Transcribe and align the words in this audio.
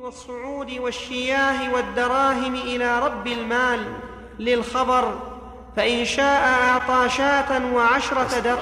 والصعود 0.00 0.70
والشياه 0.70 1.74
والدراهم 1.74 2.54
إلى 2.54 3.00
رب 3.00 3.26
المال 3.26 3.96
للخبر 4.38 5.18
فإن 5.76 6.04
شاء 6.04 6.42
أعطى 6.48 7.08
شاة 7.08 7.74
وعشرة 7.74 8.40
در 8.40 8.58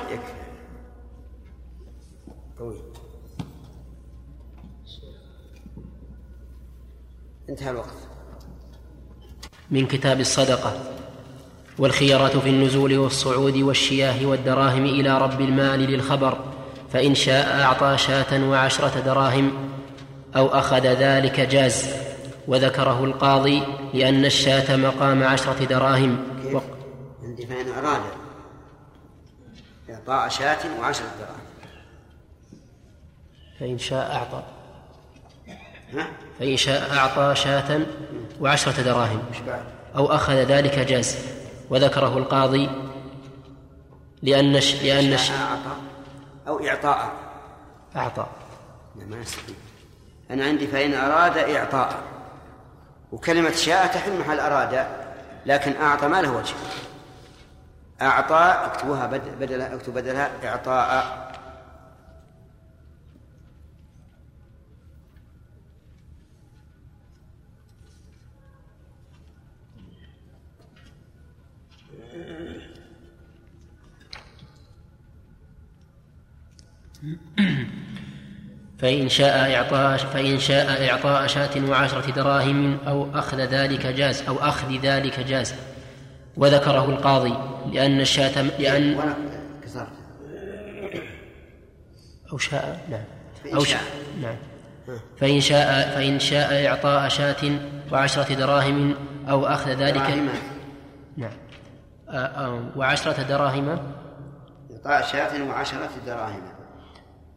طويل. 2.58 2.80
انتهى 7.48 7.70
الوقت. 7.70 8.08
من 9.70 9.86
كتاب 9.86 10.20
الصدقة 10.20 10.72
والخيرات 11.78 12.36
في 12.36 12.48
النزول 12.48 12.98
والصعود 12.98 13.56
والشياه 13.56 14.26
والدراهم 14.26 14.84
إلى 14.84 15.18
رب 15.18 15.40
المال 15.40 15.80
للخبر 15.80 16.38
فإن 16.92 17.14
شاء 17.14 17.60
أعطى 17.60 17.98
شاة 17.98 18.48
وعشرة 18.48 19.00
دراهم. 19.00 19.65
أو 20.36 20.46
أخذ 20.46 20.86
ذلك 20.86 21.40
جاز 21.40 21.94
وذكره 22.48 23.04
القاضي 23.04 23.62
لأن 23.94 24.24
الشاة 24.24 24.76
مقام 24.76 25.22
عشرة 25.22 25.64
دراهم. 25.64 26.26
كيف؟ 26.42 26.62
عندي 27.22 27.46
فإن 27.46 27.72
أراد. 27.72 28.02
إعطاء 29.90 30.28
شاة 30.28 30.80
وعشرة 30.80 31.10
دراهم. 31.18 31.46
فإن 33.60 33.78
شاء 33.78 34.12
أعطى. 34.16 34.42
ها؟ 35.94 36.08
فإن 36.38 36.56
شاء 36.56 36.96
أعطى 36.96 37.34
شاة 37.34 37.80
وعشرة 38.40 38.82
دراهم؟ 38.82 39.22
أو 39.96 40.06
أخذ 40.06 40.34
ذلك 40.34 40.78
جاز 40.78 41.16
وذكره 41.70 42.18
القاضي 42.18 42.70
لأن 44.22 44.60
ش... 44.60 44.82
لأن 44.82 45.16
ش... 45.16 45.30
أعطى 45.30 45.76
أو 46.48 46.66
إعطاء. 46.66 47.12
أعطى. 47.96 48.26
لا 48.96 49.04
ما 49.04 49.20
يستطيع 49.20 49.54
أنا 50.30 50.44
عندي 50.44 50.66
فإن 50.66 50.94
أراد 50.94 51.38
إعطاء. 51.38 52.02
وكلمة 53.12 53.50
شاء 53.50 53.86
تحل 53.86 54.18
محل 54.20 54.40
أراد 54.40 54.86
لكن 55.46 55.76
أعطى 55.82 56.08
ما 56.08 56.22
له 56.22 56.32
وجه. 56.36 56.54
أعطى 58.02 58.60
اكتبوها 58.64 59.06
بد- 59.06 59.38
بدل 59.40 59.60
اكتب 59.62 59.94
بدلها 59.94 60.30
إعطاء. 60.44 61.26
فإن 78.78 79.08
شاء 79.08 79.54
إعطاء 79.54 79.96
فإن 79.96 80.38
شاء 80.38 80.90
إعطاء 80.90 81.26
شاة 81.26 81.68
وعشرة 81.68 82.10
دراهم 82.10 82.78
أو 82.86 83.08
أخذ 83.14 83.40
ذلك 83.40 83.86
جاز 83.86 84.22
أو 84.28 84.36
أخذ 84.36 84.78
ذلك 84.82 85.20
جاز. 85.20 85.54
وذكره 86.36 86.84
القاضي 86.84 87.34
لأن 87.72 88.00
الشاة 88.00 88.42
لأن 88.42 89.14
أو 92.32 92.38
شاء 92.38 92.80
نعم. 92.90 93.04
أو 93.54 93.64
شاء. 93.64 93.82
نعم. 94.22 94.36
فإن 95.20 95.40
شاء 95.40 95.90
فإن 95.94 96.18
شاء 96.18 96.66
إعطاء 96.66 97.08
شاة 97.08 97.58
وعشرة 97.92 98.34
دراهم 98.34 98.94
أو 99.28 99.46
أخذ 99.46 99.70
ذلك 99.70 100.02
دراهم. 100.02 100.28
نعم. 101.16 101.32
وعشرة 102.76 103.22
دراهم؟ 103.22 103.78
إعطاء 104.70 105.06
شاة 105.12 105.48
وعشرة 105.48 105.90
دراهم. 106.06 106.55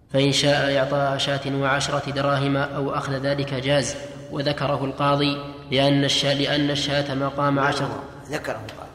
فإن 0.10 0.32
شاء 0.32 0.78
إعطاء 0.78 1.18
شاة 1.18 1.56
وعشرة 1.62 2.12
دراهم 2.12 2.58
أو 2.58 2.92
أخذ 2.92 3.14
ذلك 3.14 3.54
جاز. 3.54 3.96
وذكره 4.32 4.86
القاضي 4.86 5.38
لأن 5.72 6.04
الشاة 6.04 6.34
لأن 6.34 6.70
الشاة 6.70 7.16
مقام 7.16 7.60
عشرة 7.60 8.04
ذكره 8.32 8.62
القاضي. 8.72 8.90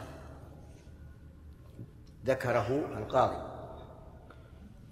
ذكره 2.25 2.83
القاضي. 2.97 3.35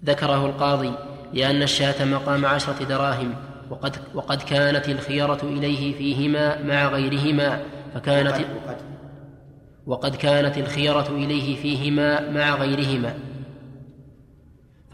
ذكره 0.04 0.46
القاضي 0.46 0.92
لأن 1.32 1.62
الشاة 1.62 2.04
مقام 2.04 2.46
عشرة 2.46 2.84
دراهم. 2.84 3.34
وقد 3.70 3.96
وقد 4.14 4.42
كانت 4.42 4.88
الخيرة 4.88 5.40
إليه 5.42 5.98
فيهما 5.98 6.62
مع 6.62 6.88
غيرهما. 6.88 7.62
فكانت 7.94 8.30
وقد- 8.32 8.56
وقد. 8.56 8.76
وقد 9.86 10.16
كانت 10.16 10.58
الخيرة 10.58 11.08
إليه 11.08 11.56
فيهما 11.62 12.30
مع 12.30 12.54
غيرهما. 12.54 13.14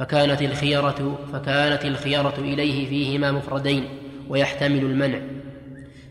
فكانت 0.01 0.43
الخيرة 0.43 1.19
فكانت 1.33 1.85
الخيرة 1.85 2.35
إليه 2.39 2.89
فيهما 2.89 3.33
مفردين 3.33 3.89
ويحتمل 4.29 4.79
المنع 4.79 5.21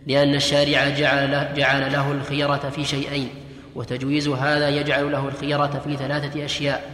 لأن 0.07 0.35
الشارع 0.35 0.89
جعل 0.89 1.31
له, 1.31 1.53
جعل 1.53 1.94
له 1.94 2.11
الخيرة 2.11 2.69
في 2.75 2.85
شيئين 2.85 3.29
وتجويز 3.75 4.28
هذا 4.28 4.69
يجعل 4.69 5.11
له 5.11 5.28
الخيرة 5.28 5.81
في 5.83 5.97
ثلاثة 5.97 6.45
أشياء 6.45 6.91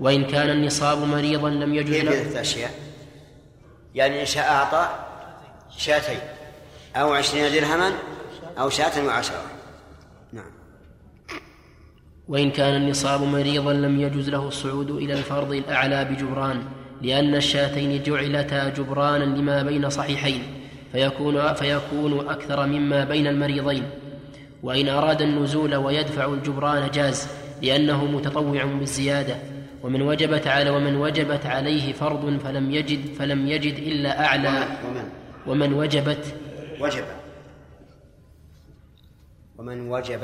وإن 0.00 0.24
كان 0.24 0.50
النصاب 0.50 0.98
مريضا 0.98 1.50
لم 1.50 1.74
يجوز 1.74 1.96
له 1.96 2.10
ثلاثة 2.10 2.40
أشياء؟ 2.40 2.70
يعني 3.94 4.20
إن 4.20 4.26
شاء 4.26 4.50
أعطى 4.50 4.88
شاتين 5.78 6.18
أو 6.96 7.12
عشرين 7.12 7.52
درهما 7.52 7.92
أو 8.58 8.70
شاة 8.70 9.04
وعشرة. 9.04 9.42
نعم. 10.32 10.50
وإن 12.28 12.50
كان 12.50 12.82
النصاب 12.82 13.22
مريضا 13.22 13.72
لم 13.72 14.00
يجز 14.00 14.30
له 14.30 14.48
الصعود 14.48 14.90
إلى 14.90 15.12
الفرض 15.12 15.52
الأعلى 15.52 16.04
بجبران 16.04 16.62
لأن 17.02 17.34
الشاتين 17.34 18.02
جعلتا 18.02 18.68
جبرانا 18.68 19.24
لما 19.24 19.62
بين 19.62 19.90
صحيحين 19.90 20.42
فيكون 20.92 21.54
فيكون 21.54 22.28
أكثر 22.28 22.66
مما 22.66 23.04
بين 23.04 23.26
المريضين. 23.26 23.82
وإن 24.62 24.88
أراد 24.88 25.22
النزول 25.22 25.74
ويدفع 25.74 26.32
الجبران 26.32 26.90
جاز 26.90 27.28
لأنه 27.62 28.04
متطوع 28.04 28.64
بالزيادة. 28.64 29.36
ومن 29.82 30.02
وجبت 30.02 30.46
على 30.46 30.70
ومن 30.70 30.96
وجبت 30.96 31.46
عليه 31.46 31.92
فرض 31.92 32.38
فلم 32.38 32.70
يجد 32.70 33.14
فلم 33.14 33.46
يجد 33.46 33.74
إلا 33.74 34.24
أعلى. 34.24 34.68
ومن؟ 34.88 35.08
ومن 35.46 35.72
وجبت؟ 35.72 36.34
وجب. 36.80 37.04
ومن 39.58 39.90
وجب 39.90 40.20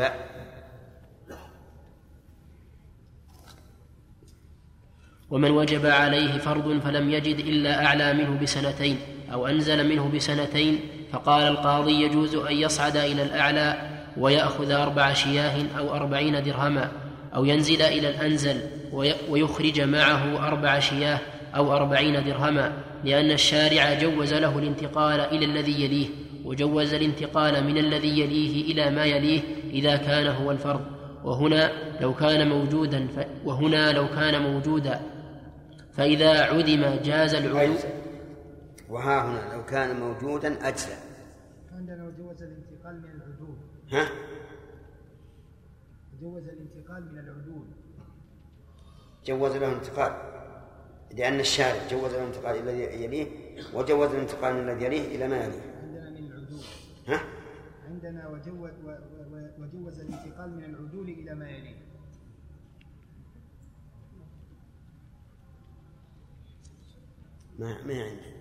ومن 5.32 5.50
وجب 5.50 5.86
عليه 5.86 6.38
فرض 6.38 6.80
فلم 6.84 7.10
يجد 7.10 7.38
إلا 7.38 7.84
أعلى 7.86 8.12
منه 8.12 8.38
بسنتين 8.42 8.96
أو 9.32 9.46
أنزل 9.46 9.88
منه 9.88 10.10
بسنتين 10.14 10.80
فقال 11.12 11.42
القاضي 11.42 12.02
يجوز 12.02 12.34
أن 12.34 12.56
يصعد 12.56 12.96
إلى 12.96 13.22
الأعلى 13.22 13.76
ويأخذ 14.16 14.70
أربع 14.70 15.12
شياه 15.12 15.54
أو 15.78 15.94
أربعين 15.94 16.42
درهما 16.44 16.88
أو 17.34 17.44
ينزل 17.44 17.82
إلى 17.82 18.08
الأنزل 18.08 18.56
وي- 18.92 19.14
ويخرج 19.30 19.80
معه 19.80 20.48
أربع 20.48 20.78
شياه 20.78 21.18
أو 21.56 21.72
أربعين 21.76 22.24
درهما 22.24 22.72
لأن 23.04 23.30
الشارع 23.30 23.94
جوز 23.94 24.34
له 24.34 24.58
الانتقال 24.58 25.20
إلى 25.20 25.44
الذي 25.44 25.84
يليه 25.84 26.06
وجوز 26.44 26.94
الانتقال 26.94 27.64
من 27.64 27.78
الذي 27.78 28.20
يليه 28.20 28.72
إلى 28.72 28.90
ما 28.90 29.04
يليه 29.04 29.40
إذا 29.72 29.96
كان 29.96 30.26
هو 30.26 30.50
الفرض 30.50 30.80
وهنا 31.24 31.70
لو 32.00 32.14
كان 32.14 32.48
موجودا. 32.48 33.08
وهنا 33.44 33.92
لو 33.92 34.06
كان 34.16 34.42
موجودا 34.42 35.00
فإذا 35.92 36.42
عدم 36.42 37.02
جاز 37.02 37.34
العلو. 37.34 37.74
وها 38.88 39.24
هنا 39.24 39.54
لو 39.54 39.64
كان 39.64 40.00
موجودا 40.00 40.68
أجزى 40.68 40.94
عندنا 41.72 42.04
وجوز 42.04 42.42
الانتقال 42.42 43.02
من 43.02 43.10
العدول. 43.10 43.56
ها؟ 43.92 44.08
وجوز 46.14 46.48
الانتقال 46.48 47.12
من 47.12 47.18
العدول. 47.18 47.66
جوز 49.24 49.56
له 49.56 49.68
الانتقال 49.68 50.12
لأن 51.16 51.40
الشارع 51.40 51.88
جوز 51.90 52.12
له 52.12 52.22
الانتقال 52.22 52.56
إلى 52.56 52.70
الذي 52.70 53.04
يليه 53.04 53.26
وجوز 53.74 54.10
الانتقال 54.10 54.54
من 54.54 54.68
الذي 54.68 54.84
يليه 54.84 55.16
إلى 55.16 55.28
ما 55.28 55.36
يليه. 55.36 55.62
عندنا 55.82 56.10
من 56.10 56.32
العدول. 56.32 56.64
ها؟ 57.08 57.20
عندنا 57.88 58.28
وجوز 58.28 58.70
وجوز 59.58 60.00
الانتقال 60.00 60.56
من 60.56 60.64
العدول 60.64 61.08
إلى 61.08 61.34
ما 61.34 61.50
يليه. 61.50 61.71
ما 67.62 67.82
ما 67.86 68.02
عندي. 68.04 68.32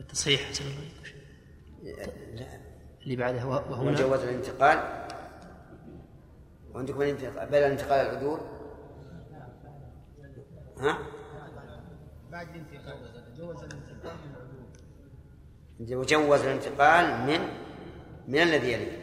التصحيح 0.00 0.40
حسن 0.40 0.64
الله 0.64 0.90
لا. 2.34 2.46
اللي 3.02 3.16
بعدها 3.16 3.44
وه- 3.44 3.70
وهنا 3.70 3.90
وجوز 3.90 4.20
الانتقال. 4.20 5.06
وعندكم 6.74 7.02
الانتقال؟ 7.02 7.48
بل 7.48 7.54
الانتقال 7.54 8.06
العدول 8.06 8.40
ها؟ 10.78 10.98
بعد 12.32 12.48
الانتقال. 12.48 12.96
جوز 13.36 13.56
الانتقال 13.56 14.16
من 14.26 14.34
العدول 15.86 15.98
وجوز 15.98 16.40
الانتقال 16.40 17.26
من 17.26 17.40
من 18.28 18.38
الذي 18.38 18.72
يليه 18.72 18.99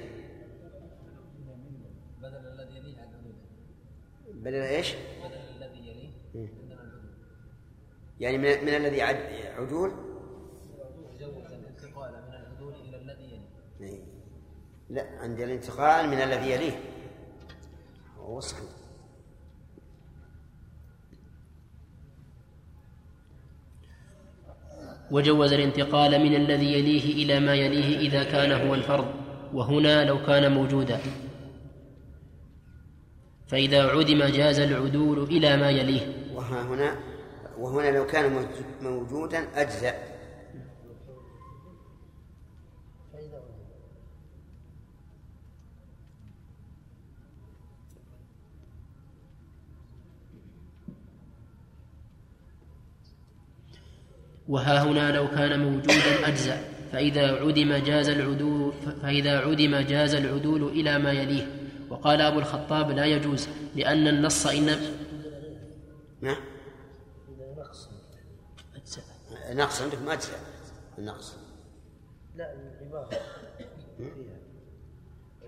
بدل 4.47 4.55
الذي 4.55 5.89
يليه. 5.89 6.49
يعني 8.19 8.37
من, 8.37 8.65
من 8.65 8.75
الذي 8.75 9.01
عدول؟ 9.57 9.91
الانتقال 11.51 12.11
من 12.27 12.33
العدول 12.33 12.73
إلى 12.73 12.97
الذي 12.97 13.23
يليه. 13.23 13.41
إيه. 13.81 13.99
لا 14.89 15.05
عند 15.19 15.39
الانتقال 15.39 16.09
من 16.09 16.21
الذي 16.21 16.51
يليه. 16.51 16.79
هو 18.17 18.39
صحيح 18.39 18.63
وجوز 25.11 25.53
الانتقال 25.53 26.19
من 26.19 26.35
الذي 26.35 26.73
يليه 26.73 27.23
إلى 27.25 27.39
ما 27.39 27.55
يليه 27.55 27.99
إذا 27.99 28.23
كان 28.23 28.67
هو 28.67 28.75
الفرض. 28.75 29.13
وهنا 29.53 30.05
لو 30.05 30.25
كان 30.25 30.51
موجودا. 30.51 30.99
فإذا 33.47 33.83
عدم 33.83 34.23
جاز 34.23 34.59
العدول 34.59 35.23
إلى 35.23 35.57
ما 35.57 35.69
يليه. 35.69 36.01
وها 36.33 36.61
هنا 36.61 36.95
وهنا 37.57 37.97
لو 37.97 38.05
كان 38.05 38.47
موجودا 38.81 39.39
أجزأ. 39.55 39.93
وها 54.47 54.83
هنا 54.83 55.11
لو 55.11 55.27
كان 55.27 55.59
موجودا 55.59 56.27
أجزأ. 56.27 56.61
فإذا 56.91 57.31
عدم 57.31 57.75
جاز 57.75 58.09
العدول 58.09 58.73
فإذا 59.01 59.39
عدم 59.39 59.75
جاز 59.75 60.15
العدول 60.15 60.63
إلى 60.63 60.99
ما 60.99 61.11
يليه. 61.11 61.56
وقال 61.89 62.21
أبو 62.21 62.39
الخطاب 62.39 62.91
لا 62.91 63.05
يجوز 63.05 63.47
لأن 63.75 64.07
النص 64.07 64.47
إن 64.47 64.65
نعم. 66.21 66.37
نقص 69.51 69.81
عندكم 69.81 70.09
أجزاء 70.09 70.39
النقص. 70.97 71.35
لا 72.35 72.53
العبارة. 72.53 73.09
فيها 73.97 74.37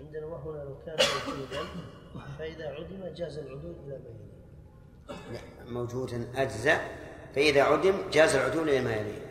عندنا 0.00 0.26
وهنا 0.26 0.62
لو 0.62 0.76
كان 0.86 0.96
موجودا 0.96 1.68
فإذا 2.38 2.68
عدم 2.68 3.14
جاز 3.14 3.38
العدول 3.38 3.74
إلى 3.86 3.98
ما 3.98 4.08
يليه. 4.08 5.32
لا 5.32 5.70
موجودا 5.70 6.26
أجزاء 6.34 6.98
فإذا 7.34 7.62
عدم 7.62 7.94
جاز 8.12 8.34
العدول 8.34 8.68
إلى 8.68 8.80
ما 8.80 8.96
يليه. 8.96 9.30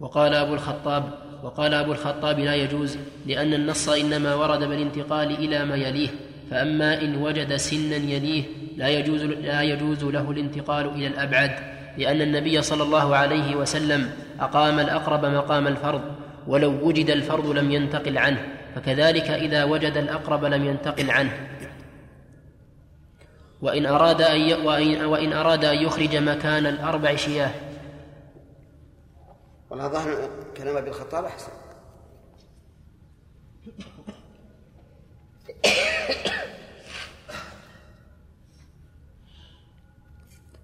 وقال 0.00 0.34
أبو 0.34 0.54
الخطاب 0.54 1.23
وقال 1.44 1.74
أبو 1.74 1.92
الخطاب 1.92 2.38
لا 2.38 2.54
يجوز 2.54 2.98
لأن 3.26 3.54
النص 3.54 3.88
إنما 3.88 4.34
ورد 4.34 4.64
بالانتقال 4.64 5.30
إلى 5.30 5.64
ما 5.64 5.76
يليه 5.76 6.08
فأما 6.50 7.02
إن 7.02 7.16
وجد 7.16 7.56
سنا 7.56 7.96
يليه 7.96 8.44
لا 8.76 8.88
يجوز 8.88 9.22
لا 9.22 9.62
يجوز 9.62 10.04
له 10.04 10.30
الانتقال 10.30 10.88
إلى 10.88 11.06
الأبعد 11.06 11.50
لأن 11.98 12.20
النبي 12.20 12.62
صلى 12.62 12.82
الله 12.82 13.16
عليه 13.16 13.56
وسلم 13.56 14.10
أقام 14.40 14.80
الأقرب 14.80 15.24
مقام 15.24 15.66
الفرض 15.66 16.02
ولو 16.46 16.88
وجد 16.88 17.10
الفرض 17.10 17.46
لم 17.46 17.70
ينتقل 17.70 18.18
عنه 18.18 18.38
فكذلك 18.74 19.30
إذا 19.30 19.64
وجد 19.64 19.96
الأقرب 19.96 20.44
لم 20.44 20.64
ينتقل 20.64 21.10
عنه 21.10 21.32
وإن 23.62 23.86
أراد 23.86 24.22
أن. 24.22 24.66
وإن 25.06 25.32
أراد 25.32 25.64
أن 25.64 25.76
يخرج 25.82 26.16
مكان 26.16 26.66
الأربع 26.66 27.16
شياه 27.16 27.50
والله 29.74 29.88
ظهر 29.88 30.28
كلام 30.56 30.76
أبي 30.76 30.88
الخطاب 30.88 31.24
أحسن. 31.24 31.52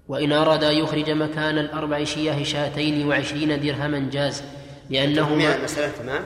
وإن 0.08 0.32
أراد 0.32 0.64
أن 0.64 0.76
يخرج 0.76 1.10
مكان 1.10 1.58
الأربع 1.58 2.04
شياه 2.04 2.42
شاتين 2.42 3.08
وعشرين 3.08 3.60
درهما 3.60 4.10
جاز 4.10 4.42
لأنهما 4.90 5.56
المسألة 5.56 5.92
تمام؟ 5.92 6.24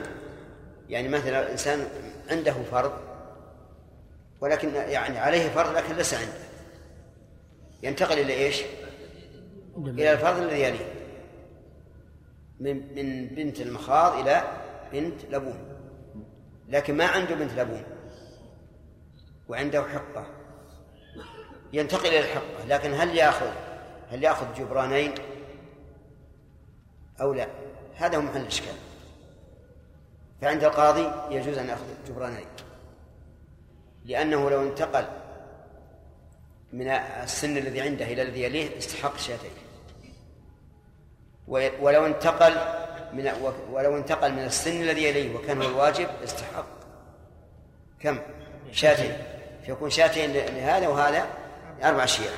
يعني 0.89 1.07
مثلا 1.07 1.43
الإنسان 1.43 1.87
عنده 2.29 2.55
فرض 2.71 2.93
ولكن 4.41 4.75
يعني 4.75 5.19
عليه 5.19 5.49
فرض 5.49 5.75
لكن 5.75 5.95
ليس 5.95 6.13
عنده. 6.13 6.45
ينتقل 7.83 8.19
إلى 8.19 8.33
إيش؟ 8.33 8.61
إلى 9.77 10.13
الفرض 10.13 10.37
الذي 10.37 10.61
يليه. 10.61 11.04
من 12.59 12.95
من 12.95 13.27
بنت 13.27 13.61
المخاض 13.61 14.19
إلى 14.19 14.43
بنت 14.91 15.25
لبون. 15.25 15.75
لكن 16.69 16.97
ما 16.97 17.05
عنده 17.05 17.35
بنت 17.35 17.51
لبون. 17.51 17.83
وعنده 19.47 19.83
حقة. 19.83 20.27
ينتقل 21.73 22.07
إلى 22.07 22.19
الحقة. 22.19 22.65
لكن 22.67 22.93
هل 22.93 23.15
يأخذ 23.15 23.51
هل 24.11 24.23
يأخذ 24.23 24.53
جبرانين 24.53 25.13
أو 27.21 27.33
لا؟ 27.33 27.47
هذا 27.95 28.17
هو 28.17 28.21
محل 28.21 28.41
الإشكال. 28.41 28.75
فعند 30.41 30.63
القاضي 30.63 31.35
يجوز 31.35 31.57
أن 31.57 31.67
يأخذ 31.67 31.85
جبرانين. 32.07 32.47
لأنه 34.05 34.49
لو 34.49 34.61
انتقل 34.61 35.07
من 36.73 36.87
السن 36.87 37.57
الذي 37.57 37.81
عنده 37.81 38.05
إلى 38.05 38.21
الذي 38.21 38.43
يليه 38.43 38.77
استحق 38.77 39.17
شاتين. 39.17 39.64
ولو 41.47 42.05
انتقل 42.05 42.53
من 43.13 43.31
ولو 43.71 43.97
انتقل 43.97 44.31
من 44.31 44.39
السن 44.39 44.81
الذي 44.81 45.03
يليه 45.03 45.35
وكان 45.35 45.61
هو 45.61 45.69
الواجب 45.69 46.07
استحق 46.23 46.65
كم؟ 47.99 48.17
شاتين. 48.71 49.17
فيكون 49.65 49.89
شاتين 49.89 50.33
لهذا 50.33 50.87
وهذا 50.87 51.25
أربع 51.83 52.05
شياه 52.05 52.33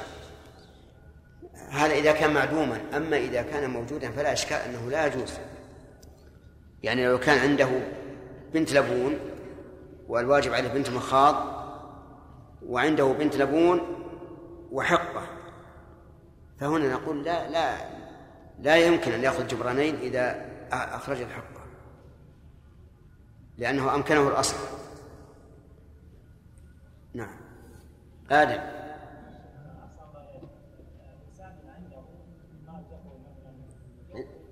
هذا 1.70 1.94
إذا 1.94 2.12
كان 2.12 2.34
معدوما. 2.34 2.82
أما 2.96 3.18
إذا 3.18 3.42
كان 3.42 3.70
موجودا 3.70 4.12
فلا 4.12 4.34
إشكال 4.34 4.58
أنه 4.58 4.90
لا 4.90 5.06
يجوز. 5.06 5.34
يعني 6.84 7.08
لو 7.08 7.20
كان 7.20 7.38
عنده 7.38 7.70
بنت 8.54 8.74
لبون 8.74 9.20
والواجب 10.08 10.54
عليه 10.54 10.70
بنت 10.70 10.90
مخاض 10.90 11.58
وعنده 12.66 13.06
بنت 13.06 13.36
لبون 13.36 13.82
وحقة 14.72 15.28
فهنا 16.60 16.94
نقول 16.94 17.24
لا 17.24 17.50
لا 17.50 17.97
لا 18.60 18.76
يمكن 18.76 19.12
أن 19.12 19.24
يأخذ 19.24 19.48
جبرانين 19.48 19.96
إذا 19.96 20.46
أخرج 20.72 21.22
الحقة 21.22 21.58
لأنه 23.58 23.96
أمكنه 23.96 24.28
الأصل. 24.28 24.58
نعم. 27.14 27.38
آدم. 28.32 28.78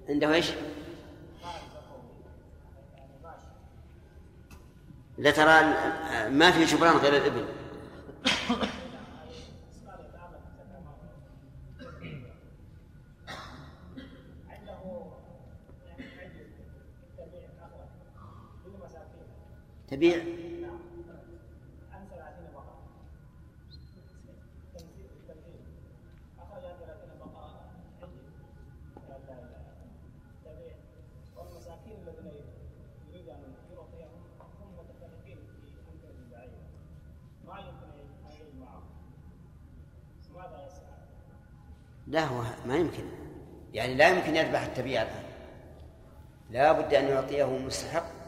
عنده 0.09 0.33
إيش؟ 0.33 0.51
لا 5.17 5.31
ترى 5.31 5.61
ما 6.29 6.51
في 6.51 6.65
جبران 6.65 6.95
غير 6.97 7.17
الإبل. 7.17 7.45
تبيع. 19.95 20.23
لا 42.07 42.25
هو 42.25 42.43
ما 42.65 42.75
يمكن. 42.75 43.03
يعني 43.73 43.95
لا 43.95 44.09
يمكن 44.09 44.35
يذبح 44.35 44.61
التبيع 44.61 45.01
الآن. 45.01 45.23
لا 46.49 46.71
بد 46.71 46.93
أن 46.93 47.05
يعطيه 47.05 47.57
مستحق. 47.57 48.24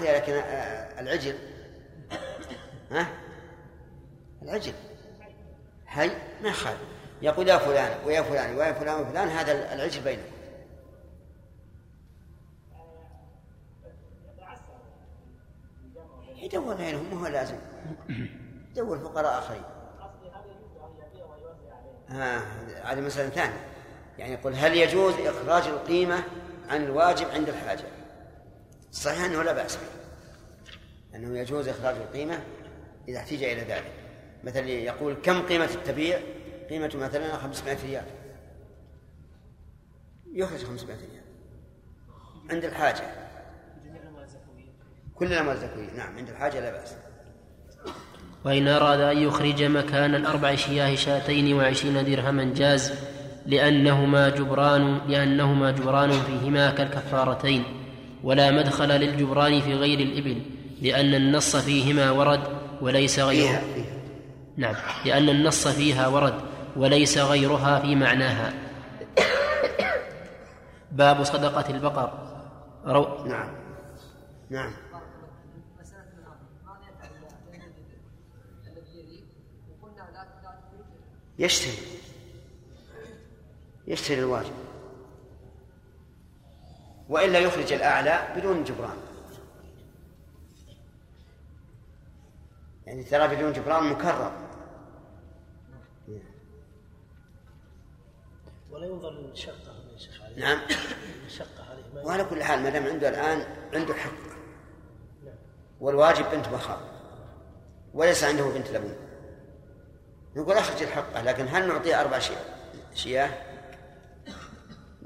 أحيا 0.00 0.18
لكن 0.18 0.32
آه، 0.32 1.00
العجل. 1.00 1.38
ها؟ 2.90 3.06
العجل. 4.42 4.72
حي 5.86 6.10
ما 6.42 6.48
يخالف 6.48 6.78
يقول 7.22 7.48
يا 7.48 7.58
فلان 7.58 8.06
ويا 8.06 8.22
فلان 8.22 8.56
ويا 8.56 8.72
فلان 8.72 9.00
وفلان 9.00 9.28
هذا 9.28 9.74
العجل 9.74 10.00
بينهم 10.00 10.24
يدور 16.36 16.74
بينهم 16.74 17.14
ما 17.14 17.20
هو 17.20 17.26
لازم. 17.26 17.56
يدور 18.70 18.98
فقراء 18.98 19.38
آخرين 19.38 19.62
ها 22.08 22.42
هذه 22.84 23.00
مسألة 23.00 23.28
ثانية 23.28 23.66
يعني 24.18 24.32
يقول 24.32 24.54
هل 24.54 24.76
يجوز 24.76 25.14
إخراج 25.14 25.66
القيمة 25.66 26.22
عن 26.70 26.84
الواجب 26.84 27.30
عند 27.30 27.48
الحاجة؟ 27.48 27.84
صحيح 28.92 29.24
أنه 29.24 29.42
لا 29.42 29.52
بأس 29.52 29.78
أنه 31.14 31.38
يجوز 31.38 31.68
إخراج 31.68 31.96
القيمة 31.96 32.38
إذا 33.08 33.18
احتج 33.18 33.42
إلى 33.42 33.60
ذلك. 33.60 33.92
مثلا 34.44 34.68
يقول 34.68 35.14
كم 35.14 35.42
قيمة 35.42 35.64
التبيع؟ 35.64 36.20
قيمة 36.70 36.90
مثلا 36.94 37.36
500 37.36 37.76
ريال. 37.86 38.04
يخرج 40.32 40.64
500 40.64 40.96
ريال. 40.96 41.24
عند 42.50 42.64
الحاجة. 42.64 43.02
كل 45.14 45.26
الأموال 45.26 45.56
الزكوية. 45.56 45.90
نعم 45.96 46.16
عند 46.16 46.28
الحاجة 46.28 46.60
لا 46.60 46.70
بأس. 46.70 46.94
وإن 48.44 48.68
أراد 48.68 49.00
أن 49.00 49.18
يخرج 49.18 49.62
مكان 49.62 50.14
الأربع 50.14 50.54
شياه 50.54 50.94
شاتين 50.94 51.54
وعشرين 51.54 52.04
درهما 52.04 52.44
جاز 52.54 52.92
لأنهما 53.46 54.28
جبران 54.28 54.98
لأنهما 55.08 55.70
جبران 55.70 56.10
فيهما 56.10 56.70
كالكفارتين. 56.70 57.79
ولا 58.24 58.50
مدخل 58.50 58.88
للجبران 58.88 59.60
في 59.60 59.74
غير 59.74 60.00
الإبل 60.00 60.42
لأن 60.82 61.14
النص 61.14 61.56
فيهما 61.56 62.10
ورد 62.10 62.42
وليس 62.80 63.20
غيرها 63.20 63.62
نعم 64.56 64.74
لأن 65.04 65.28
النص 65.28 65.68
فيها 65.68 66.08
ورد 66.08 66.34
وليس 66.76 67.18
غيرها 67.18 67.80
في 67.80 67.94
معناها. 67.94 68.52
باب 70.92 71.24
صدقة 71.24 71.70
البقر. 71.70 72.12
رو... 72.84 73.24
نعم. 73.26 73.50
نعم. 74.50 74.72
يشتري. 81.38 81.72
يشتري 83.86 84.18
الواجب. 84.18 84.69
وإلا 87.10 87.38
يخرج 87.38 87.72
الأعلى 87.72 88.34
بدون 88.36 88.64
جبران. 88.64 88.96
يعني 92.86 93.04
ترى 93.04 93.36
بدون 93.36 93.52
جبران 93.52 93.84
مكرر. 93.84 94.32
ولا 98.70 98.86
ينظر 98.86 99.30
شيخ 99.34 99.54
عليه 100.24 100.36
نعم. 100.36 100.60
الشقة 101.26 101.64
عليه 101.70 102.04
وعلى 102.06 102.24
كل 102.24 102.42
حال 102.42 102.62
ما 102.62 102.70
دام 102.70 102.86
عنده 102.86 103.08
الآن 103.08 103.46
عنده 103.74 103.94
حق. 103.94 104.10
والواجب 105.80 106.30
بنت 106.30 106.48
مخاض 106.48 106.80
وليس 107.94 108.24
عنده 108.24 108.44
بنت 108.44 108.70
لبون. 108.70 108.96
نقول 110.36 110.56
أخرج 110.56 110.82
الحقة 110.82 111.22
لكن 111.22 111.48
هل 111.48 111.68
نعطيه 111.68 112.00
أربع 112.00 112.18
شياه 112.18 112.44
شياه؟ 112.94 113.30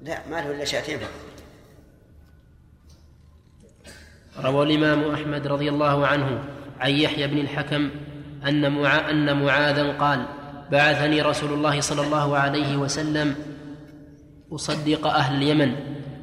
لا 0.03 0.29
ما 0.29 0.41
له 0.41 0.51
إلا 0.51 0.65
شاتين 0.65 0.99
فقط. 0.99 1.34
روى 4.43 4.67
الإمام 4.67 5.11
أحمد 5.15 5.47
رضي 5.47 5.69
الله 5.69 6.07
عنه 6.07 6.39
عن 6.81 6.91
يحيى 6.91 7.27
بن 7.27 7.39
الحكم 7.39 7.91
أن 8.49 8.73
معا 8.73 9.11
أن 9.11 9.45
معاذا 9.45 9.93
قال 9.93 10.27
بعثني 10.73 11.23
رسول 11.23 11.53
الله 11.53 11.81
صلى 11.81 12.07
الله 12.07 12.37
عليه 12.37 12.77
وسلم 12.77 13.35
أصدق 14.53 15.07
أهل 15.07 15.43
اليمن 15.43 15.75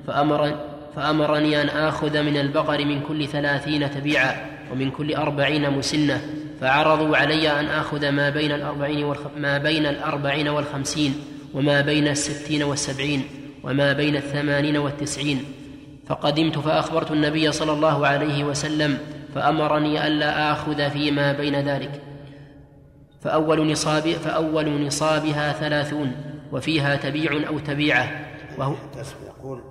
فأمر 0.08 0.56
فأمرني 0.96 1.62
أن 1.62 1.70
آخذ 1.70 2.24
من 2.24 2.38
البقر 2.38 2.86
من 2.86 3.02
كل 3.02 3.28
ثلاثين 3.28 3.92
تبيعا 3.92 4.36
ومن 4.72 4.92
كل 4.92 5.16
أربعين 5.16 5.70
مسنة 5.72 6.22
فعرضوا 6.62 7.18
علي 7.18 7.60
أن 7.60 7.66
آخذ 7.66 8.10
ما 8.10 8.30
بين 8.30 8.52
الأربعين 8.52 9.04
والخ... 9.04 9.22
ما 9.38 9.58
بين 9.58 9.86
الأربعين 9.86 10.48
والخمسين 10.48 11.16
وما 11.54 11.82
بين 11.82 12.08
الستين 12.08 12.64
والسبعين 12.64 13.24
وما 13.64 13.94
بين 13.94 14.16
الثمانين 14.16 14.78
والتسعين 14.78 15.44
فقدمت 16.08 16.60
فأخبرت 16.60 17.12
النبي 17.12 17.52
صلى 17.52 17.72
الله 17.72 18.08
عليه 18.08 18.44
وسلم 18.44 18.98
فأمرني 19.36 20.08
ألا 20.08 20.52
آخذ 20.52 20.90
فيما 20.90 21.34
بين 21.34 21.56
ذلك 21.56 22.02
فأول 23.22 23.72
نصاب 23.72 24.04
فأول 24.04 24.86
نصابها 24.86 25.54
ثلاثون 25.54 26.16
وفيها 26.52 26.96
تبيع 26.96 27.48
أو 27.48 27.60
تبيعة 27.60 28.26
وهو 28.58 28.76
يقول 29.28 29.64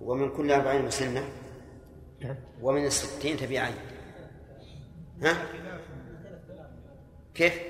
ومن 0.00 0.30
كل 0.30 0.52
أربعين 0.52 0.88
نعم. 2.20 2.36
ومن 2.62 2.86
الستين 2.86 3.36
تبيعين 3.36 3.74
ها؟ 5.22 5.36
كيف؟ 7.34 7.60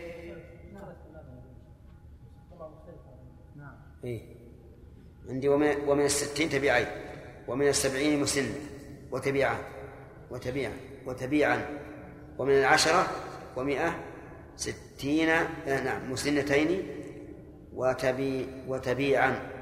إيه؟ 4.05 4.21
عندي 5.29 5.49
ومن 5.49 6.05
الستين 6.05 6.49
تبيعين 6.49 6.87
ومن 7.49 7.69
السبعين 7.69 8.21
مسنة 8.21 8.55
وتبيعا 9.11 9.59
وتبيعا 10.31 10.73
وتبيعا 11.07 11.81
ومن 12.39 12.53
العشرة 12.53 13.07
ومئة 13.57 13.95
ستين 14.57 15.29
آه 15.29 15.85
نعم 15.85 16.13
مسنتين 16.13 16.83
وتبي 17.73 18.47
وتبيعا. 18.69 19.53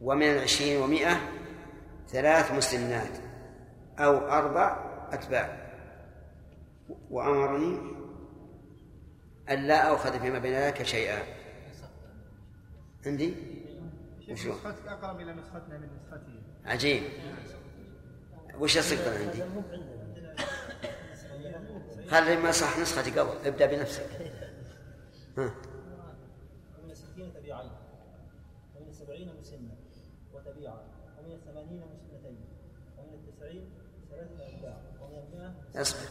ومن 0.00 0.22
العشرين 0.22 0.82
ومئة 0.82 1.16
ثلاث 2.08 2.52
مسنات 2.52 3.18
أو 3.98 4.18
أربع 4.18 4.76
أتباع. 5.12 5.66
وأمرني 7.10 7.78
ألا 9.50 9.94
آخذ 9.94 10.20
فيما 10.20 10.38
بين 10.38 10.52
ذلك 10.52 10.82
شيئا. 10.82 11.22
عندي؟ 13.06 13.34
نسختك 14.28 14.86
أقرب 14.86 15.20
إلى 15.20 15.32
نسختنا 15.32 15.78
من 15.78 15.88
نسخته 15.96 16.35
عجيب. 16.66 17.02
وش 18.58 18.78
الصدق 18.78 19.12
عندي؟ 19.12 19.42
خلي 22.10 22.36
ما 22.36 22.52
صح 22.52 22.78
نسختي 22.78 23.10
قبل 23.10 23.46
ابدأ 23.46 23.66
بنفسك. 23.66 24.32
ها. 25.38 25.54
ومن 26.78 26.90
الستين 26.90 27.32
تبيعين 27.34 27.70
ومن 28.76 28.88
السبعين 28.88 29.28
مسنة 29.40 29.76
وتبيعا 30.34 30.80
ومن 31.18 31.32
الثمانين 31.32 31.80
مسنتين 31.80 32.36
ومن 32.98 33.14
التسعين 33.14 33.70
ثلاثة 34.10 34.76
ومن 35.00 35.18
المئة 35.18 35.80
اصبر 35.82 36.08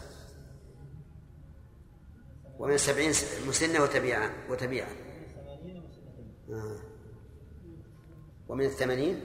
ومن 2.58 2.74
السبعين 2.74 3.10
مسنة 3.48 3.82
وتبيعا 3.82 4.30
وتبيعا 4.50 4.88
ومن 8.48 8.64
الثمانين؟ 8.64 9.20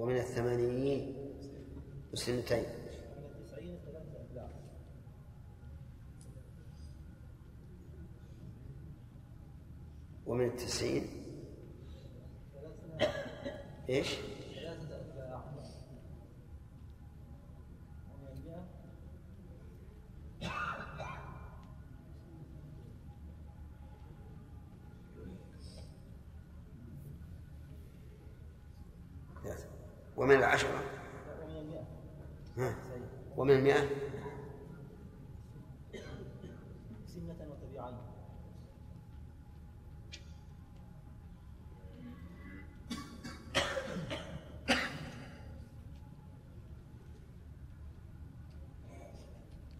ومن 0.00 0.16
ثلاثة 3.86 4.20
أتباع 4.20 4.48
ومن 10.26 10.44
التسعين 10.46 11.06
إيش؟ 13.88 14.08
ثلاثة 14.54 15.00
أتباع 15.00 15.44
ومن 18.12 18.28
المئة 18.32 18.64
ثلاثة. 29.42 29.68
ومن 30.16 30.36
العشرة 30.36 30.82
ومن 31.42 31.56
المئة 31.56 31.86
ها. 32.56 32.74
ومن 33.36 33.50
المئة 33.50 33.88
سنة 37.06 37.46
وتبيعين 37.50 37.96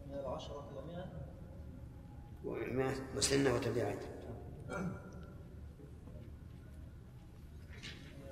ومن 0.06 0.14
العشرة 0.18 0.64
ومئة 0.78 1.06
ومن 2.44 2.62
المئة 2.62 2.94
مسنة 3.16 3.54
وتبيعات 3.54 4.04
ومن 4.70 4.94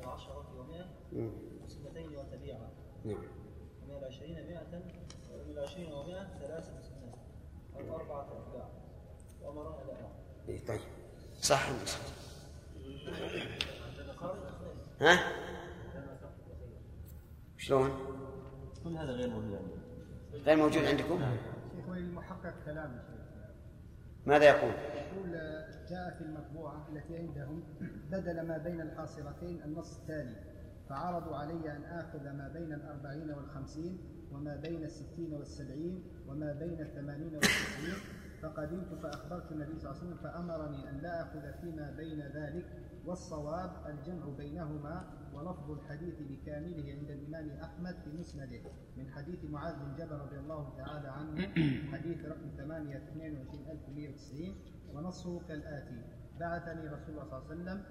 العشرة 0.02 0.60
ومئة 0.60 0.86
مم. 1.12 1.30
سنتين 1.68 2.16
وتبيعا 2.16 2.70
نعم 3.04 3.24
ومن 3.82 3.96
العشرين 3.98 4.46
مئة 4.46 4.82
ومن 5.32 5.50
العشرين 5.50 5.92
ومئة 5.92 6.38
ثلاث 6.38 6.70
مسنات 6.78 7.14
أو 7.76 7.96
أربعة 7.96 8.22
أتباع 8.22 8.68
وأمرنا 9.42 9.84
لا 9.86 9.94
أعلم 9.94 10.12
إيه 10.48 10.64
طيب 10.66 10.80
صح؟ 11.48 11.68
ها؟ 15.00 15.18
شلون؟ 17.56 17.90
كل 18.84 18.96
هذا 18.96 19.12
غير 19.12 19.30
موجود 19.30 19.54
عندنا 19.54 20.44
غير 20.44 20.56
موجود 20.56 20.84
عندكم؟ 20.84 21.20
شيخ 21.76 21.88
وللمحقق 21.88 22.54
كلام 22.64 23.02
ماذا 24.26 24.44
يقول؟ 24.44 24.70
يقول 24.70 25.32
جاء 25.90 26.14
في 26.18 26.24
المطبوعة 26.24 26.88
التي 26.92 27.16
عندهم 27.16 27.62
بدل 28.10 28.40
ما 28.40 28.58
بين 28.58 28.80
الحاصرتين 28.80 29.62
النص 29.62 29.98
التالي 29.98 30.36
فعرضوا 30.88 31.36
علي 31.36 31.76
أن 31.76 31.84
آخذ 31.84 32.22
ما 32.22 32.48
بين 32.48 32.72
الأربعين 32.72 33.30
والخمسين 33.30 33.98
وما 34.32 34.56
بين 34.56 34.84
الستين 34.84 35.34
والسبعين 35.34 36.04
وما 36.26 36.52
بين 36.52 36.80
الثمانين 36.80 37.34
والتسعين 37.34 38.17
فقدمت 38.42 38.94
فأخبرت 39.02 39.52
النبي 39.52 39.78
صلى 39.78 39.90
الله 39.90 40.00
عليه 40.02 40.06
وسلم 40.06 40.16
فأمرني 40.16 40.90
أن 40.90 40.98
لا 40.98 41.22
آخذ 41.22 41.60
فيما 41.60 41.90
بين 41.90 42.20
ذلك 42.22 42.66
والصواب 43.06 43.70
الجمع 43.86 44.28
بينهما 44.36 45.04
ولفظ 45.34 45.70
الحديث 45.70 46.14
بكامله 46.20 46.92
عند 46.98 47.10
الإمام 47.10 47.50
أحمد 47.60 47.94
في 48.04 48.10
مسنده 48.20 48.60
من 48.96 49.08
حديث 49.08 49.44
معاذ 49.44 49.74
بن 49.76 49.94
جبل 49.96 50.16
رضي 50.16 50.38
الله 50.38 50.76
تعالى 50.76 51.08
عنه 51.08 51.48
حديث 51.92 52.24
رقم 52.24 52.50
8 52.56 52.96
22190 52.96 54.54
ونصه 54.94 55.40
كالآتي 55.48 56.02
بعثني 56.40 56.88
رسول 56.88 57.08
الله 57.08 57.24
صلى 57.24 57.38
الله 57.38 57.50
عليه 57.50 57.62
وسلم 57.62 57.82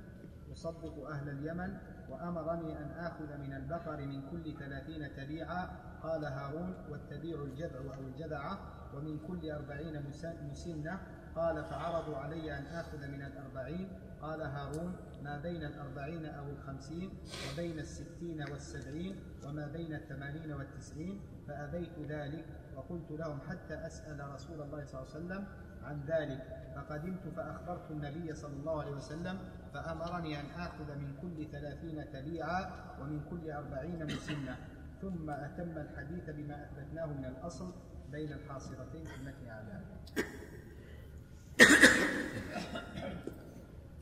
أصدق 0.52 1.08
أهل 1.08 1.30
اليمن 1.30 1.78
وأمرني 2.10 2.78
أن 2.78 2.92
آخذ 2.92 3.38
من 3.38 3.54
البقر 3.54 4.06
من 4.06 4.30
كل 4.32 4.54
ثلاثين 4.60 5.16
تبيعا 5.18 5.70
قال 6.04 6.26
هارون 6.26 6.74
والتبيع 6.90 7.44
الجذع 7.44 7.80
أو 7.80 8.02
الجذعة 8.08 8.77
ومن 8.96 9.20
كل 9.28 9.52
أربعين 9.52 10.04
مسنة 10.52 11.00
قال 11.36 11.64
فعرضوا 11.64 12.18
علي 12.18 12.58
أن 12.58 12.66
آخذ 12.66 13.08
من 13.08 13.22
الأربعين. 13.22 13.88
قال 14.22 14.42
هارون 14.42 14.96
ما 15.24 15.38
بين 15.38 15.64
الأربعين 15.64 16.26
أو 16.26 16.50
الخمسين 16.50 17.10
وبين 17.54 17.80
الستين 17.80 18.42
والسبعين 18.52 19.16
وما 19.46 19.68
بين 19.68 19.94
الثمانين 19.94 20.52
والتسعين 20.54 21.22
فأبيت 21.48 22.00
ذلك 22.00 22.46
وقلت 22.76 23.12
لهم 23.12 23.40
حتى 23.50 23.74
أسأل 23.74 24.34
رسول 24.34 24.62
الله 24.62 24.86
صلى 24.86 25.02
الله 25.02 25.14
عليه 25.14 25.26
وسلم 25.26 25.48
عن 25.84 26.02
ذلك. 26.08 26.42
فقدمت 26.76 27.28
فأخبرت 27.36 27.92
النبي 27.92 28.34
صلى 28.34 28.54
الله 28.54 28.82
عليه 28.82 28.92
وسلم 28.92 29.40
فأمرني 29.74 30.40
أن 30.40 30.46
آخذ 30.46 30.96
من 30.96 31.16
كل 31.22 31.52
ثلاثين 31.52 32.12
تبيعا 32.14 32.72
ومن 33.02 33.22
كل 33.30 33.52
أربعين 33.52 34.06
مسنة. 34.06 34.58
ثم 35.02 35.30
أتم 35.30 35.78
الحديث 35.78 36.30
بما 36.30 36.64
أثبتناه 36.64 37.06
من 37.06 37.26
الأصل 37.26 37.74
بين 38.12 38.34
الحاصرتين 38.34 39.06
في 39.06 39.16
المتن 39.16 39.50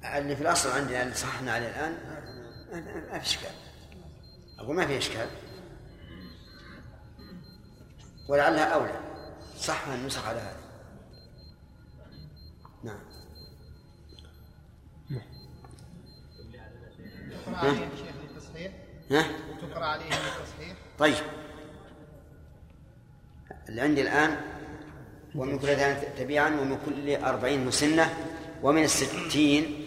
على 0.03 0.21
اللي 0.21 0.35
في 0.35 0.41
الأصل 0.41 0.69
عندنا 0.69 1.03
اللي 1.03 1.13
صححنا 1.13 1.51
عليه 1.51 1.67
الآن 1.69 1.97
ما 3.11 3.19
في 3.19 3.25
إشكال. 3.25 3.51
أقول 4.59 4.75
ما 4.75 4.87
في 4.87 4.97
إشكال. 4.97 5.27
ولعلها 8.29 8.73
أولى. 8.73 8.99
صح 9.59 9.87
النسخ 9.87 10.27
على 10.27 10.39
هذا. 10.39 10.65
نعم. 12.83 12.99
تقرأ 17.45 17.57
عليهم 17.57 17.89
شيخ 17.95 18.15
للتصحيح 18.23 18.71
ها؟ 19.11 19.25
تقرأ 19.61 19.85
عليهم 19.85 20.09
للتصحيح 20.09 20.77
طيب. 20.99 21.44
اللي 23.69 23.81
عندي 23.81 24.01
الآن 24.01 24.37
ومن 25.35 25.59
كل 25.59 25.67
تبيعا 26.17 26.49
ومن 26.49 26.77
كل 26.85 27.15
أربعين 27.15 27.65
مسنة 27.65 28.13
ومن 28.63 28.83
الستين 28.83 29.85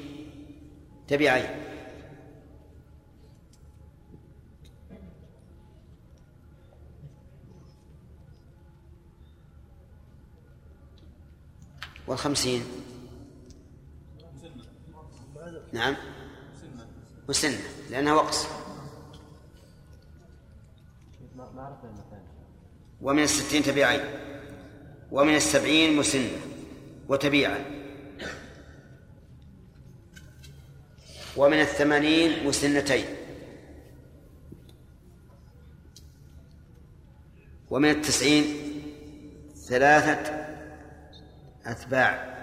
تبيعين 1.09 1.69
والخمسين. 12.07 12.65
نعم. 15.73 15.97
مسنة. 17.29 17.59
لأنها 17.91 18.15
وقص 18.15 18.58
ومن 23.01 23.23
الستين 23.23 23.63
تبيعين 23.63 24.01
ومن 25.11 25.35
السبعين 25.35 25.97
مسنة 25.97 26.39
وتبيعا. 27.09 27.65
ومن 31.37 31.61
الثمانين 31.61 32.47
مسنتين. 32.47 33.05
ومن 37.71 37.91
التسعين 37.91 38.45
ثلاثة 39.69 40.47
أتباع. 41.67 42.39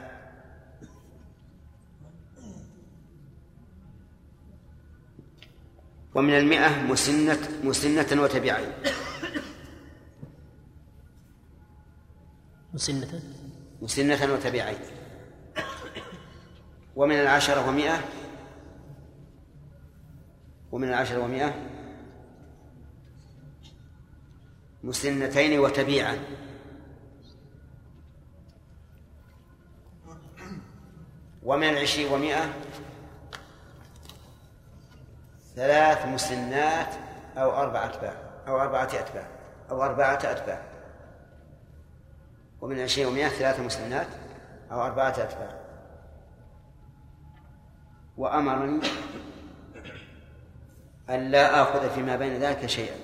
ومن 6.15 6.34
المئة 6.34 6.84
مسنة 6.84 7.39
مسنة 7.63 8.22
وتبيعين 8.22 8.72
مسنة. 12.75 13.21
مسنة 13.81 14.33
وتبيعين 14.33 14.79
ومن 16.95 17.15
العشرة 17.15 17.67
ومئة 17.69 17.99
ومن 20.71 20.88
العشرة 20.88 21.23
ومئة 21.23 21.53
مسنتين 24.83 25.59
وتبيعا. 25.59 26.19
ومن 31.43 31.69
العشرين 31.69 32.13
ومئة 32.13 32.53
ثلاث 35.55 36.05
مسنات 36.05 36.93
أو 37.38 37.51
أربعة 37.51 37.85
أتباع 37.85 38.43
أو 38.47 38.61
أربعة 38.61 38.83
أتباع 38.83 39.27
أو 39.71 39.83
أربعة 39.83 40.19
أتباع. 40.23 40.74
ومن 42.62 42.80
عشرين 42.80 43.08
ومئة 43.08 43.28
ثلاث 43.28 43.60
مسنات 43.60 44.08
أو 44.72 44.82
أربعة 44.82 45.10
أتباع. 45.10 45.65
وأمرني 48.18 48.88
أن 51.10 51.32
لا 51.32 51.62
آخذ 51.62 51.89
فيما 51.89 52.15
بين 52.15 52.34
ذلك 52.34 52.65
شيئا. 52.65 52.96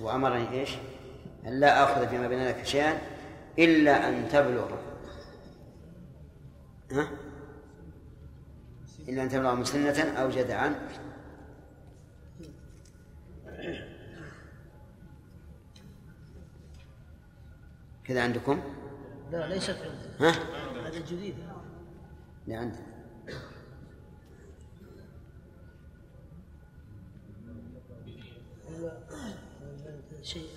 وأمرني 0.00 0.60
إيش؟ 0.60 0.70
أن 1.46 1.60
لا 1.60 1.84
آخذ 1.84 2.08
فيما 2.08 2.28
بين 2.28 2.38
ذلك 2.38 2.66
شيئا 2.66 2.98
إلا 3.58 4.08
أن 4.08 4.28
تبلغ. 4.28 4.76
ها؟ 6.92 7.08
إلا 9.08 9.22
أن 9.22 9.28
تبلغ 9.28 9.54
مسنة 9.54 10.02
أو 10.02 10.30
جدعا. 10.30 10.88
كذا 18.04 18.22
عندكم؟ 18.22 18.62
لا 19.30 19.48
ليست 19.48 19.70
عندنا 19.70 20.30
ها؟ 20.30 20.88
هذا 20.88 20.98
جديد 20.98 21.34
اللي 22.44 22.56
عندنا 22.56 22.86
شيء 30.22 30.48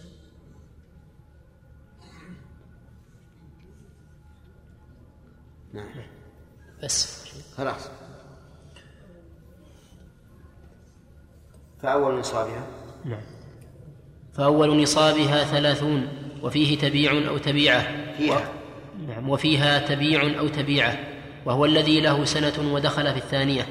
نعم. 5.73 5.89
بس. 6.83 7.25
خلاص. 7.57 7.89
فأول 11.83 12.19
نصابها؟ 12.19 12.67
نعم. 13.05 13.21
فأول 14.33 14.81
نصابها 14.81 15.43
ثلاثون 15.43 16.07
وفيه 16.43 16.77
تبيع 16.77 17.11
أو 17.29 17.37
تبيعة. 17.37 17.87
فيها. 18.17 18.49
نعم 19.07 19.29
وفيها 19.29 19.79
تبيع 19.79 20.39
أو 20.39 20.47
تبيعة. 20.47 20.99
وهو 21.45 21.65
الذي 21.65 22.01
له 22.01 22.25
سنة 22.25 22.73
ودخل 22.73 23.11
في 23.11 23.17
الثانية. 23.17 23.67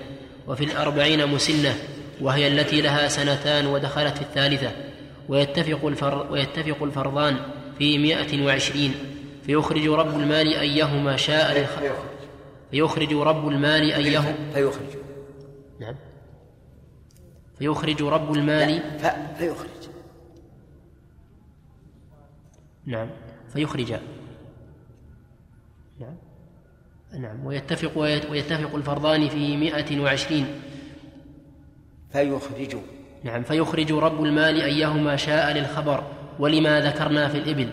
وفي 0.48 0.64
الأربعين 0.64 1.26
مسنة 1.26 1.74
وهي 2.20 2.48
التي 2.48 2.80
لها 2.80 3.08
سنتان 3.08 3.66
ودخلت 3.66 4.16
في 4.16 4.22
الثالثة. 4.22 4.70
ويتفق, 5.28 5.86
الفر 5.86 6.32
ويتفق 6.32 6.82
الفرضان 6.82 7.36
في 7.78 7.98
مائة 7.98 8.46
وعشرين. 8.46 8.94
فيخرج 9.46 9.88
رب 9.88 10.20
المال 10.20 10.54
أيهما 10.54 11.16
شاء 11.16 11.58
للخ... 11.58 11.78
فيخرج. 11.78 12.10
فيخرج 12.70 13.12
رب 13.12 13.48
المال 13.48 13.92
أيه 13.92 14.20
فيخرج. 14.54 14.86
نعم. 15.80 15.94
فيخرج 17.60 18.02
رب 18.02 18.32
المال. 18.32 18.98
ف... 18.98 19.06
فيخرج. 19.38 19.68
نعم 22.86 23.08
فيخرج. 23.52 23.92
نعم 26.00 26.16
نعم 27.18 27.46
ويتفق 27.46 27.98
ويتفق 28.30 28.74
الفرضان 28.74 29.28
في 29.28 29.56
مائة 29.56 30.00
وعشرين. 30.00 30.46
فيخرج. 32.12 32.76
نعم 33.24 33.42
فيخرج 33.42 33.92
رب 33.92 34.24
المال 34.24 34.60
أيهما 34.60 35.16
شاء 35.16 35.52
للخبر 35.52 36.04
ولما 36.38 36.80
ذكرنا 36.80 37.28
في 37.28 37.38
الإبل. 37.38 37.70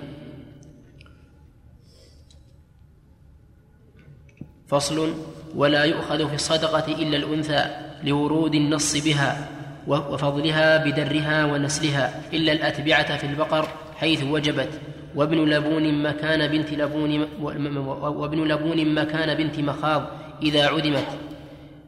فصل 4.68 5.16
ولا 5.56 5.84
يؤخذ 5.84 6.28
في 6.28 6.36
الصدقة 6.36 7.02
إلا 7.02 7.18
الأنثى 7.18 7.66
لورود 8.04 8.56
النص 8.56 9.04
بها. 9.04 9.57
وفضلها 9.88 10.78
بدرها 10.78 11.46
ونسلها 11.46 12.22
إلا 12.34 12.52
الأتبعة 12.52 13.18
في 13.18 13.28
البقر 13.28 13.68
حيث 13.96 14.24
وجبت. 14.24 14.70
وابن 15.16 15.38
لبون 15.38 16.04
مكان 16.04 16.48
بنت 16.48 16.74
لبون 16.74 17.28
وابن 17.42 18.44
لبون 18.48 18.94
مكان 18.96 19.34
بنت 19.34 19.60
مخاض 19.60 20.08
إذا 20.44 20.68
عدمت. 20.68 21.08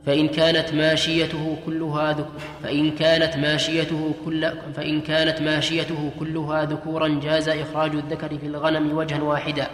فإن 0.06 0.28
كانت 0.28 0.74
ماشيته 0.74 1.58
كلها 1.66 2.12
ذك 2.12 2.26
فإن 2.64 2.92
كانت 2.92 3.38
ماشيته 3.38 4.14
كل 4.26 4.52
فإن 4.76 5.02
كانت 5.02 5.42
ماشيته 5.42 6.12
كلها 6.20 6.66
ذكورا 6.66 7.20
جاز 7.24 7.50
إخراج 7.50 7.92
الذكر 7.92 8.38
في 8.38 8.46
الغنم 8.46 8.98
وجها 8.98 9.22
واحدا 9.22 9.68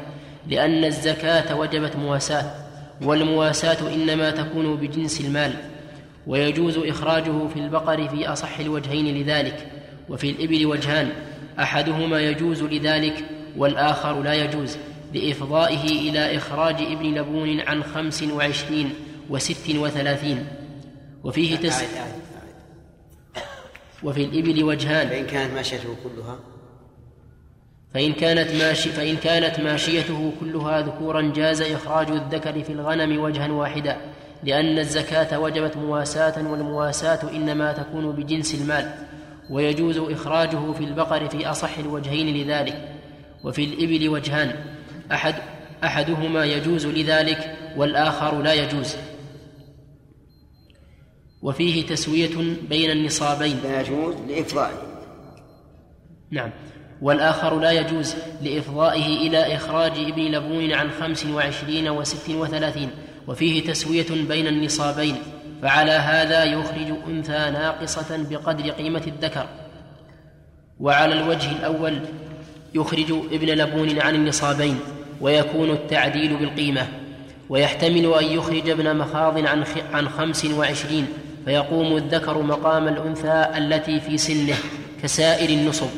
لأن 0.49 0.85
الزكاة 0.85 1.55
وجبت 1.55 1.95
مواساة 1.95 2.51
والمواساة 3.01 3.93
إنما 3.93 4.31
تكون 4.31 4.75
بجنس 4.75 5.21
المال. 5.21 5.53
ويجوز 6.27 6.77
إخراجه 6.77 7.47
في 7.47 7.59
البقر 7.59 8.07
في 8.07 8.27
أصح 8.27 8.59
الوجهين 8.59 9.21
لذلك 9.21 9.71
وفي 10.09 10.29
الإبل 10.29 10.65
وجهان 10.65 11.11
أحدهما 11.59 12.19
يجوز 12.19 12.63
لذلك 12.63 13.25
والآخر 13.57 14.21
لا 14.21 14.33
يجوز 14.33 14.77
لإفضائه 15.13 16.09
إلى 16.09 16.37
إخراج 16.37 16.75
ابن 16.75 17.15
لبون 17.15 17.59
عن 17.59 17.83
خمس 17.83 18.23
وعشرين 18.23 18.93
وست 19.29 19.75
وثلاثين. 19.75 20.47
وفيه 21.23 21.55
تس 21.55 21.83
وفي 24.03 24.23
الإبل 24.23 24.63
وجهان. 24.63 25.09
فإن 25.09 25.25
كانت 25.25 25.53
ماشيته 25.53 25.95
كلها؟ 26.03 26.39
فإن 27.93 28.13
كانت 28.13 28.51
ماشي 28.63 28.89
فإن 28.89 29.15
كانت 29.15 29.59
ماشيته 29.59 30.31
كلها 30.39 30.81
ذكورا 30.81 31.21
جاز 31.35 31.61
إخراج 31.61 32.11
الذكر 32.11 32.63
في 32.63 32.73
الغنم 32.73 33.19
وجها 33.19 33.51
واحدا. 33.51 34.14
لأن 34.45 34.79
الزكاة 34.79 35.39
وجبت 35.39 35.77
مواساة 35.77 36.51
والمواساة 36.51 37.31
إنما 37.35 37.73
تكون 37.73 38.11
بجنس 38.11 38.55
المال 38.55 38.93
ويجوز 39.49 39.97
إخراجه 39.97 40.71
في 40.71 40.83
البقر 40.83 41.29
في 41.29 41.47
أصح 41.47 41.77
الوجهين 41.77 42.37
لذلك 42.37 42.95
وفي 43.43 43.63
الإبل 43.63 44.09
وجهان 44.09 44.55
أحد 45.11 45.35
أحدهما 45.83 46.45
يجوز 46.45 46.85
لذلك 46.85 47.57
والآخر 47.77 48.41
لا 48.41 48.53
يجوز. 48.53 48.95
وفيه 51.41 51.85
تسوية 51.85 52.55
بين 52.69 52.91
النصابين. 52.91 53.59
لا 53.63 53.81
يجوز 53.81 54.15
لإفضائه. 54.29 54.81
نعم. 56.31 56.51
والآخر 57.01 57.59
لا 57.59 57.71
يجوز 57.71 58.15
لإفضائه 58.41 59.27
إلى 59.27 59.55
إخراج 59.55 59.91
ابن 59.91 60.21
لبون 60.21 60.71
عن 60.71 60.91
خمس 60.91 61.25
وعشرين 61.25 61.89
وست 61.89 62.29
وثلاثين. 62.29 62.89
وفيه 63.27 63.63
تسوية 63.63 64.05
بين 64.27 64.47
النصابين 64.47 65.15
فعلى 65.61 65.91
هذا 65.91 66.43
يخرج 66.43 66.93
أنثى 67.07 67.31
ناقصة 67.31 68.27
بقدر 68.29 68.69
قيمة 68.69 69.01
الذكر. 69.07 69.47
وعلى 70.79 71.13
الوجه 71.13 71.51
الأول 71.51 71.99
يخرج 72.73 73.11
ابن 73.31 73.47
لبون 73.47 74.01
عن 74.01 74.15
النصابين 74.15 74.79
ويكون 75.21 75.69
التعديل 75.69 76.37
بالقيمة. 76.37 76.87
ويحتمل 77.49 78.13
أن 78.13 78.25
يخرج 78.25 78.69
ابن 78.69 78.95
مخاض 78.95 79.47
عن 79.47 79.63
عن 79.93 80.09
خمس 80.09 80.45
وعشرين 80.45 81.07
فيقوم 81.45 81.97
الذكر 81.97 82.41
مقام 82.41 82.87
الأنثى 82.87 83.47
التي 83.57 83.99
في 83.99 84.17
سنه 84.17 84.55
كسائر 85.03 85.49
النصب. 85.49 85.89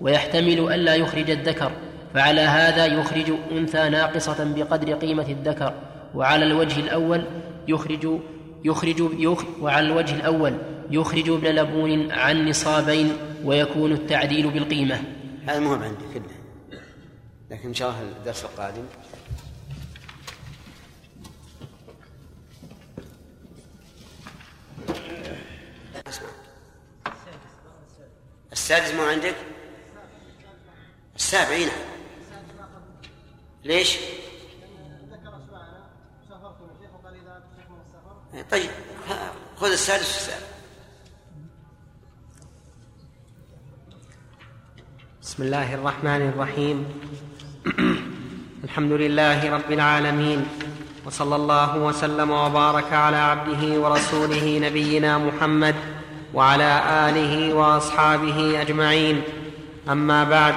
ويحتمل 0.00 0.72
ألا 0.72 0.94
يخرج 0.94 1.30
الذكر 1.30 1.72
فعلى 2.14 2.40
هذا 2.40 2.86
يخرج 2.86 3.32
أنثى 3.52 3.88
ناقصة 3.88 4.52
بقدر 4.56 4.92
قيمة 4.92 5.26
الذكر. 5.28 5.74
وعلى 6.16 6.44
الوجه 6.44 6.80
الأول 6.80 7.24
يخرج 7.68 8.20
يخرج 8.64 9.20
يخ 9.20 9.44
وعلى 9.60 9.86
الوجه 9.86 10.14
الأول 10.14 10.58
يخرج 10.90 11.28
ابن 11.28 11.46
لبون 11.46 12.12
عن 12.12 12.48
نصابين 12.48 13.16
ويكون 13.44 13.92
التعديل 13.92 14.50
بالقيمة. 14.50 15.02
هذا 15.46 15.60
مهم 15.60 15.82
عندي 15.82 16.04
كله 16.14 16.22
لكن 17.50 17.68
إن 17.68 17.74
شاء 17.74 17.90
الله 17.90 18.02
الدرس 18.02 18.44
القادم. 18.44 18.84
السادس 28.52 28.94
مو 28.94 29.02
عندك؟ 29.02 29.34
السابع 31.16 31.58
نعم. 31.58 31.68
ليش؟ 33.64 33.96
طيب 38.36 38.70
خذ 39.60 39.70
السادس 39.72 40.14
والسابع 40.14 40.46
بسم 45.22 45.42
الله 45.42 45.74
الرحمن 45.74 46.28
الرحيم. 46.28 46.84
الحمد 48.64 48.92
لله 48.92 49.50
رب 49.50 49.72
العالمين 49.72 50.46
وصلى 51.06 51.36
الله 51.36 51.78
وسلم 51.78 52.30
وبارك 52.30 52.92
على 52.92 53.16
عبده 53.16 53.80
ورسوله 53.80 54.58
نبينا 54.58 55.18
محمد 55.18 55.74
وعلى 56.34 56.82
آله 57.08 57.54
وأصحابه 57.54 58.60
أجمعين. 58.60 59.22
أما 59.88 60.24
بعد 60.24 60.54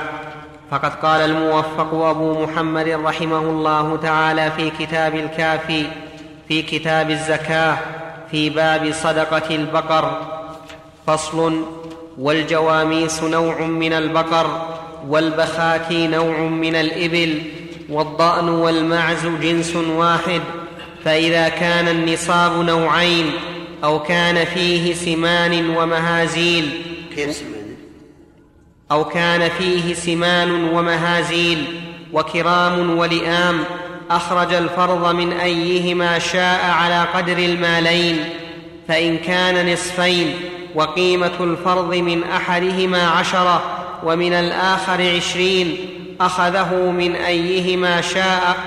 فقد 0.72 0.94
قال 0.94 1.22
الموفق 1.22 1.94
أبو 1.94 2.44
محمد 2.44 2.88
رحمه 2.88 3.40
الله 3.42 3.98
تعالى 3.98 4.52
في 4.52 4.70
كتاب 4.70 5.16
الكافي 5.16 6.09
في 6.50 6.62
كتاب 6.62 7.12
الزكاة 7.12 7.78
في 8.32 8.50
باب 8.50 8.92
صدقة 8.94 9.56
البقر. 9.56 10.22
فصل 11.08 11.66
والجواميس 12.18 13.24
نوع 13.24 13.62
من 13.62 13.94
البقر 13.94 14.68
والبخاتي 15.08 16.08
نوع 16.08 16.38
من 16.40 16.76
الإبل 16.76 17.42
والضأن 17.90 18.50
والمعز 18.50 19.28
جنس 19.42 19.76
واحد. 19.76 20.42
فإذا 21.06 21.50
كان 21.50 21.88
النصاب 21.88 22.66
نوعين 22.66 23.32
أو 23.84 24.00
كان 24.00 24.46
فيه 24.46 24.94
سمان 24.94 25.70
ومهازيل. 25.70 26.70
أو 28.92 29.06
كان 29.06 29.50
فيه 29.50 29.94
سمان 29.94 30.64
ومهازيل 30.64 31.66
وكرام 32.14 32.98
ولئام. 32.98 33.64
أخرج 34.10 34.54
الفرض 34.54 35.16
من 35.16 35.34
أيهما 35.34 36.20
شاء 36.20 36.66
على 36.72 37.06
قدر 37.14 37.38
المالين 37.38 38.30
فإن 38.88 39.18
كان 39.18 39.74
نصفين 39.74 40.36
وقيمة 40.76 41.32
الفرض 41.40 41.96
من 41.96 42.24
أحدهما 42.24 43.08
عشرة 43.08 43.62
ومن 44.04 44.34
الآخر 44.34 45.16
عشرين 45.16 45.78
أخذه 46.22 46.76
من 46.76 47.16
أيهما 47.16 48.02
شاء 48.02 48.58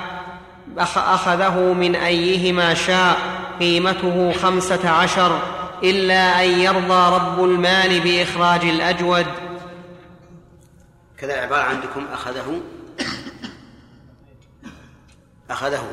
أخذه 0.96 1.72
من 1.72 1.94
أيهما 1.94 2.74
شاء 2.74 3.16
قيمته 3.61 4.33
خمسة 4.42 4.90
عشر 4.90 5.38
إلا 5.85 6.44
أن 6.44 6.50
يرضى 6.50 7.14
رب 7.16 7.44
المال 7.44 8.00
بإخراج 8.00 8.64
الأجود. 8.64 9.26
كذا 11.18 11.35
العبارة 11.35 11.62
عندكم 11.62 12.07
أخذه 12.12 12.61
أخذه. 15.52 15.92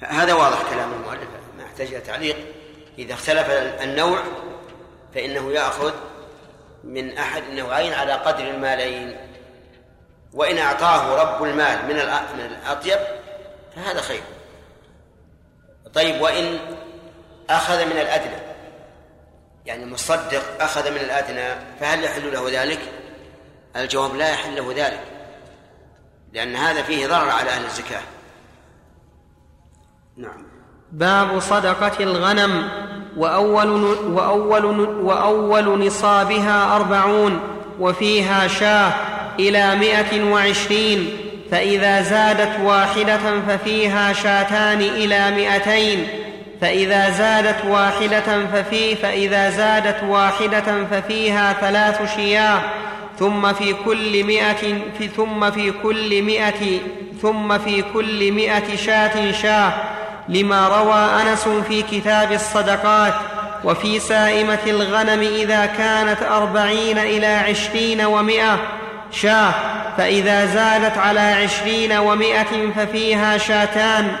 هذا 0.00 0.34
واضح 0.34 0.70
كلام 0.70 0.92
المؤلف 0.92 1.28
ما 1.56 1.62
يحتاج 1.62 1.86
إلى 1.86 2.00
تعليق. 2.00 2.36
إذا 2.98 3.14
اختلف 3.14 3.50
النوع 3.82 4.22
فإنه 5.14 5.52
يأخذ 5.52 5.92
من 6.84 7.18
أحد 7.18 7.42
النوعين 7.42 7.92
على 7.92 8.12
قدر 8.12 8.50
المالين. 8.50 9.16
وإن 10.32 10.58
أعطاه 10.58 11.22
رب 11.22 11.44
المال 11.44 11.84
من 11.84 11.94
من 12.38 12.46
الأطيب 12.46 12.98
فهذا 13.76 14.00
خير. 14.00 14.22
طيب 15.94 16.20
وإن 16.20 16.58
أخذ 17.50 17.84
من 17.84 17.98
الأدنى 17.98 18.50
يعني 19.66 19.84
المصدق 19.84 20.62
أخذ 20.62 20.90
من 20.90 20.96
الأدنى 20.96 21.76
فهل 21.80 22.04
يحل 22.04 22.32
له 22.32 22.62
ذلك؟ 22.62 22.80
الجواب 23.76 24.14
لا 24.14 24.28
يحل 24.28 24.56
له 24.56 24.72
ذلك. 24.76 25.19
لأن 26.32 26.56
هذا 26.56 26.82
فيه 26.82 27.06
ضرر 27.06 27.30
على 27.30 27.50
أهل 27.50 27.64
الزكاة. 27.64 28.00
نعم. 30.16 30.50
باب 30.92 31.40
صدقة 31.40 32.04
الغنم 32.04 32.68
وأول, 33.16 33.68
وأول, 34.12 34.64
وأول 34.80 35.86
نصابها 35.86 36.76
أربعون 36.76 37.40
وفيها 37.80 38.48
شاة 38.48 38.92
إلى 39.38 39.76
مائة 39.76 40.32
وعشرين 40.32 41.16
فإذا 41.50 42.02
زادت 42.02 42.60
واحدة 42.60 43.40
ففيها 43.48 44.12
شاتان 44.12 44.80
إلى 44.80 45.30
مائتين 45.30 46.08
فإذا 46.60 47.10
زادت 47.10 47.64
واحدة 47.64 48.46
ففي 48.52 48.96
فإذا 48.96 49.50
زادت 49.50 50.02
واحدة 50.02 50.84
ففيها 50.90 51.52
ثلاث 51.52 52.16
شياه 52.16 52.60
ثم 53.20 53.52
في 53.52 53.74
كل 53.84 54.24
مئة 54.24 54.78
في 54.98 55.08
ثم 55.16 55.50
في 55.50 55.72
كل 55.82 56.22
مئة 56.22 56.78
ثم 57.22 57.58
في 57.58 57.84
كل 57.94 58.32
مئة 58.32 58.76
شاة 58.76 59.32
شاة 59.32 59.72
لما 60.28 60.68
روى 60.68 61.22
أنس 61.22 61.48
في 61.68 61.82
كتاب 61.82 62.32
الصدقات 62.32 63.14
وفي 63.64 64.00
سائمة 64.00 64.58
الغنم 64.66 65.20
إذا 65.20 65.66
كانت 65.66 66.22
أربعين 66.22 66.98
إلى 66.98 67.26
عشرين 67.26 68.00
ومائة 68.00 68.58
شاة 69.12 69.52
فإذا 69.96 70.46
زادت 70.46 70.98
على 70.98 71.20
عشرين 71.20 71.92
ومائة 71.92 72.70
ففيها 72.76 73.38
شاتان 73.38 74.12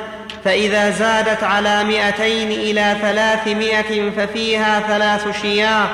فإذا 0.44 0.90
زادت 0.90 1.44
على 1.44 1.84
مائتين 1.84 2.50
إلى 2.50 2.96
ثلاثمائة 3.02 4.10
ففيها 4.10 4.80
ثلاث 4.80 5.42
شياة 5.42 5.88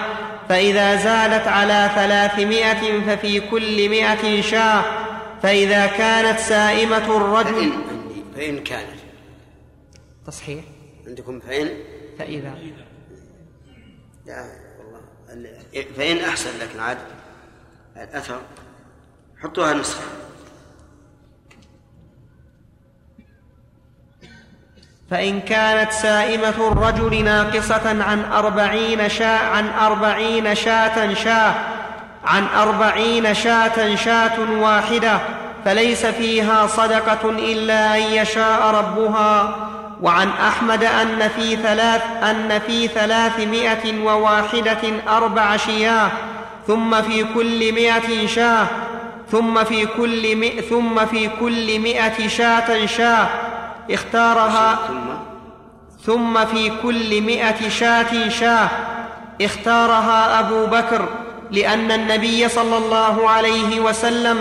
فإذا 0.49 0.97
زادت 0.97 1.49
على 1.49 1.91
ثلاثمائة 1.95 3.01
ففي 3.07 3.41
كل 3.41 3.89
مائة 3.91 4.41
شاة 4.43 4.85
فإذا 5.43 5.87
كانت 5.87 6.39
سائمة 6.39 7.17
الرجل 7.17 7.73
فإن 8.37 8.65
كانت. 8.65 8.97
تصحيح. 10.27 10.65
عندكم 11.07 11.41
فإن؟ 11.41 11.69
فإذا. 12.19 12.55
لا 14.27 14.53
والله 14.79 15.87
فإن 15.97 16.17
أحسن 16.19 16.51
لكن 16.61 16.81
عاد 16.81 16.99
الأثر 17.97 18.41
حطوها 19.43 19.75
نسخة 19.75 20.03
فإن 25.11 25.40
كانت 25.40 25.92
سائمة 25.92 26.73
الرجل 26.73 27.25
ناقصة 27.25 28.05
عن 28.05 28.25
أربعين 28.33 29.09
شاء 29.09 29.45
عن 29.45 29.69
أربعين 29.81 30.55
شاة 30.55 31.14
شاة 31.14 31.55
عن 32.25 32.47
أربعين 32.57 33.35
شاة 33.35 33.95
شاة 33.95 34.51
واحدة 34.61 35.19
فليس 35.64 36.07
فيها 36.07 36.66
صدقة 36.66 37.31
إلا 37.31 37.97
أن 37.97 38.03
يشاء 38.03 38.62
ربها. 38.62 39.57
وعن 40.03 40.29
أحمد 40.49 40.85
أن 40.85 41.29
في 41.29 41.57
ثلاث 41.57 42.03
أن 42.23 42.61
في 42.66 42.88
ثلاثمائة 42.88 44.05
وواحدة 44.05 44.79
أربع 45.09 45.57
شياة 45.57 46.09
ثم 46.66 47.03
في 47.03 47.25
كل 47.35 47.73
مائة 47.75 48.27
شاة 48.27 48.66
ثم 49.33 49.64
في 49.64 49.87
كل 49.87 50.62
ثم 50.71 51.07
في 51.07 51.29
كل 51.40 51.79
مئة 51.79 52.29
شاة 52.29 52.87
شاة 52.87 53.29
اختارها 53.90 54.79
ثم؟ 56.07 56.44
في 56.44 56.72
كل 56.83 57.20
مئة 57.20 57.68
شاة 57.68 58.29
شاه. 58.29 58.68
اختارها 59.40 60.40
أبو 60.40 60.66
بكر 60.66 61.09
لأن 61.51 61.92
النبي 61.92 62.49
صلى 62.49 62.77
الله 62.77 63.31
عليه 63.31 63.81
وسلم 63.81 64.38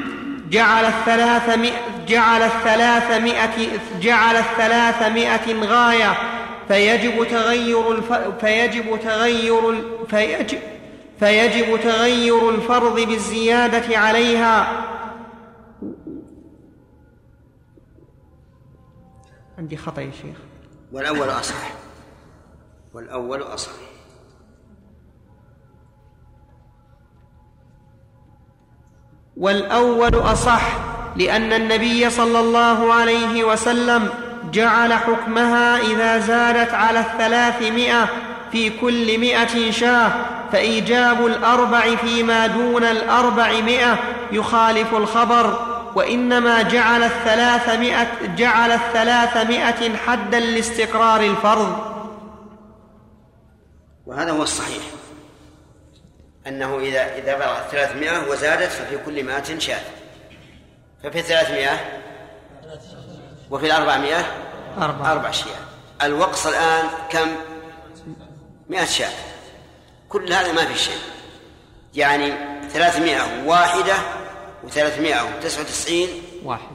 جعل 0.50 0.84
الثلاثمائة 0.84 1.72
جعل 2.08 2.42
الثلاثمائة 2.42 3.68
جعل 4.00 4.36
الثلاثمائة 4.36 5.64
غاية. 5.64 6.12
فيجب 6.68 7.26
تغير 7.30 7.92
الف... 7.92 8.12
فيجب 8.40 8.98
تغير 9.04 9.82
فيجب 10.10 10.58
فيجب 11.20 11.80
تغير 11.84 12.50
الفرض 12.50 13.00
بالزيادة 13.00 13.98
عليها. 13.98 14.66
عندي 19.62 19.76
خطأ 19.76 20.02
يا 20.02 20.10
شيخ. 20.10 20.36
والأول 20.92 21.28
أصح. 21.28 21.72
والأول 22.94 23.42
أصح. 23.42 23.72
والأول 29.36 30.14
أصح 30.14 30.62
لأن 31.16 31.52
النبي 31.52 32.10
صلى 32.10 32.40
الله 32.40 32.92
عليه 32.94 33.44
وسلم 33.44 34.08
جعل 34.52 34.92
حكمها 34.92 35.78
إذا 35.78 36.18
زادت 36.18 36.74
على 36.74 37.00
الثلاثمائة 37.00 38.08
في 38.52 38.70
كل 38.70 39.20
مائة 39.20 39.70
شاة 39.70 40.12
فإيجاب 40.52 41.26
الأربع 41.26 41.96
فيما 41.96 42.46
دون 42.46 42.84
الأربعمائة 42.84 43.98
يخالف 44.32 44.94
الخبر. 44.94 45.71
وإنما 45.94 46.62
جعل 46.62 47.02
الثلاثمائة 47.02 48.26
جعل 48.36 48.72
الثلاثمائة 48.72 49.96
حدا 49.96 50.40
لاستقرار 50.40 51.20
الفرض. 51.20 51.92
وهذا 54.06 54.30
هو 54.30 54.42
الصحيح. 54.42 54.82
أنه 56.46 56.78
إذا 56.78 57.16
إذا 57.16 57.36
بلغت 57.36 57.68
ثلاثمائة 57.70 58.28
وزادت 58.28 58.70
ففي 58.70 58.98
كل 59.06 59.24
مائة 59.24 59.58
شاة 59.58 59.80
ففي 61.02 61.18
الثلاثمائة 61.18 62.00
وفي 63.50 63.66
الأربعمائة 63.66 64.26
أربعة. 64.78 65.12
أربع 65.12 65.30
شياه 65.30 65.62
الوقص 66.02 66.46
الآن 66.46 66.84
كم؟ 67.10 67.28
مئة 68.70 68.84
شاة 68.84 69.12
كل 70.08 70.32
هذا 70.32 70.52
ما 70.52 70.64
في 70.64 70.78
شيء. 70.78 70.98
يعني 71.94 72.32
ثلاثمائة 72.68 73.46
واحدة 73.46 73.94
وثلاثمائة 74.64 75.36
وتسعة 75.36 75.60
وتسعين. 75.60 76.08
واحد. 76.44 76.68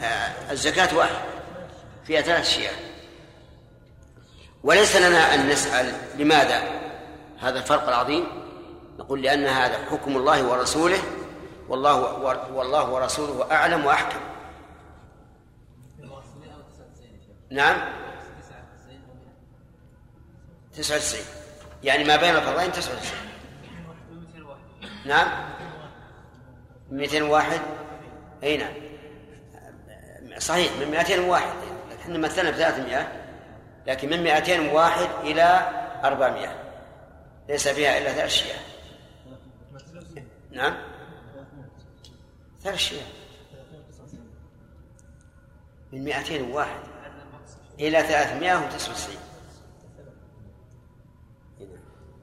آه، 0.00 0.52
الزكاة 0.52 0.96
واحد 0.96 1.24
فيها 2.06 2.20
ثلاث 2.20 2.48
شياه 2.48 2.72
وليس 4.64 4.96
لنا 4.96 5.34
أن 5.34 5.48
نسأل 5.48 5.92
لماذا؟ 6.18 6.62
هذا 7.40 7.58
الفرق 7.58 7.88
العظيم. 7.88 8.24
نقول 8.98 9.22
لأن 9.22 9.44
هذا 9.46 9.84
حكم 9.90 10.16
الله 10.16 10.48
ورسوله. 10.48 11.02
والله 11.68 11.94
والله 12.52 12.90
ورسوله 12.90 13.52
أعلم 13.52 13.86
وأحكم. 13.86 14.20
نعم. 17.50 17.92
تسعة 20.76 20.96
وتسعين. 20.96 21.24
يعني 21.84 22.04
ما 22.04 22.16
بين 22.16 22.36
الفرضين 22.36 22.72
تسعة 22.72 22.92
وتسعين. 22.92 23.30
نعم. 25.06 25.28
مئتين 26.90 27.22
واحد 27.22 27.60
أي 28.42 28.56
نعم. 28.56 28.72
صحيح 30.38 30.72
من 30.80 30.90
مئتين 30.90 31.20
واحد 31.20 31.52
إحنا 32.00 32.18
مثلنا 32.18 32.50
بثلاثمائة 32.50 33.12
لكن 33.86 34.10
من 34.10 34.22
مئتين 34.22 34.68
واحد 34.68 35.08
إلى 35.22 35.68
أربعمائة 36.04 36.54
ليس 37.48 37.68
فيها 37.68 37.98
إلا 37.98 38.12
ثلاث 38.12 38.30
شياه 38.30 38.60
نعم. 40.50 40.76
ثلاث 42.62 42.76
شياه 42.76 43.06
من 45.92 46.04
مئتين 46.04 46.50
واحد 46.50 46.80
إلى 47.80 48.02
ثلاثمائة 48.02 48.66
وتسعة 48.66 48.90
وتسعين. 48.92 49.18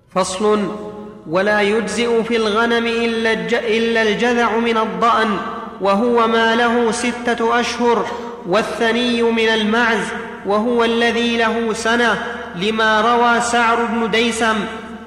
فصل 0.10 1.07
ولا 1.30 1.62
يجزئ 1.62 2.24
في 2.24 2.36
الغنم 2.36 2.86
إلا, 2.86 3.32
الج... 3.32 3.54
إلا 3.54 4.02
الجذع 4.02 4.58
من 4.58 4.78
الضأن 4.78 5.38
وهو 5.82 6.28
ما 6.28 6.56
له 6.56 6.92
ستة 6.92 7.60
أشهر 7.60 8.06
والثني 8.48 9.22
من 9.22 9.50
المعز 9.50 10.06
وهو 10.46 10.84
الذي 10.84 11.38
له 11.38 11.74
سنة 11.74 12.24
لما 12.56 13.02
روى 13.02 13.42
سعر 13.42 13.86
بن 13.86 14.12
ديسم 14.12 14.56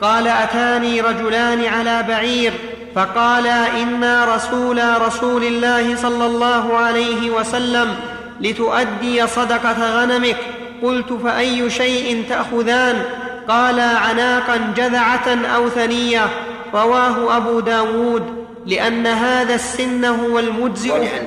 قال 0.02 0.28
أتاني 0.28 1.00
رجلان 1.00 1.64
على 1.64 2.04
بعير 2.08 2.52
فقالا 2.94 3.82
إنا 3.82 4.36
رسولا 4.36 4.98
رسول 4.98 5.44
الله 5.44 5.96
صلى 5.96 6.26
الله 6.26 6.76
عليه 6.76 7.30
وسلم 7.30 7.94
لتؤدي 8.40 9.26
صدقة 9.26 10.00
غنمك 10.00 10.36
قلت 10.82 11.12
فأي 11.12 11.70
شيء 11.70 12.24
تأخذان؟ 12.28 13.02
قالا 13.48 13.98
عناقا 13.98 14.72
جذعة 14.76 15.28
أو 15.54 15.68
ثنية 15.68 16.28
رواه 16.74 17.36
أبو 17.36 17.60
داود 17.60 18.46
لأن 18.66 19.06
هذا 19.06 19.54
السن 19.54 20.04
هو 20.04 20.38
المجزئ. 20.38 20.90
ولأن 20.90 21.26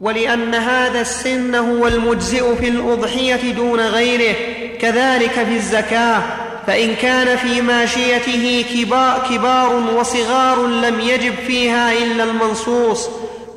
ولأن 0.00 0.54
هذا 0.54 1.00
السن 1.00 1.54
هو 1.54 1.86
المجزئ 1.86 2.56
في 2.56 2.68
الأضحية 2.68 3.52
دون 3.52 3.80
غيره 3.80 4.34
كذلك 4.80 5.30
في 5.30 5.56
الزكاة 5.56 6.22
فإن 6.66 6.94
كان 6.94 7.36
في 7.36 7.60
ماشيته 7.60 8.64
كبار, 8.74 9.26
كبار 9.30 9.74
وصغار 9.96 10.66
لم 10.66 11.00
يجب 11.00 11.34
فيها 11.46 11.92
إلا 11.92 12.24
المنصوص 12.24 13.08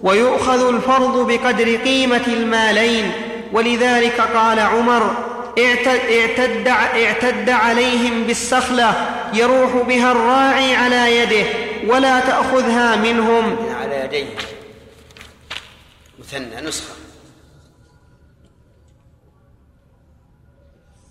ويؤخذ 0.04 0.68
الفرض 0.68 1.28
بقدر 1.28 1.76
قيمة 1.76 2.28
المالين. 2.28 3.12
ولذلك 3.56 4.22
قال 4.22 4.60
عمر 4.60 5.16
اعتد, 5.60 6.68
اعتد 6.68 7.50
عليهم 7.50 8.24
بالسخلة 8.24 8.94
يروح 9.34 9.76
بها 9.76 10.12
الراعي 10.12 10.76
على 10.76 11.18
يده 11.18 11.46
ولا 11.88 12.20
تأخذها 12.20 12.96
منهم. 12.96 13.58
على 13.82 13.96
يديه. 14.04 14.36
مثنى 16.20 16.68
نسخة. 16.68 16.94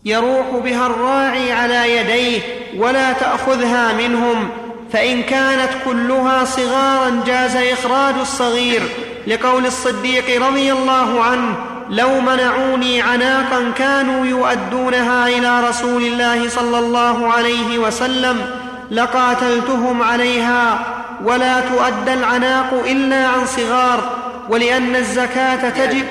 يروح 0.05 0.47
بها 0.51 0.87
الراعي 0.87 1.53
على 1.53 1.97
يديه 1.97 2.41
ولا 2.77 3.13
تأخذها 3.13 3.93
منهم. 3.93 4.51
فإن 4.93 5.23
كانت 5.23 5.71
كلها 5.85 6.45
صغارا 6.45 7.23
جاز 7.27 7.57
إخراج 7.57 8.15
الصغير. 8.15 8.83
لقول 9.27 9.67
الصديق 9.67 10.43
رضي 10.43 10.73
الله 10.73 11.25
عنه 11.25 11.74
لو 11.91 12.21
منعوني 12.21 13.03
عناقا 13.03 13.71
كانوا 13.71 14.27
يؤدونها 14.27 15.29
إلى 15.29 15.69
رسول 15.69 16.03
الله 16.03 16.49
صلى 16.49 16.79
الله 16.79 17.33
عليه 17.33 17.79
وسلم 17.79 18.47
لقاتلتهم 18.91 20.03
عليها 20.03 20.87
ولا 21.25 21.61
تؤدى 21.61 22.15
العناق 22.15 22.75
إلا 22.87 23.27
عن 23.27 23.47
صغار 23.47 24.17
ولأن 24.49 24.97
الزكاة 24.97 25.71
تجب. 25.71 26.05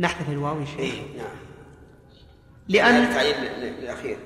نحذف 0.00 0.28
الواو 0.28 0.60
يا 0.60 0.66
شيخ. 0.66 0.78
إيه 0.78 0.92
نعم. 0.92 1.26
لأن 2.68 2.94
التعليل 2.94 3.34
الأخير 3.82 4.16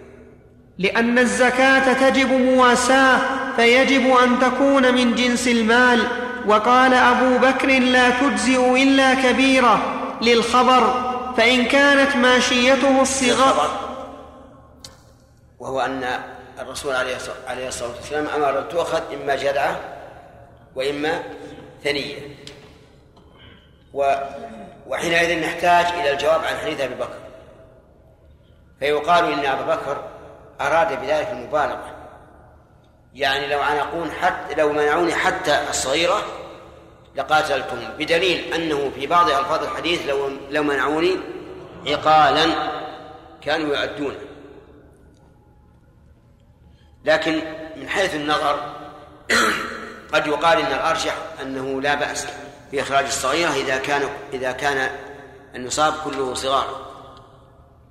لأن 0.79 1.19
الزكاة 1.19 1.93
تجب 1.93 2.33
مواساة 2.33 3.19
فيجب 3.57 4.17
أن 4.25 4.39
تكون 4.41 4.95
من 4.95 5.15
جنس 5.15 5.49
المال. 5.49 6.01
وقال 6.47 6.95
أبو 6.95 7.39
بكر 7.39 7.69
لا 7.69 8.11
تجزئ 8.11 8.83
إلا 8.83 9.15
كبيرة 9.15 9.81
للخبر 10.23 11.15
فإن 11.37 11.65
كانت 11.65 12.17
ماشيته 12.17 13.03
الصغار 13.03 13.85
وهو 15.59 15.81
أن 15.81 16.05
الرسول 16.59 16.95
عليه 16.95 17.69
الصلاة 17.69 17.91
والسلام 17.97 18.27
أمر 18.27 18.59
أن 18.59 18.69
تؤخذ 18.69 19.01
إما 19.15 19.37
جدعة 19.37 19.81
وإما 20.77 21.23
ثنية. 21.85 22.19
و 23.93 24.15
وحينئذ 24.87 25.41
نحتاج 25.41 25.87
إلى 25.87 26.11
الجواب 26.11 26.45
عن 26.45 26.57
حديث 26.57 26.81
أبي 26.81 26.95
بكر. 26.95 27.19
فيقال 28.81 29.33
إن 29.33 29.47
أبا 29.47 29.75
بكر 29.75 30.05
أراد 30.61 31.01
بذلك 31.01 31.29
المبالغة. 31.33 31.94
يعني 33.15 33.47
لو 33.47 33.61
عنقون 33.61 34.11
حتى 34.11 34.55
لو 34.55 34.73
منعوني 34.73 35.15
حتى 35.15 35.61
الصغيرة 35.71 36.25
لقاتلتهم. 37.17 37.89
بدليل 37.99 38.55
أنه 38.55 38.91
في 38.95 39.07
بعض 39.07 39.31
ألفاظ 39.31 39.63
الحديث 39.63 40.09
لو 40.09 40.31
لو 40.51 40.63
منعوني 40.63 41.17
عقالا 41.87 42.47
كانوا 43.43 43.77
يؤدونه 43.77 44.19
لكن 47.05 47.43
من 47.77 47.89
حيث 47.89 48.15
النظر 48.15 48.75
قد 50.13 50.27
يقال 50.27 50.59
إن 50.59 50.73
الأرجح 50.73 51.17
أنه 51.43 51.81
لا 51.81 51.95
بأس 51.95 52.27
في 52.71 52.81
اخراج 52.81 53.05
الصغيرة 53.05 53.51
إذا 53.51 53.79
كان 53.79 54.03
إذا 54.33 54.53
كان 54.53 54.91
النصاب 55.55 55.95
كله 56.05 56.35
صغار 56.35 56.85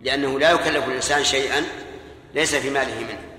لأنه 0.01 0.39
لا 0.39 0.51
يكلف 0.51 0.87
الإنسان 0.87 1.23
شيئا 1.23 1.63
ليس 2.33 2.55
في 2.55 2.69
ماله 2.69 2.99
منه. 2.99 3.32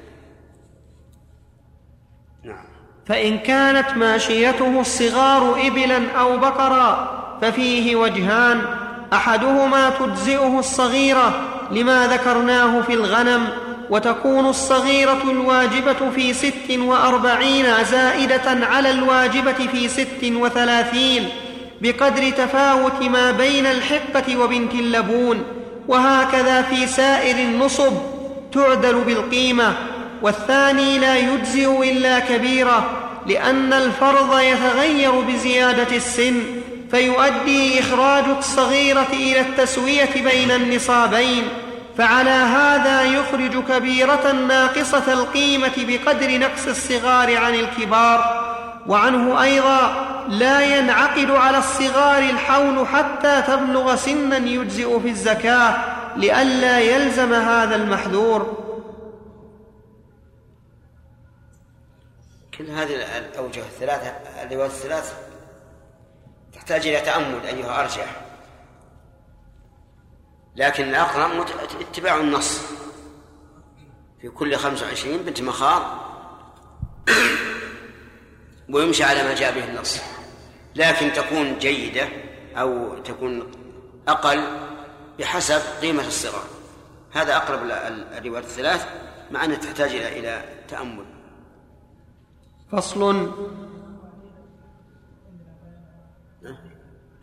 فإن 3.08 3.38
كانت 3.38 3.96
ماشيته 3.96 4.80
الصغار 4.80 5.56
إبلا 5.66 6.10
أو 6.20 6.38
بقرا 6.38 7.10
ففيه 7.42 7.96
وجهان 7.96 8.62
أحدهما 9.12 9.90
تجزئه 9.90 10.58
الصغيرة 10.58 11.40
لما 11.70 12.06
ذكرناه 12.06 12.80
في 12.80 12.94
الغنم 12.94 13.48
وتكون 13.90 14.46
الصغيرة 14.46 15.22
الواجبة 15.30 16.10
في 16.14 16.34
ست 16.34 16.70
وأربعين 16.78 17.84
زائدة 17.84 18.66
على 18.66 18.90
الواجبة 18.90 19.66
في 19.72 19.88
ست 19.88 20.24
وثلاثين 20.24 21.28
بقدر 21.80 22.30
تفاوت 22.30 23.02
ما 23.02 23.30
بين 23.30 23.66
الحقة 23.66 24.36
وبنت 24.36 24.74
اللبون 24.74 25.42
وهكذا 25.88 26.62
في 26.62 26.86
سائر 26.86 27.36
النصب 27.36 27.92
تعدل 28.52 29.00
بالقيمة. 29.00 29.74
والثاني 30.24 30.98
لا 30.98 31.16
يجزئ 31.16 31.90
إلا 31.90 32.18
كبيرة 32.18 32.90
لأن 33.26 33.72
الفرض 33.72 34.38
يتغير 34.38 35.20
بزيادة 35.20 35.96
السن 35.96 36.42
فيؤدي 36.90 37.80
إخراج 37.80 38.24
الصغيرة 38.38 39.06
إلى 39.12 39.40
التسوية 39.40 40.10
بين 40.14 40.50
النصابين 40.50 41.42
فعلى 41.98 42.30
هذا 42.30 43.02
يخرج 43.02 43.64
كبيرة 43.68 44.32
ناقصة 44.48 45.12
القيمة 45.12 45.72
بقدر 45.78 46.38
نقص 46.38 46.66
الصغار 46.68 47.36
عن 47.36 47.54
الكبار 47.54 48.44
وعنه 48.86 49.42
أيضا 49.42 50.06
لا 50.28 50.78
ينعقد 50.78 51.30
على 51.30 51.58
الصغار 51.58 52.22
الحول 52.22 52.86
حتى 52.86 53.42
تبلغ 53.46 53.96
سنا 53.96 54.36
يجزئ 54.36 55.00
في 55.00 55.08
الزكاة 55.08 55.74
لئلا 56.16 56.78
يلزم 56.78 57.32
هذا 57.32 57.76
المحذور. 57.76 58.63
كل 62.58 62.70
هذه 62.70 63.18
الأوجه 63.18 63.60
الثلاثة 63.60 64.08
الروايات 64.42 64.70
الثلاث 64.70 65.14
تحتاج 66.52 66.86
إلى 66.86 67.00
تأمل 67.00 67.46
أيها 67.46 67.80
ارجح 67.80 68.20
لكن 70.56 70.88
الأقرب 70.88 71.30
مت- 71.34 71.76
اتباع 71.80 72.16
النص 72.16 72.60
في 74.20 74.28
كل 74.28 74.56
خمس 74.56 74.82
وعشرين 74.82 75.22
بنت 75.22 75.40
مخاض. 75.42 75.82
ويمشي 78.74 79.04
على 79.04 79.22
ما 79.22 79.34
جاء 79.34 79.52
به 79.54 79.64
النص. 79.64 80.00
لكن 80.74 81.12
تكون 81.12 81.58
جيدة 81.58 82.08
أو 82.56 82.98
تكون 82.98 83.52
أقل 84.08 84.44
بحسب 85.18 85.60
قيمة 85.82 86.06
الصغار. 86.06 86.44
هذا 87.12 87.36
أقرب 87.36 87.62
ال- 87.62 87.72
ال- 87.72 88.12
الروايات 88.12 88.44
الثلاث 88.44 88.86
مع 89.30 89.44
أنها 89.44 89.56
تحتاج 89.56 89.90
إلى 89.94 90.18
إلى 90.18 90.44
تأمل. 90.68 91.13
فصل 92.76 93.30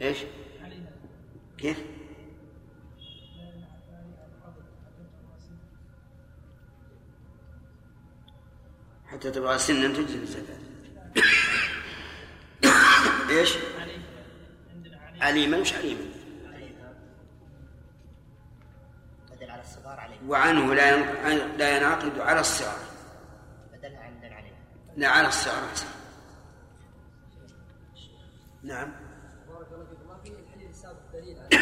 إيش؟ 0.01 0.17
كيف؟ 1.57 1.77
حتى 9.07 9.31
تبغى 9.31 9.57
سنا 9.57 9.87
تجزي 9.87 10.15
الزكاة 10.17 10.57
إيش؟ 13.29 13.53
عليما 15.21 15.57
مش 15.59 15.73
عليما 15.73 16.01
وعنه 20.27 20.73
لا 20.73 20.95
ين- 21.31 21.57
لا 21.57 21.77
ينعقد 21.77 22.19
على 22.19 22.39
الصغار 22.39 22.79
لا 24.97 25.08
على 25.08 25.27
أحسن 25.27 25.51
نعم 28.63 28.91
بارك 29.47 29.67
الله 29.71 29.86
فيكم 29.86 30.08
ما 30.08 30.17
في 30.23 30.30
الحديث 30.30 30.69
السابق 30.69 30.99
دليل 31.13 31.39
على 31.39 31.58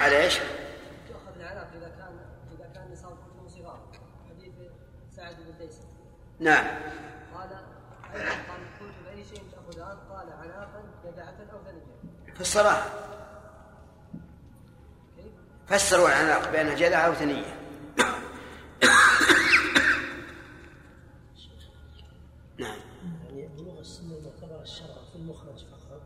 على 0.00 0.24
إيش؟ 0.24 0.38
العناق 1.36 1.70
اذا 1.76 1.88
كان 1.88 2.18
اذا 2.52 2.72
كان 2.74 2.92
نصاب 2.92 3.16
كله 3.16 3.48
صغار 3.48 3.88
حديث 4.30 4.54
سعد 5.16 5.36
بن 5.36 5.68
نعم 6.40 6.66
قال 7.34 7.50
قال 8.12 8.60
قلت 8.80 8.94
باي 9.04 9.24
شيء 9.24 9.42
تاخذان 9.52 9.98
قال 10.10 10.32
عناقا 10.32 10.82
جدعه 11.04 11.36
أو 11.52 11.58
ثنيه 11.64 12.34
فسرها؟ 12.34 13.08
فسروا 15.68 16.08
العناق 16.08 16.52
بأنها 16.52 16.74
جدعة 16.74 17.10
وثنية 17.10 17.58
نعم 22.58 22.78
يعني 23.26 23.48
بلوغ 23.48 23.80
السن 23.80 24.12
المعتبر 24.12 24.62
الشرع 24.62 24.96
في 25.12 25.17
المخرج 25.28 25.58
فقط؟ 25.58 26.00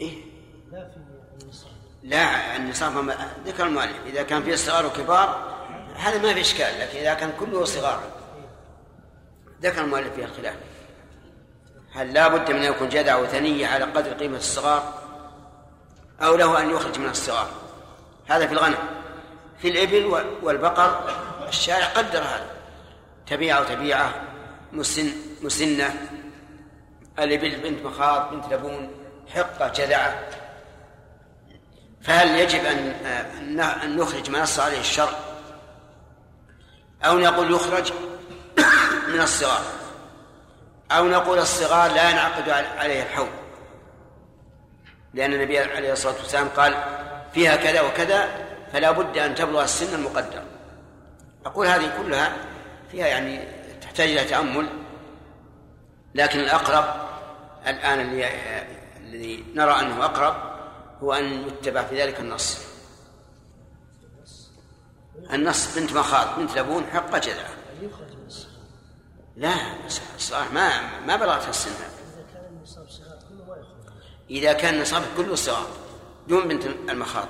إيه؟ 0.00 0.24
لا 0.72 0.88
في 0.88 0.96
النصاب. 1.44 1.70
لا 2.02 2.56
النصاب 2.56 2.96
ما- 2.96 3.32
ذكر 3.46 3.66
المؤلف 3.66 3.96
إذا 4.06 4.22
كان 4.22 4.42
فيه 4.42 4.54
صغار 4.56 4.86
وكبار 4.86 5.56
هذا 5.96 6.18
ما 6.18 6.34
في 6.34 6.40
إشكال 6.40 6.80
لكن 6.80 6.98
إذا 6.98 7.14
كان 7.14 7.32
كله 7.40 7.64
صغار. 7.64 8.02
ذكر 9.62 9.84
المؤلف 9.84 10.14
فيها 10.14 10.26
الخلاف. 10.26 10.56
هل 11.92 12.12
لا 12.12 12.28
بد 12.28 12.50
من 12.50 12.56
أن 12.56 12.72
يكون 12.72 12.88
جدع 12.88 13.16
وثنية 13.16 13.66
على 13.66 13.84
قدر 13.84 14.12
قيمة 14.12 14.36
الصغار؟ 14.36 14.94
أو 16.20 16.36
له 16.36 16.62
أن 16.62 16.70
يخرج 16.70 16.98
من 16.98 17.08
الصغار. 17.08 17.48
هذا 18.26 18.46
في 18.46 18.52
الغنم. 18.52 18.78
في 19.58 19.68
الإبل 19.68 20.04
والبقر 20.42 21.10
الشارع 21.48 21.86
قدر 21.86 22.18
هذا. 22.18 22.50
تبيعة 23.26 23.60
وتبيعة 23.60 24.22
مسن 24.72 25.12
مسنة. 25.42 26.08
الإبل 27.18 27.56
بنت 27.56 27.86
مخاض 27.86 28.30
بنت 28.30 28.52
لبون 28.52 28.90
حقة 29.34 29.68
جذعة. 29.68 30.14
فهل 32.02 32.38
يجب 32.38 32.64
أن 32.64 33.60
أن 33.60 33.96
نخرج 33.96 34.30
ما 34.30 34.42
نص 34.42 34.60
عليه 34.60 34.80
الشرع 34.80 35.18
أو 37.04 37.18
نقول 37.18 37.54
يخرج 37.54 37.92
من 39.08 39.20
الصغار؟ 39.20 39.62
أو 40.90 41.08
نقول 41.08 41.38
الصغار 41.38 41.92
لا 41.92 42.10
ينعقد 42.10 42.48
عليها 42.48 43.02
الحول 43.02 43.28
لأن 45.14 45.32
النبي 45.32 45.58
عليه 45.58 45.92
الصلاة 45.92 46.14
والسلام 46.14 46.48
قال 46.48 46.74
فيها 47.34 47.56
كذا 47.56 47.80
وكذا 47.80 48.28
فلا 48.72 48.90
بد 48.90 49.18
أن 49.18 49.34
تبلغ 49.34 49.64
السن 49.64 49.94
المقدر. 49.94 50.42
أقول 51.46 51.66
هذه 51.66 51.92
كلها 52.02 52.32
فيها 52.90 53.06
يعني 53.06 53.40
تحتاج 53.80 54.10
إلى 54.10 54.24
تأمل. 54.24 54.68
لكن 56.16 56.40
الأقرب 56.40 56.84
الآن 57.66 58.00
اللي 58.00 58.28
الذي 59.00 59.44
نرى 59.54 59.80
أنه 59.80 60.04
أقرب 60.04 60.36
هو 61.02 61.12
أن 61.12 61.48
يتبع 61.48 61.82
في 61.82 62.02
ذلك 62.02 62.20
النص. 62.20 62.58
النص 65.32 65.78
بنت 65.78 65.92
مخاض 65.92 66.38
بنت 66.38 66.58
لبون 66.58 66.86
حق 66.86 67.16
جذع. 67.18 67.48
لا 69.36 69.54
صح 70.18 70.52
ما 70.52 70.70
ما 71.06 71.16
بلغت 71.16 71.48
السن. 71.48 71.70
إذا 74.30 74.52
كان 74.52 74.80
نصاب 74.80 75.02
كله 75.16 75.34
صغار 75.34 75.66
دون 76.28 76.48
بنت 76.48 76.66
المخاض. 76.66 77.28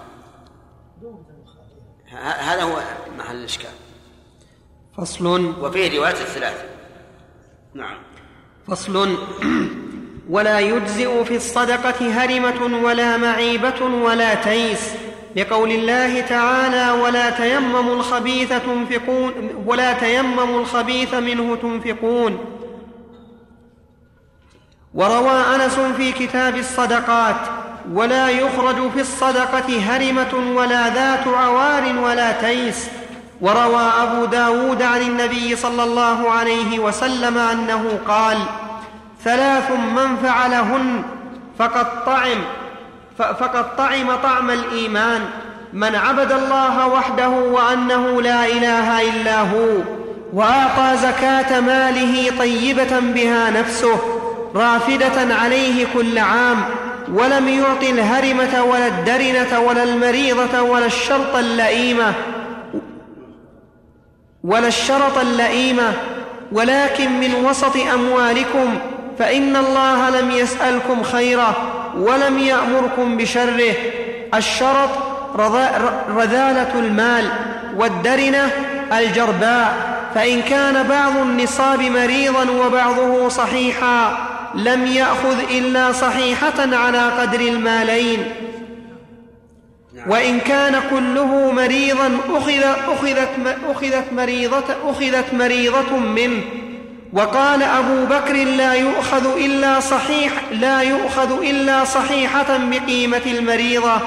هذا 2.21 2.63
هو 2.63 2.83
محل 3.19 3.37
الإشكال. 3.37 3.71
فصل. 4.97 5.27
وفيه 5.65 5.99
رواية 5.99 6.13
الثلاثة 6.13 6.65
نعم. 7.75 8.16
فصل. 8.69 9.17
ولا 10.31 10.59
يجزئ 10.61 11.25
في 11.25 11.37
الصدقة 11.37 12.25
هرمة 12.25 12.85
ولا 12.85 13.17
معيبة 13.17 13.83
ولا 13.83 14.35
تيس. 14.35 14.91
لقول 15.37 15.71
الله 15.71 16.21
تعالى 16.21 17.03
ولا 17.03 17.31
تيمموا 17.31 17.95
الخبيث 17.95 18.49
تنفقون 18.49 19.33
ولا 19.67 19.93
تيمموا 19.93 20.61
الخبيث 20.61 21.15
منه 21.15 21.57
تنفقون. 21.57 22.39
وروى 24.95 25.41
أنس 25.55 25.79
في 25.97 26.13
كتاب 26.13 26.57
الصدقات 26.57 27.37
ولا 27.93 28.29
يخرج 28.29 28.91
في 28.91 29.01
الصدقة 29.01 29.81
هرمة 29.81 30.57
ولا 30.57 30.95
ذات 30.95 31.29
عوار 31.29 31.99
ولا 31.99 32.33
تيس. 32.33 32.89
وروى 33.41 33.91
أبو 34.03 34.25
داود 34.25 34.83
عن 34.83 35.01
النبي 35.01 35.57
صلى 35.57 35.85
الله 35.85 36.31
عليه 36.31 36.79
وسلم 36.79 37.39
أنه 37.39 37.99
قال 38.09 38.39
ثلاث 39.25 39.71
من 39.71 40.17
فعلهن 40.23 41.03
فقد 41.59 42.05
طعم 42.05 42.39
فقد 43.19 43.77
طعم 43.77 44.17
طعم 44.23 44.51
الإيمان 44.51 45.21
من 45.73 45.95
عبد 45.95 46.33
الله 46.33 46.87
وحده 46.87 47.29
وأنه 47.29 48.23
لا 48.23 48.47
إله 48.47 49.03
إلا 49.03 49.41
هو 49.41 49.79
وأعطى 50.33 50.97
زكاة 50.97 51.61
ماله 51.61 52.39
طيبة 52.39 53.01
بها 53.01 53.51
نفسه 53.51 53.99
رافدة 54.55 55.35
عليه 55.35 55.87
كل 55.95 56.19
عام 56.19 56.65
ولم 57.15 57.49
يعط 57.49 57.83
الهرمة 57.83 58.65
ولا 58.65 58.87
الدرنة 58.87 59.61
ولا 59.61 59.83
المريضة 59.83 60.63
ولا 60.63 60.87
الشرط 60.87 61.37
اللئيمة 61.37 62.13
ولا 64.47 64.69
الشرط 64.69 65.19
اللئيمه 65.19 65.93
ولكن 66.53 67.21
من 67.21 67.35
وسط 67.45 67.77
أموالكم 67.95 68.79
فإن 69.19 69.57
الله 69.57 70.11
لم 70.21 70.31
يسألكم 70.31 71.03
خيره 71.03 71.57
ولم 71.99 72.39
يأمركم 72.39 73.17
بشره. 73.17 73.75
الشرط 74.35 74.91
رذالة 76.09 76.73
المال 76.75 77.29
والدرنة 77.77 78.51
الجرباء. 78.93 79.97
فإن 80.15 80.43
كان 80.43 80.83
بعض 80.83 81.17
النصاب 81.17 81.83
مريضا 81.83 82.51
وبعضه 82.51 83.29
صحيحا 83.29 84.19
لم 84.55 84.87
يأخذ 84.87 85.39
إلا 85.51 85.93
صحيحة 85.93 86.77
على 86.77 87.11
قدر 87.21 87.41
المالين. 87.41 88.33
وإن 90.09 90.41
كان 90.41 90.81
كله 90.91 91.53
مريضا 91.53 92.19
أخذ 92.31 92.63
أخذت 92.63 93.29
أخذت 93.69 94.13
مريضة 94.13 94.65
أخذت 94.85 95.35
مريضة 95.35 95.97
منه. 95.97 96.43
وقال 97.13 97.63
أبو 97.63 98.05
بكر 98.05 98.35
لا 98.35 98.75
يؤخذ 98.75 99.37
إلا 99.37 99.81
صحيح 99.81 100.33
لا 100.53 100.81
يؤخذ 100.83 101.43
إلا 101.43 101.85
صحيحة 101.85 102.59
بقيمة 102.59 103.23
المريضة. 103.27 104.01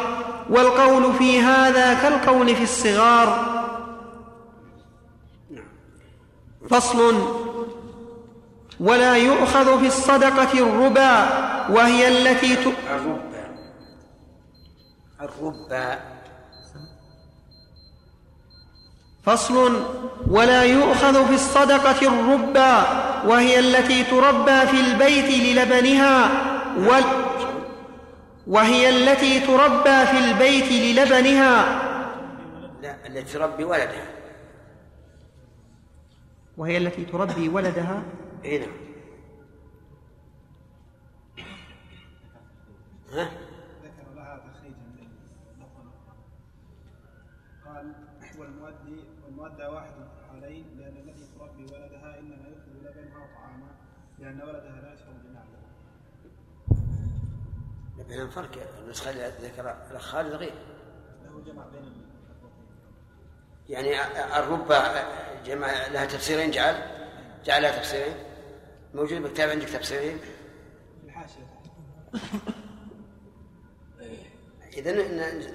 والقول 0.49 1.13
في 1.13 1.41
هذا 1.41 1.93
كالقول 1.93 2.55
في 2.55 2.63
الصغار. 2.63 3.59
فصل 6.69 7.15
ولا 8.79 9.15
يؤخذ 9.15 9.79
في 9.79 9.87
الصدقة 9.87 10.53
الربا 10.53 11.29
وهي 11.69 12.07
التي 12.07 12.55
ت... 12.55 12.67
الربا 15.21 15.99
فصل 19.23 19.85
ولا 20.27 20.63
يؤخذ 20.63 21.27
في 21.27 21.33
الصدقة 21.33 22.07
الربا 22.07 22.81
وهي 23.27 23.59
التي 23.59 24.03
تربى 24.03 24.67
في 24.67 24.79
البيت 24.81 25.57
للبنها 25.57 26.29
وال 26.77 27.03
وهي 28.47 28.89
التي 28.89 29.39
تربى 29.39 30.05
في 30.05 30.17
البيت 30.17 30.71
للبنها. 30.71 31.79
لا 32.81 33.07
التي 33.07 33.33
تربي 33.33 33.63
ولدها. 33.63 34.07
وهي 36.57 36.77
التي 36.77 37.05
تربي 37.05 37.49
ولدها. 37.49 38.03
اي 38.45 38.57
نعم. 38.57 38.71
ها؟ 43.13 43.48
والمؤدى 49.59 49.75
واحد 49.75 49.93
لأن 50.77 50.97
التي 50.97 51.25
تربي 51.39 51.63
ولدها 51.63 52.19
إنما 52.19 52.47
يأخذ 52.47 52.71
لبنها 52.71 53.17
وطعامها 53.17 53.71
لأن 54.19 54.41
ولدها 54.41 54.81
لا 54.81 54.93
يشرب 54.93 55.23
بناء 55.23 55.45
بين 58.07 58.29
فرق 58.29 58.79
النسخة 58.79 59.11
اللي 59.11 59.33
ذكر 59.41 59.75
الأخ 59.91 60.01
خالد 60.01 60.33
غير. 60.33 60.53
له 61.25 61.41
جمع 61.45 61.65
بين 61.65 62.09
يعني 63.69 64.01
الربا 64.39 65.03
جمع 65.45 65.87
لها 65.87 66.05
تفسيرين 66.05 66.51
جعل؟ 66.51 66.75
جعل 67.45 67.61
لها 67.61 67.79
تفسيرين. 67.79 68.15
موجود 68.93 69.21
بالكتاب 69.21 69.49
عندك 69.49 69.69
تفسيرين؟ 69.69 70.19
الحاشية. 71.03 71.49
إذا 74.73 74.91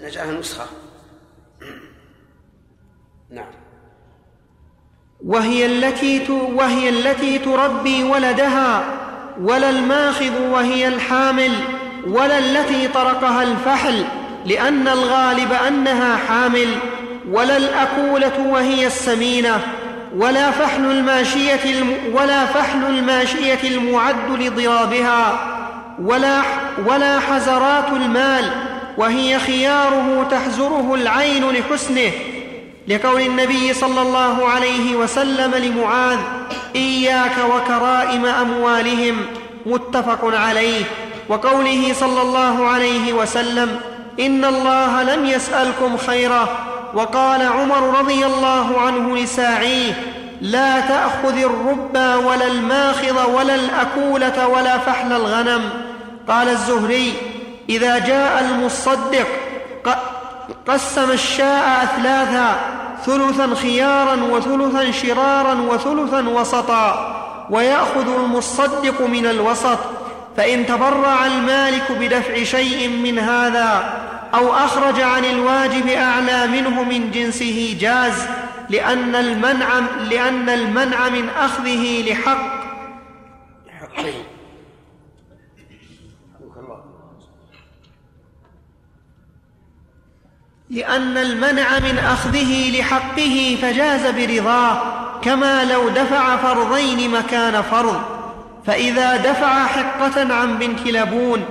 نجعلها 0.06 0.38
نسخة. 0.38 0.66
نعم. 3.30 3.63
وهي 5.26 5.66
التي 5.66 6.22
وهي 6.30 6.88
التي 6.88 7.38
تربي 7.38 8.04
ولدها 8.04 8.84
ولا 9.40 9.70
الماخذ 9.70 10.40
وهي 10.50 10.88
الحامل 10.88 11.52
ولا 12.06 12.38
التي 12.38 12.88
طرقها 12.88 13.42
الفحل 13.42 14.04
لأن 14.46 14.88
الغالب 14.88 15.52
أنها 15.68 16.16
حامل 16.16 16.68
ولا 17.30 17.56
الأكولة 17.56 18.46
وهي 18.46 18.86
السمينة 18.86 19.60
ولا 20.16 20.50
فحل 20.50 20.84
الماشية 20.90 21.64
الم 21.64 21.94
ولا 22.14 22.46
فحل 22.46 22.84
الماشية 22.84 23.58
المعد 23.64 24.30
لضرابها 24.40 25.38
ولا 26.02 26.42
ولا 26.86 27.20
حزرات 27.20 27.92
المال 27.92 28.50
وهي 28.98 29.38
خياره 29.38 30.26
تحزره 30.30 30.94
العين 30.94 31.44
لحسنه. 31.50 32.10
لقول 32.88 33.20
النبي 33.20 33.74
صلى 33.74 34.02
الله 34.02 34.48
عليه 34.48 34.96
وسلم 34.96 35.54
لمعاذ 35.54 36.18
إياك 36.76 37.36
وكرائم 37.54 38.26
أموالهم 38.26 39.16
متفق 39.66 40.24
عليه. 40.24 40.84
وقوله 41.28 41.94
صلى 42.00 42.22
الله 42.22 42.66
عليه 42.68 43.12
وسلم 43.12 43.80
إن 44.20 44.44
الله 44.44 45.02
لم 45.02 45.26
يسألكم 45.26 45.96
خيرا. 45.96 46.48
وقال 46.94 47.42
عمر 47.42 47.98
رضي 47.98 48.26
الله 48.26 48.80
عنه 48.80 49.16
لساعيه 49.16 49.92
لا 50.40 50.80
تأخذ 50.80 51.36
الربا 51.38 52.16
ولا 52.16 52.46
الماخض 52.46 53.34
ولا 53.34 53.54
الأكولة 53.54 54.48
ولا 54.48 54.78
فحل 54.78 55.12
الغنم. 55.12 55.70
قال 56.28 56.48
الزهري 56.48 57.12
إذا 57.68 57.98
جاء 57.98 58.40
المصدق 58.40 59.26
قسم 60.66 61.10
الشاء 61.10 61.82
أثلاثا 61.82 62.56
ثلثا 63.06 63.54
خيارا 63.54 64.14
وثلثا 64.30 64.90
شرارا 64.90 65.54
وثلثا 65.54 66.28
وسطا. 66.28 67.20
ويأخذ 67.50 68.14
المصدق 68.14 69.00
من 69.00 69.26
الوسط 69.26 69.78
فإن 70.36 70.66
تبرع 70.66 71.26
المالك 71.26 71.92
بدفع 71.92 72.42
شيء 72.42 72.88
من 72.88 73.18
هذا 73.18 74.00
أو 74.34 74.52
أخرج 74.52 75.00
عن 75.00 75.24
الواجب 75.24 75.88
أعلى 75.88 76.46
منه 76.46 76.82
من 76.82 77.10
جنسه 77.10 77.76
جاز 77.80 78.26
لأن 78.70 79.14
المنع 79.14 79.78
لأن 80.10 80.48
المنع 80.48 81.08
من 81.08 81.28
أخذه 81.28 82.10
لحق. 82.10 82.64
لأن 90.70 91.16
المنع 91.18 91.78
من 91.78 91.98
أخذه 91.98 92.80
لحقه 92.80 93.58
فجاز 93.62 94.06
برضاه 94.06 95.04
كما 95.20 95.64
لو 95.64 95.88
دفع 95.88 96.36
فرضين 96.36 97.10
مكان 97.10 97.62
فرض. 97.62 98.02
فإذا 98.66 99.16
دفع 99.16 99.66
حقة 99.66 100.34
عن 100.34 100.58
بنت 100.58 100.86
لبون 100.86 101.44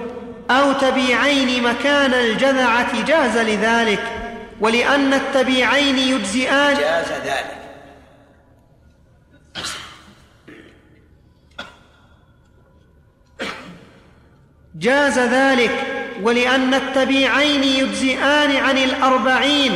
أو 0.51 0.74
تبيعين 0.74 1.64
مكان 1.64 2.14
الجذعة 2.14 3.05
جاز 3.05 3.38
لذلك. 3.38 4.03
ولأن 4.59 5.14
التبيعين 5.14 5.97
يجزئان 5.97 6.78
جاز 6.78 7.11
ذلك. 7.11 7.57
جاز 14.76 15.20
ذلك. 15.20 16.03
ولأن 16.22 16.74
التبيعين 16.74 17.64
يجزئان 17.64 18.55
عن 18.55 18.78
الأربعين 18.78 19.72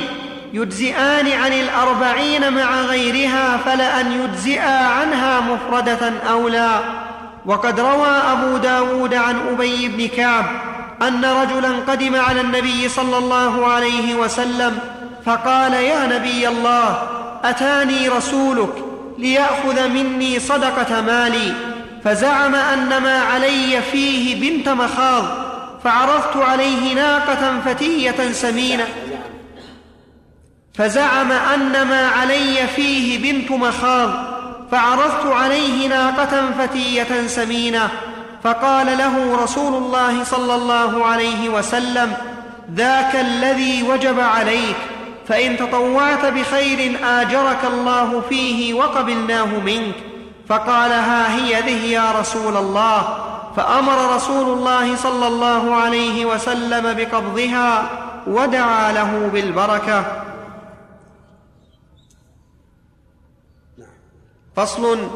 يجزئان 0.54 1.32
عن 1.32 1.54
الأربعين 1.54 2.54
مع 2.54 2.82
غيرها 2.82 3.58
فلأن 3.58 4.12
يجزئا 4.12 4.88
عنها 4.88 5.40
مفردة 5.40 6.14
أولى 6.30 6.80
وقد 7.46 7.80
روى 7.80 8.08
أبو 8.08 8.58
داود 8.58 9.14
عن 9.14 9.36
أبي 9.52 9.88
بن 9.88 10.08
كعب 10.08 10.46
أن 11.02 11.26
رجلا 11.26 11.70
قدم 11.88 12.16
على 12.16 12.42
النبي 12.42 12.90
صلى 12.90 13.18
الله 13.18 13.68
عليه 13.68 14.16
وسلم 14.16 14.80
فقال 15.26 15.74
يا 15.74 16.08
نبي 16.08 16.48
الله 16.48 17.04
أتاني 17.44 18.10
رسولك 18.10 18.74
ليأخذ 19.18 19.88
مني 19.88 20.40
صدقة 20.40 21.02
مالي. 21.02 21.54
فزعم 22.04 22.56
أن 22.56 22.98
ما 22.98 23.20
علي 23.20 23.82
فيه 23.92 24.52
بنت 24.52 24.70
مخاض 24.70 25.47
فعرضت 25.88 26.38
عليه 26.38 26.96
ناقة 26.96 27.60
فتية 27.66 28.32
سمينة 28.32 28.88
فزعم 30.74 31.32
أن 31.32 31.88
ما 31.88 32.08
علي 32.08 32.68
فيه 32.76 33.18
بنت 33.18 33.52
مخاض 33.52 34.10
فعرضت 34.72 35.26
عليه 35.26 35.88
ناقة 35.88 36.52
فتية 36.60 37.28
سمينة 37.28 37.90
فقال 38.44 38.98
له 38.98 39.44
رسول 39.44 39.84
الله 39.84 40.24
صلى 40.24 40.56
الله 40.56 41.06
عليه 41.06 41.50
وسلم 41.50 42.14
ذاك 42.76 43.16
الذي 43.16 43.84
وجب 43.84 44.20
عليك 44.20 44.78
فإن 45.28 45.58
تطوعت 45.58 46.26
بخير 46.26 47.00
آجرك 47.04 47.60
الله 47.74 48.22
فيه 48.30 48.74
وقبلناه 48.74 49.60
منك. 49.66 49.96
فقال 50.50 50.92
ها 50.92 51.36
هي 51.36 51.62
ذه 51.62 51.86
يا 51.86 52.12
رسول 52.12 52.58
الله. 52.58 53.18
فأمر 53.58 54.16
رسول 54.16 54.58
الله 54.58 54.96
صلى 54.96 55.28
الله 55.28 55.76
عليه 55.76 56.26
وسلم 56.26 56.94
بقبضها 56.94 57.90
ودعا 58.28 58.92
له 58.92 59.28
بالبركة. 59.34 60.24
فصل 64.56 65.10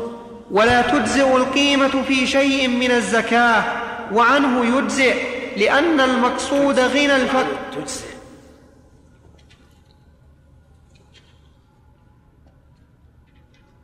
ولا 0.52 0.82
تجزئ 0.82 1.36
القيمة 1.36 2.04
في 2.08 2.28
شيء 2.28 2.68
من 2.68 2.92
الزكاة 2.92 3.64
وعنه 4.14 4.78
يجزئ 4.78 5.16
لأن 5.58 6.00
المقصود 6.00 6.80
غنى 6.80 7.16
الفقر 7.16 7.56
تجزئ. 7.72 8.12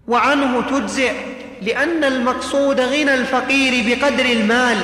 وعنه 0.07 0.61
تجزئ 0.61 1.36
لأن 1.61 2.03
المقصود 2.03 2.79
غنى 2.81 3.13
الفقير 3.13 3.73
بقدر 3.87 4.25
المال 4.25 4.77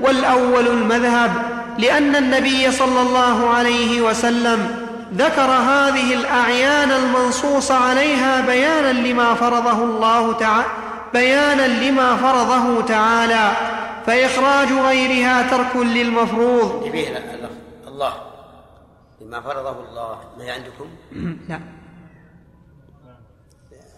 والأول 0.00 0.66
المذهب 0.68 1.32
لأن 1.78 2.16
النبي 2.16 2.72
صلى 2.72 3.00
الله 3.00 3.48
عليه 3.50 4.00
وسلم 4.00 4.86
ذكر 5.14 5.50
هذه 5.50 6.14
الأعيان 6.14 6.90
المنصوص 6.90 7.70
عليها 7.70 8.46
بيانا 8.46 8.92
لما 8.92 9.34
فرضه 9.34 9.84
الله 9.84 10.32
تعالى 10.32 10.66
بيانا 11.12 11.66
لما 11.84 12.16
فرضه 12.16 12.86
تعالى 12.86 13.52
فإخراج 14.06 14.72
غيرها 14.72 15.50
ترك 15.50 15.76
للمفروض. 15.76 16.84
الله 17.88 18.12
لما 19.20 19.40
فرضه 19.40 19.70
الله 19.88 20.18
ما 20.38 20.44
هي 20.44 20.50
عندكم؟ 20.50 20.88
لا. 21.48 21.60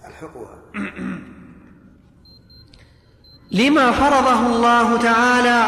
الحقوها. 0.09 0.59
لما 3.53 3.92
فرضه 3.92 4.46
الله 4.46 4.96
تعالى 4.96 5.66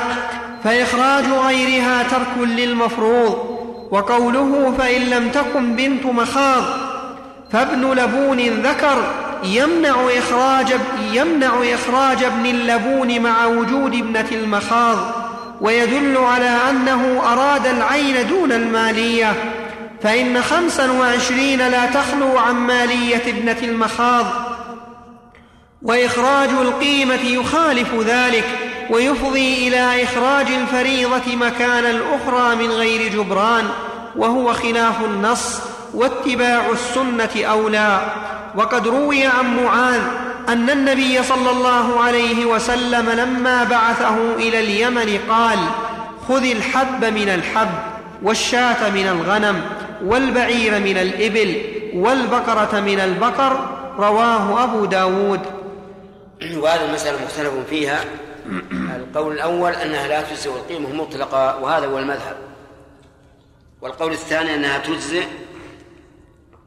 فإخراج 0.64 1.24
غيرها 1.24 2.02
ترك 2.02 2.48
للمفروض 2.48 3.60
وقوله 3.90 4.74
فإن 4.78 5.02
لم 5.02 5.28
تكن 5.28 5.76
بنت 5.76 6.06
مخاض 6.06 6.62
فابن 7.52 7.92
لبون 7.92 8.38
ذكر 8.40 9.02
يمنع 9.44 9.94
إخراج 10.18 10.66
يمنع 11.12 11.50
إخراج 11.74 12.24
ابن 12.24 12.46
اللبون 12.46 13.20
مع 13.20 13.46
وجود 13.46 13.94
ابنة 13.94 14.28
المخاض 14.32 14.98
ويدل 15.60 16.16
على 16.16 16.56
أنه 16.70 17.22
أراد 17.32 17.66
العين 17.66 18.28
دون 18.28 18.52
المالية 18.52 19.34
فإن 20.02 20.42
خمسا 20.42 20.90
وعشرين 20.90 21.58
لا 21.58 21.86
تخلو 21.86 22.38
عن 22.38 22.54
مالية 22.54 23.22
ابنة 23.26 23.56
المخاض. 23.62 24.26
وإخراج 25.82 26.48
القيمة 26.48 27.22
يخالف 27.22 27.94
ذلك 27.94 28.44
ويفضي 28.90 29.68
إلى 29.68 30.04
إخراج 30.04 30.46
الفريضة 30.46 31.36
مكان 31.36 31.84
الأخرى 31.84 32.56
من 32.56 32.70
غير 32.70 33.12
جبران 33.12 33.64
وهو 34.16 34.52
خلاف 34.52 35.04
النص 35.04 35.58
واتباع 35.94 36.62
السنة 36.72 37.44
اولى 37.44 38.00
وقد 38.56 38.88
روي 38.88 39.26
عن 39.26 39.64
معاذ 39.64 40.00
أن 40.48 40.70
النبي 40.70 41.22
صلى 41.22 41.50
الله 41.50 42.00
عليه 42.00 42.46
وسلم 42.46 43.10
لما 43.10 43.64
بعثه 43.64 44.16
إلى 44.36 44.60
اليمن 44.60 45.18
قال 45.30 45.58
خذ 46.28 46.44
الحب 46.50 47.04
من 47.04 47.28
الحب 47.28 47.68
والشاة 48.22 48.90
من 48.90 49.06
الغنم 49.06 49.62
والبعير 50.04 50.78
من 50.80 50.96
الإبل 50.96 51.56
والبقرة 51.94 52.80
من 52.80 53.00
البقر. 53.00 53.60
رواه 53.98 54.64
أبو 54.64 54.84
داود. 54.84 55.40
وهذه 56.42 56.84
المسألة 56.84 57.24
مختلف 57.24 57.54
فيها. 57.68 58.04
القول 58.96 59.32
الأول 59.32 59.72
أنها 59.72 60.08
لا 60.08 60.22
تجزئ 60.22 60.50
القيمة 60.50 60.92
مطلقة 60.92 61.58
وهذا 61.58 61.86
هو 61.86 61.98
المذهب. 61.98 62.36
والقول 63.80 64.12
الثاني 64.12 64.54
أنها 64.54 64.78
تجزئ 64.78 65.24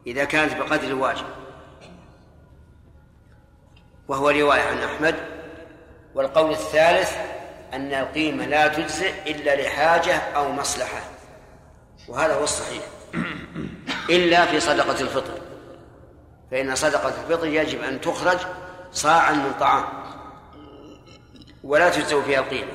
إذا 0.06 0.24
كانت 0.24 0.56
بقدر 0.56 0.86
الواجب. 0.86 1.26
وهو 4.08 4.30
رواية 4.30 4.62
عن 4.62 4.78
أحمد. 4.78 5.14
والقول 6.14 6.50
الثالث 6.50 7.12
أن 7.72 7.94
القيمة 7.94 8.46
لا 8.46 8.68
تجزئ 8.68 9.30
إلا 9.30 9.62
لحاجة 9.62 10.14
أو 10.16 10.52
مصلحة. 10.52 11.00
وهذا 12.08 12.34
هو 12.34 12.44
الصحيح. 12.44 12.82
إلا 14.10 14.46
في 14.46 14.60
صدقة 14.60 15.00
الفطر. 15.00 15.40
فإن 16.50 16.74
صدقة 16.74 17.08
الفطر 17.08 17.46
يجب 17.46 17.82
أن 17.82 18.00
تخرج 18.00 18.38
صاعا 18.94 19.32
من 19.32 19.52
طعام. 19.60 19.84
ولا 21.64 21.90
تجزو 21.90 22.22
فيها 22.22 22.40
القيمة. 22.40 22.72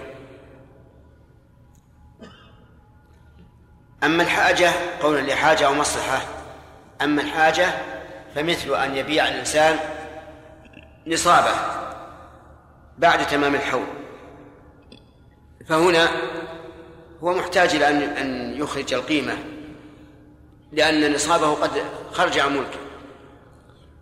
أما 4.04 4.24
الحاجة 4.24 4.72
قولا 5.02 5.22
لحاجة 5.22 5.68
أو 5.68 5.74
مصلحة 5.74 6.22
أما 7.02 7.22
الحاجة 7.22 7.74
فمثل 8.36 8.76
أن 8.76 8.96
يبيع 8.96 9.28
الإنسان 9.28 9.80
نصابه 11.08 11.56
بعد 12.98 13.28
تمام 13.28 13.56
الحول. 13.56 13.88
فهنا 15.68 16.10
هو 17.24 17.34
محتاج 17.34 17.76
إلى 17.76 17.88
أن 17.88 18.02
أن 18.02 18.54
يخرج 18.62 18.94
القيمة 18.94 19.38
لأن 20.72 21.14
نصابه 21.14 21.54
قد 21.54 21.84
خرج 22.12 22.40
عن 22.40 22.58
ملكه. 22.58 22.80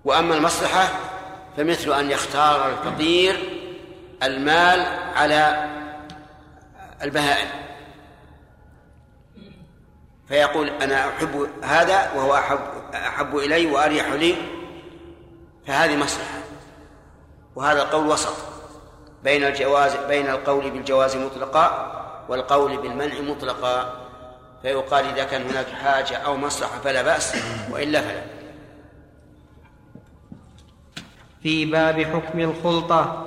وأما 0.06 0.36
المصلحة 0.36 1.07
فمثل 1.58 1.94
أن 1.94 2.12
يختار 2.12 2.70
الفقير 2.70 3.36
المال 4.24 4.86
على 5.16 5.70
البهائم. 7.02 7.48
فيقول 10.28 10.70
أنا 10.70 11.10
أحب 11.10 11.50
هذا 11.64 12.12
وهو 12.16 12.36
أحب 12.36 12.60
أحب 12.94 13.38
إلي 13.38 13.66
وأريح 13.66 14.08
لي. 14.08 14.36
فهذه 15.68 15.96
مصلحة. 15.96 16.38
وهذا 17.56 17.82
القول 17.82 18.08
وسط 18.08 18.36
بين 19.24 19.44
الجواز 19.44 19.96
بين 19.96 20.30
القول 20.30 20.72
بالجواز 20.72 21.16
مطلقا 21.16 21.94
والقول 22.30 22.78
بالمنع 22.78 23.20
مطلقا. 23.22 24.08
فيقال 24.62 25.06
إذا 25.06 25.24
كان 25.24 25.50
هناك 25.50 25.68
حاجة 25.68 26.18
أو 26.18 26.38
مصلحة 26.38 26.80
فلا 26.84 27.02
بأس 27.02 27.36
وإلا 27.72 28.02
فلا. 28.02 28.37
في 31.48 31.66
باب 31.66 32.02
حكم 32.02 32.40
الخلطة 32.40 33.24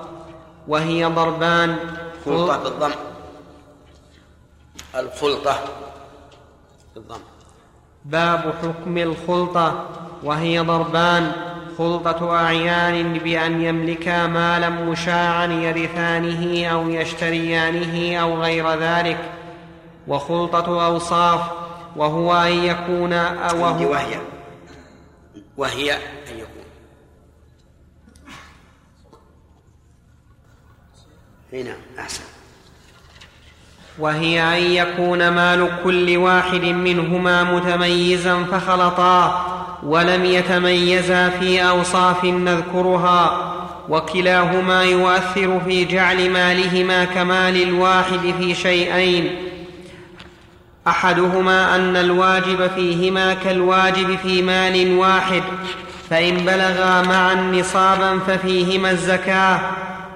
وهي 0.69 1.05
ضربان. 1.05 1.77
خلطة 2.25 2.63
بالضم 2.63 2.93
الخلطة 4.95 5.59
بالضم 6.95 7.21
باب 8.05 8.55
حكم 8.63 8.99
الخلطة 8.99 9.87
وهي 10.23 10.61
ضربان. 10.61 11.33
خلطة 11.79 12.37
أعيان 12.37 13.13
بأن 13.13 13.63
يملكا 13.63 14.27
مالا 14.27 14.69
مشاعا 14.69 15.47
يرثانه 15.47 16.67
أو 16.67 16.89
يشتريانه 16.89 18.17
أو 18.17 18.43
غير 18.43 18.71
ذلك. 18.75 19.19
وخلطة 20.09 20.87
أوصاف 20.87 21.41
وهو 21.97 22.33
أن 22.35 22.53
يكون 22.53 23.13
وهو 23.13 23.91
وهي. 23.91 24.21
وهي. 25.57 25.99
أن 31.53 31.59
يكون 31.59 31.69
هنا 31.69 31.77
أحسن. 31.99 32.23
وهي 33.99 34.41
أن 34.41 34.73
يكون 34.73 35.29
مال 35.29 35.69
كل 35.85 36.17
واحد 36.17 36.65
منهما 36.65 37.45
متميزا 37.45 38.45
فخلطاه 38.45 39.45
ولم 39.83 40.25
يتميزا 40.25 41.29
في 41.29 41.63
أوصاف 41.69 42.25
نذكرها 42.25 43.55
وكلاهما 43.89 44.85
يؤثر 44.85 45.61
في 45.61 45.85
جعل 45.85 46.31
مالهما 46.31 47.05
كمال 47.05 47.63
الواحد 47.63 48.35
في 48.39 48.55
شيئين. 48.55 49.37
أحدهما 50.89 51.77
أن 51.77 51.97
الواجب 51.97 52.71
فيهما 52.75 53.35
كالواجب 53.35 54.19
في 54.23 54.43
مال 54.43 54.99
واحد 54.99 55.43
فإن 56.11 56.37
بلغا 56.37 57.03
معا 57.03 57.35
نصابا 57.35 58.19
ففيهما 58.19 58.91
الزكاة 58.91 59.61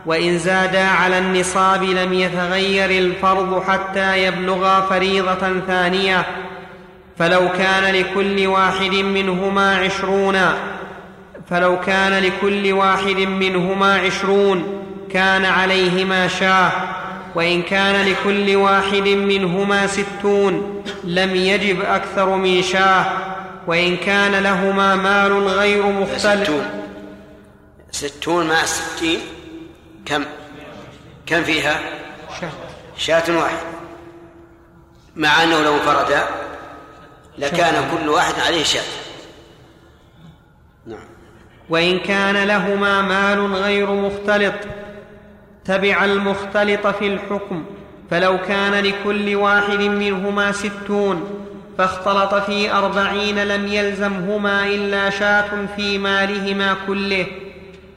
وإن 0.06 0.38
زادا 0.38 0.84
على 0.84 1.18
النصاب 1.18 1.82
لم 1.82 2.12
يتغير 2.12 2.90
الفرض 2.90 3.62
حتى 3.62 4.24
يبلغا 4.24 4.80
فريضة 4.80 5.60
ثانية. 5.66 6.26
فلو 7.18 7.48
كان 7.48 7.94
لكل 7.94 8.46
واحد 8.46 8.94
منهما 8.94 9.76
عشرون 9.76 10.40
فلو 11.50 11.80
كان 11.80 12.22
لكل 12.22 12.72
واحد 12.72 13.16
منهما 13.16 13.94
عشرون 13.94 14.84
كان 15.10 15.44
عليهما 15.44 16.28
شاه. 16.28 16.72
وإن 17.34 17.62
كان 17.62 18.06
لكل 18.06 18.56
واحد 18.56 19.08
منهما 19.08 19.86
ستون 19.86 20.82
لم 21.04 21.36
يجب 21.36 21.80
أكثر 21.80 22.36
من 22.36 22.62
شاه. 22.62 23.06
وإن 23.66 23.96
كان 23.96 24.42
لهما 24.42 24.94
مال 24.94 25.48
غير 25.48 25.86
مختلف. 25.86 26.44
ستون. 26.44 26.66
ستون 27.90 28.46
مع 28.46 28.64
ستين؟ 28.64 29.18
كم؟ 30.06 30.24
كم 31.26 31.42
فيها؟ 31.42 31.80
شاة. 32.96 33.22
واحدة 33.28 33.58
مع 35.16 35.42
أنه 35.42 35.62
لو 35.62 35.76
فردا 35.78 36.26
لكان 37.38 37.90
كل 37.90 38.08
واحد 38.08 38.34
عليه 38.46 38.64
شاة. 38.64 38.82
نعم. 40.86 41.04
وإن 41.68 41.98
كان 41.98 42.44
لهما 42.44 43.02
مال 43.02 43.54
غير 43.54 43.90
مختلط 43.90 44.54
تبع 45.64 46.04
المختلط 46.04 46.86
في 46.86 47.06
الحكم 47.06 47.64
فلو 48.10 48.38
كان 48.38 48.84
لكل 48.84 49.34
واحد 49.34 49.78
منهما 49.78 50.52
ستون 50.52 51.46
فاختلط 51.78 52.34
في 52.34 52.72
أربعين 52.72 53.44
لم 53.44 53.66
يلزمهما 53.66 54.66
إلا 54.66 55.10
شاة 55.10 55.66
في 55.76 55.98
مالهما 55.98 56.76
كله. 56.86 57.26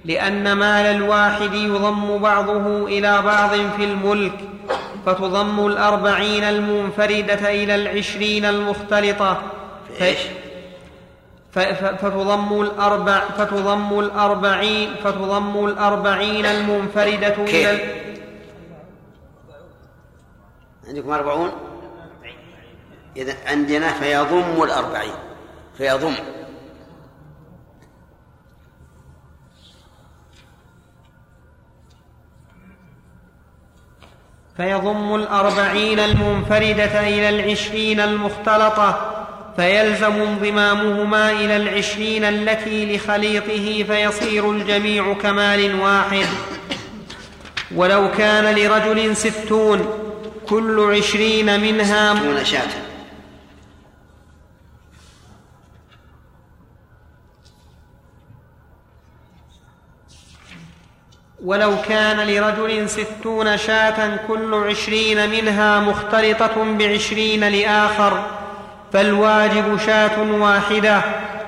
لأن 0.07 0.53
مال 0.53 0.85
الواحد 0.85 1.53
يضم 1.53 2.17
بعضه 2.17 2.85
إلى 2.87 3.21
بعض 3.21 3.49
في 3.49 3.83
الملك 3.83 4.33
فتضم 5.05 5.67
الأربعين 5.67 6.43
المنفردة 6.43 7.49
إلى 7.63 7.75
العشرين 7.75 8.45
المختلطة 8.45 9.41
ف- 9.99 10.01
إيش؟ 10.03 10.17
ف- 11.51 11.59
ف- 11.59 12.05
فتضم 12.05 12.61
الأربع 12.61 13.19
فتضم 13.37 13.99
الأربعين 13.99 14.89
فتضم 15.03 15.65
الأربعين 15.65 16.45
المنفردة 16.45 17.27
إلى؟ 17.43 17.71
ال- 17.71 18.17
عندكم 20.87 21.09
أربعون 21.11 21.51
إذا 23.17 23.33
عندنا 23.47 23.93
فيضم 23.93 24.63
الأربعين 24.63 25.13
فيضم 25.77 26.13
فيضم 34.57 35.15
الأربعين 35.15 35.99
المنفردة 35.99 37.07
إلى 37.07 37.29
العشرين 37.29 37.99
المختلطة 37.99 39.13
فيلزم 39.57 40.13
انضمامهما 40.21 41.31
إلى 41.31 41.57
العشرين 41.57 42.23
التي 42.23 42.95
لخليطه 42.95 43.83
فيصير 43.83 44.51
الجميع 44.51 45.13
كمال 45.13 45.79
واحد. 45.79 46.25
ولو 47.75 48.11
كان 48.17 48.55
لرجل 48.55 49.15
ستون 49.15 49.89
كل 50.49 50.95
عشرين 50.97 51.59
منها 51.59 52.13
دون 52.13 52.43
ولو 61.45 61.73
كان 61.89 62.17
لرجل 62.27 62.89
ستون 62.89 63.57
شاة 63.57 64.17
كل 64.27 64.53
عشرين 64.53 65.29
منها 65.29 65.79
مختلطة 65.79 66.75
بعشرين 66.79 67.49
لآخر 67.49 68.23
فالواجب 68.93 69.77
شاة 69.85 70.31
واحدة 70.31 71.01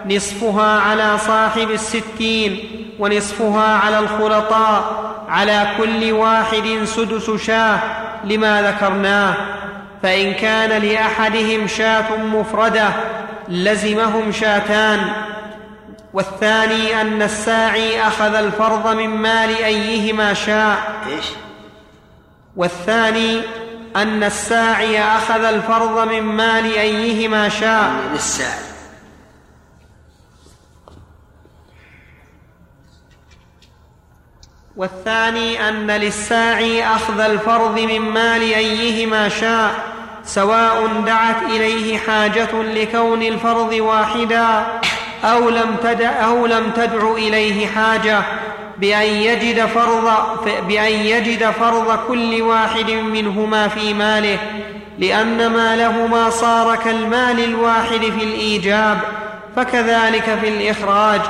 نصفها 0.05 0.79
على 0.79 1.17
صاحب 1.17 1.71
الستين 1.71 2.59
ونصفها 2.99 3.75
على 3.75 3.99
الخلطاء 3.99 5.13
على 5.29 5.67
كل 5.77 6.11
واحد 6.11 6.83
سدس 6.85 7.45
شاة 7.45 7.79
لما 8.23 8.61
ذكرناه. 8.61 9.33
فإن 10.03 10.33
كان 10.33 10.81
لأحدهم 10.81 11.67
شاة 11.67 12.17
مفردة 12.17 12.89
لزمهم 13.49 14.31
شاتان. 14.31 14.99
والثاني 16.13 17.01
أن 17.01 17.21
الساعي 17.21 18.07
أخذ 18.07 18.35
الفرض 18.35 18.87
من 18.87 19.09
مال 19.09 19.49
أيهما 19.49 20.33
شاء. 20.33 21.03
إيش؟ 21.07 21.25
والثاني 22.55 23.41
أن 23.95 24.23
الساعي 24.23 25.03
أخذ 25.03 25.43
الفرض 25.43 26.07
من 26.07 26.23
مال 26.23 26.65
أيهما 26.65 27.49
شاء. 27.49 27.91
للساعي 28.13 28.69
والثاني 34.75 35.69
أن 35.69 35.91
للساعي 35.91 36.85
أخذ 36.85 37.19
الفرض 37.19 37.79
من 37.79 38.01
مال 38.01 38.41
أيهما 38.41 39.29
شاء. 39.29 39.71
سواء 40.23 41.01
دعت 41.01 41.43
إليه 41.43 41.97
حاجة 41.97 42.61
لكون 42.61 43.21
الفرض 43.23 43.73
واحدا. 43.73 44.79
أو 45.23 45.49
لم 45.49 45.75
تدع 45.83 46.25
أو 46.25 46.45
لم 46.45 46.71
تدع 46.75 47.11
إليه 47.11 47.67
حاجة 47.67 48.21
بأن 48.77 49.05
يجد 49.05 49.65
فرض 49.65 50.11
بأن 50.67 50.91
يجد 50.91 51.49
فرض 51.49 51.99
كل 52.07 52.41
واحد 52.41 52.91
منهما 52.91 53.67
في 53.67 53.93
ماله 53.93 54.37
لأن 54.99 55.47
مالهما 55.47 56.29
صار 56.29 56.75
كالمال 56.75 57.43
الواحد 57.43 57.99
في 57.99 58.23
الإيجاب 58.23 58.97
فكذلك 59.55 60.37
في 60.41 60.49
الإخراج. 60.49 61.21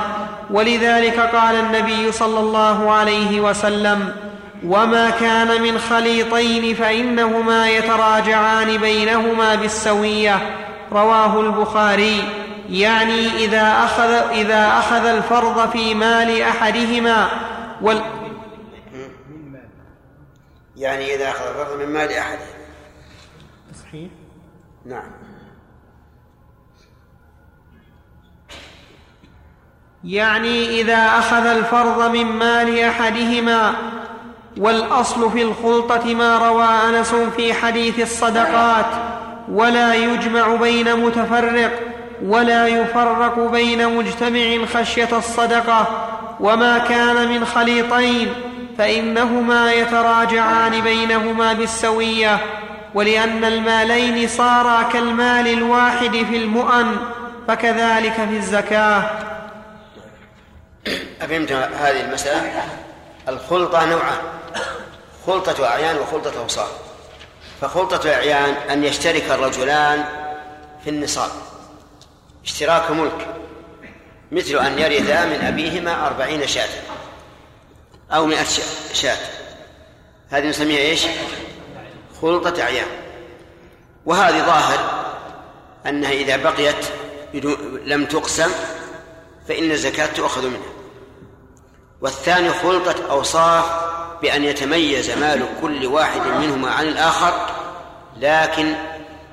ولذلك 0.50 1.20
قال 1.20 1.54
النبي 1.54 2.12
صلى 2.12 2.40
الله 2.40 2.92
عليه 2.92 3.40
وسلم 3.40 4.12
وما 4.66 5.10
كان 5.10 5.62
من 5.62 5.78
خليطين 5.78 6.74
فإنهما 6.74 7.70
يتراجعان 7.70 8.76
بينهما 8.76 9.54
بالسوية 9.54 10.38
رواه 10.92 11.40
البخاري. 11.40 12.22
يعني 12.70 13.44
إذا 13.44 13.84
اخذ 13.84 14.10
إذا 14.30 14.68
أخذ 14.78 15.06
الفرض 15.06 15.70
في 15.70 15.94
مال 15.94 16.42
أحدهما 16.42 17.28
وال 17.82 18.02
يعني 20.76 21.14
إذا 21.14 21.28
أخذ 21.28 21.46
الفرض 21.48 21.80
من 21.80 21.92
مال 21.92 22.12
أحد. 22.12 22.38
صحيح؟ 23.82 24.10
نعم. 24.86 25.10
يعني 30.04 30.80
إذا 30.80 31.18
أخذ 31.18 31.46
الفرض 31.46 32.10
من 32.10 32.24
مال 32.24 32.78
أحدهما 32.78 33.74
والأصل 34.56 35.32
في 35.32 35.42
الخلطة 35.42 36.14
ما 36.14 36.38
روى 36.38 36.64
أنس 36.64 37.14
في 37.14 37.54
حديث 37.54 38.00
الصدقات 38.00 38.86
ولا 39.48 39.94
يجمع 39.94 40.54
بين 40.54 40.96
متفرق 40.96 41.89
ولا 42.24 42.66
يفرق 42.66 43.38
بين 43.38 43.96
مجتمع 43.96 44.66
خشيه 44.66 45.18
الصدقة 45.18 45.86
وما 46.40 46.78
كان 46.78 47.28
من 47.28 47.44
خليطين 47.44 48.34
فإنهما 48.78 49.72
يتراجعان 49.72 50.80
بينهما 50.80 51.52
بالسوية 51.52 52.38
ولأن 52.94 53.44
المالين 53.44 54.28
صارا 54.28 54.82
كالمال 54.82 55.48
الواحد 55.48 56.10
في 56.10 56.36
المؤن 56.36 56.96
فكذلك 57.48 58.12
في 58.12 58.36
الزكاة. 58.36 59.10
أفهمت 61.22 61.52
هذه 61.52 62.00
المسألة؟ 62.00 62.62
الخلطة 63.28 63.84
نوعان 63.84 64.18
خلطة 65.26 65.66
أعيان 65.66 65.96
وخلطة 65.98 66.32
أوصاف. 66.42 66.70
فخلطة 67.60 68.04
الأعيان 68.04 68.54
أن 68.70 68.84
يشترك 68.84 69.30
الرجلان 69.30 70.04
في 70.84 70.90
النصاب. 70.90 71.30
اشتراك 72.44 72.90
ملك. 72.90 73.26
مثل 74.32 74.58
أن 74.58 74.78
يرثا 74.78 75.24
من 75.24 75.40
أبيهما 75.44 76.06
أربعين 76.06 76.46
شاة. 76.46 76.68
أو 78.10 78.26
مئة 78.26 78.46
شاة. 78.92 79.16
هذه 80.30 80.48
نسميها 80.48 80.78
إيش؟ 80.78 81.06
خلطة 82.22 82.62
أعيان. 82.62 82.86
وهذه 84.06 84.38
ظاهر 84.46 85.10
أنها 85.86 86.12
إذا 86.12 86.36
بقيت 86.36 86.86
لم 87.84 88.06
تقسم 88.06 88.50
فإن 89.48 89.70
الزكاة 89.70 90.06
تؤخذ 90.06 90.46
منها. 90.46 90.72
والثاني 92.00 92.50
خلطة 92.50 93.10
أوصاف 93.10 93.64
بأن 94.22 94.44
يتميز 94.44 95.10
مال 95.10 95.46
كل 95.62 95.86
واحد 95.86 96.20
منهما 96.20 96.70
عن 96.70 96.88
الآخر 96.88 97.46
لكن 98.16 98.74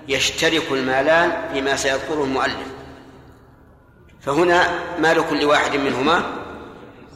يشترك 0.07 0.71
المالان 0.71 1.49
فيما 1.53 1.75
سيذكره 1.75 2.23
المؤلف. 2.23 2.76
فهنا 4.21 4.79
مال 4.99 5.23
كل 5.29 5.45
واحد 5.45 5.75
منهما 5.75 6.23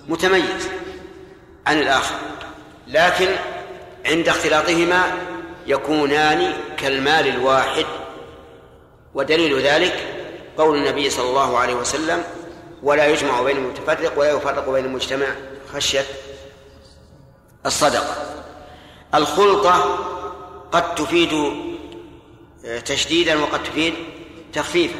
متميز 0.08 0.70
عن 1.68 1.80
الآخر. 1.80 2.16
لكن 2.88 3.28
عند 4.06 4.30
اختلاطهما 4.30 5.18
يكونان 5.68 6.54
كالمال 6.78 7.28
الواحد 7.28 7.86
ودليل 9.14 9.60
ذلك 9.62 10.08
قول 10.58 10.78
النبي 10.78 11.10
صلى 11.10 11.30
الله 11.30 11.58
عليه 11.58 11.74
وسلم 11.74 12.24
ولا 12.84 13.08
يجمع 13.08 13.41
بين 13.41 13.58
المتفرق 13.58 14.20
ولا 14.20 14.32
يفرق 14.32 14.70
بين 14.70 14.86
المجتمع 14.86 15.26
خشية 15.74 16.06
الصدقة. 17.66 18.16
الخلطة 19.16 19.97
قد 20.72 20.95
تفيد 20.95 21.34
آه، 22.66 22.80
تشديدا 22.80 23.41
وقد 23.41 23.64
تفيد 23.64 23.93
تخفيفا. 24.54 24.99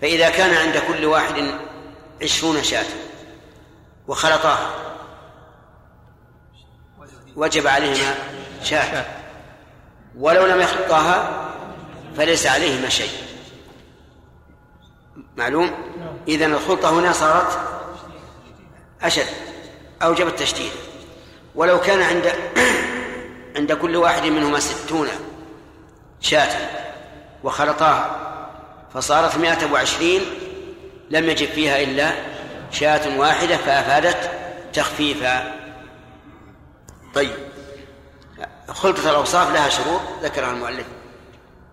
فإذا 0.00 0.30
كان 0.30 0.54
عند 0.54 0.82
كل 0.88 1.04
واحد 1.04 1.44
عشرون 2.22 2.62
شاة 2.62 2.86
وخلطاها 4.08 4.70
وجب 7.36 7.66
عليهما 7.66 8.14
شاة. 8.62 9.04
ولو 10.18 10.46
لم 10.46 10.60
يخلطاها 10.60 11.48
فليس 12.16 12.46
عليهما 12.46 12.88
شيء. 12.88 13.10
معلوم؟ 15.36 15.70
إذا 16.28 16.46
الخلطة 16.46 16.98
هنا 16.98 17.12
صارت 17.12 17.58
أشد 19.02 19.26
أوجب 20.02 20.26
التشديد. 20.26 20.70
ولو 21.54 21.80
كان 21.80 22.02
عند 22.02 22.32
عند 23.56 23.72
كل 23.72 23.96
واحد 23.96 24.26
منهما 24.26 24.60
ستون 24.60 25.08
شاة 26.20 26.68
وخلطاها 27.44 28.28
فصارت 28.94 29.36
مائة 29.36 29.72
وعشرين 29.72 30.20
لم 31.10 31.24
يجب 31.24 31.46
فيها 31.46 31.82
إلا 31.82 32.10
شاة 32.70 33.18
واحدة 33.18 33.56
فأفادت 33.56 34.30
تخفيفا. 34.72 35.54
طيب. 37.14 37.30
خلطة 38.68 39.10
الأوصاف 39.10 39.52
لها 39.54 39.68
شروط 39.68 40.00
ذكرها 40.22 40.52
المؤلف 40.52 40.86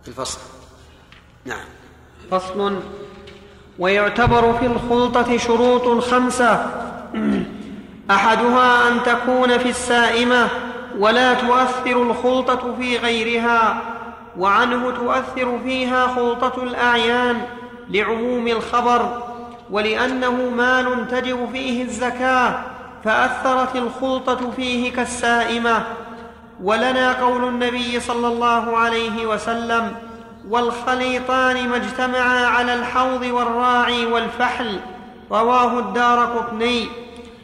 في 0.04 0.08
الفصل. 0.08 0.40
نعم. 1.46 1.66
فصل. 2.32 2.80
ويعتبر 3.80 4.58
في 4.60 4.66
الخلطة 4.66 5.38
شروط 5.38 6.04
خمسة. 6.04 6.72
أحدها 8.12 8.88
أن 8.88 9.04
تكون 9.04 9.58
في 9.58 9.70
السائمة 9.70 10.50
ولا 10.98 11.34
تؤثر 11.34 12.02
الخلطة 12.02 12.76
في 12.80 12.98
غيرها. 12.98 13.82
وعنه 14.38 14.92
تؤثر 14.92 15.60
فيها 15.64 16.08
خلطة 16.08 16.64
الأعيان 16.64 17.42
لعموم 17.90 18.48
الخبر 18.48 19.22
ولأنه 19.72 20.50
مال 20.50 21.08
تجب 21.08 21.50
فيه 21.52 21.84
الزكاة 21.84 22.56
فأثرت 23.04 23.76
الخلطة 23.76 24.52
فيه 24.52 24.94
كالسائمة. 24.94 25.84
ولنا 26.64 27.22
قول 27.22 27.44
النبي 27.44 28.00
صلى 28.00 28.28
الله 28.28 28.78
عليه 28.78 29.26
وسلم 29.26 29.96
والخليطان 30.50 31.70
ما 31.70 31.76
اجتمعا 31.76 32.46
على 32.46 32.74
الحوض 32.74 33.22
والراعي 33.22 34.06
والفحل. 34.06 34.80
رواه 35.32 35.80
الدار 35.80 36.26
قطني. 36.26 36.88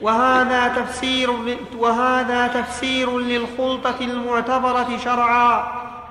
وهذا 0.02 0.68
تفسير 0.68 1.30
وهذا 1.78 2.48
تفسير 2.48 3.20
للخلطة 3.20 3.96
المعتبرة 4.02 4.98
شرعا. 5.04 5.64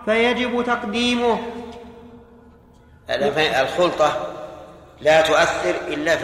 فيجب 0.04 0.64
تقديمه. 0.66 1.40
الخلطة 3.60 4.36
لا 5.00 5.20
تؤثر 5.20 5.74
إلا 5.88 6.16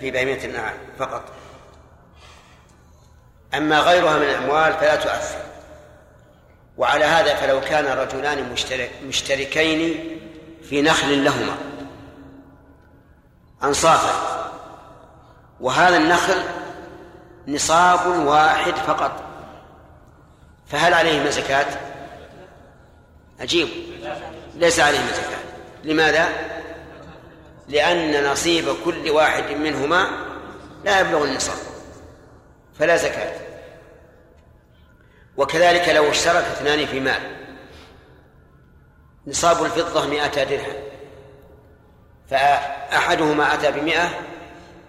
في 0.00 0.10
بهيمة 0.10 0.44
النعام 0.44 0.76
فقط. 0.98 1.22
أما 3.54 3.80
غيرها 3.80 4.16
من 4.16 4.22
الأموال 4.22 4.72
فلا 4.72 4.96
تؤثر. 4.96 5.38
وعلى 6.76 7.04
هذا 7.04 7.34
فلو 7.34 7.60
كان 7.60 7.98
رجلان 7.98 8.52
مشترك 8.52 8.90
مشتركين 9.06 10.04
في 10.62 10.82
نخل 10.82 11.24
لهما. 11.24 11.56
أنصافا. 13.62 14.34
وهذا 15.60 15.96
النخل 15.96 16.42
نصاب 17.48 18.06
واحد 18.26 18.72
فقط. 18.72 19.12
فهل 20.66 20.94
عليهما 20.94 21.30
زكاة؟ 21.30 21.93
أجيب 23.40 23.68
ليس 24.54 24.80
عليهما 24.80 25.12
زكاة. 25.12 25.38
لماذا؟ 25.84 26.28
لأن 27.68 28.32
نصيب 28.32 28.64
كل 28.84 29.10
واحد 29.10 29.44
منهما 29.44 30.08
لا 30.84 31.00
يبلغ 31.00 31.24
النصاب 31.24 31.56
فلا 32.78 32.96
زكاة. 32.96 33.40
وكذلك 35.36 35.88
لو 35.88 36.10
اشترك 36.10 36.44
اثنان 36.44 36.86
في 36.86 37.00
مال 37.00 37.36
نصاب 39.26 39.64
الفضة 39.64 40.06
مئة 40.06 40.44
درهم 40.44 40.76
فأحدهما 42.30 43.54
أتى 43.54 43.72
بمئة 43.72 44.10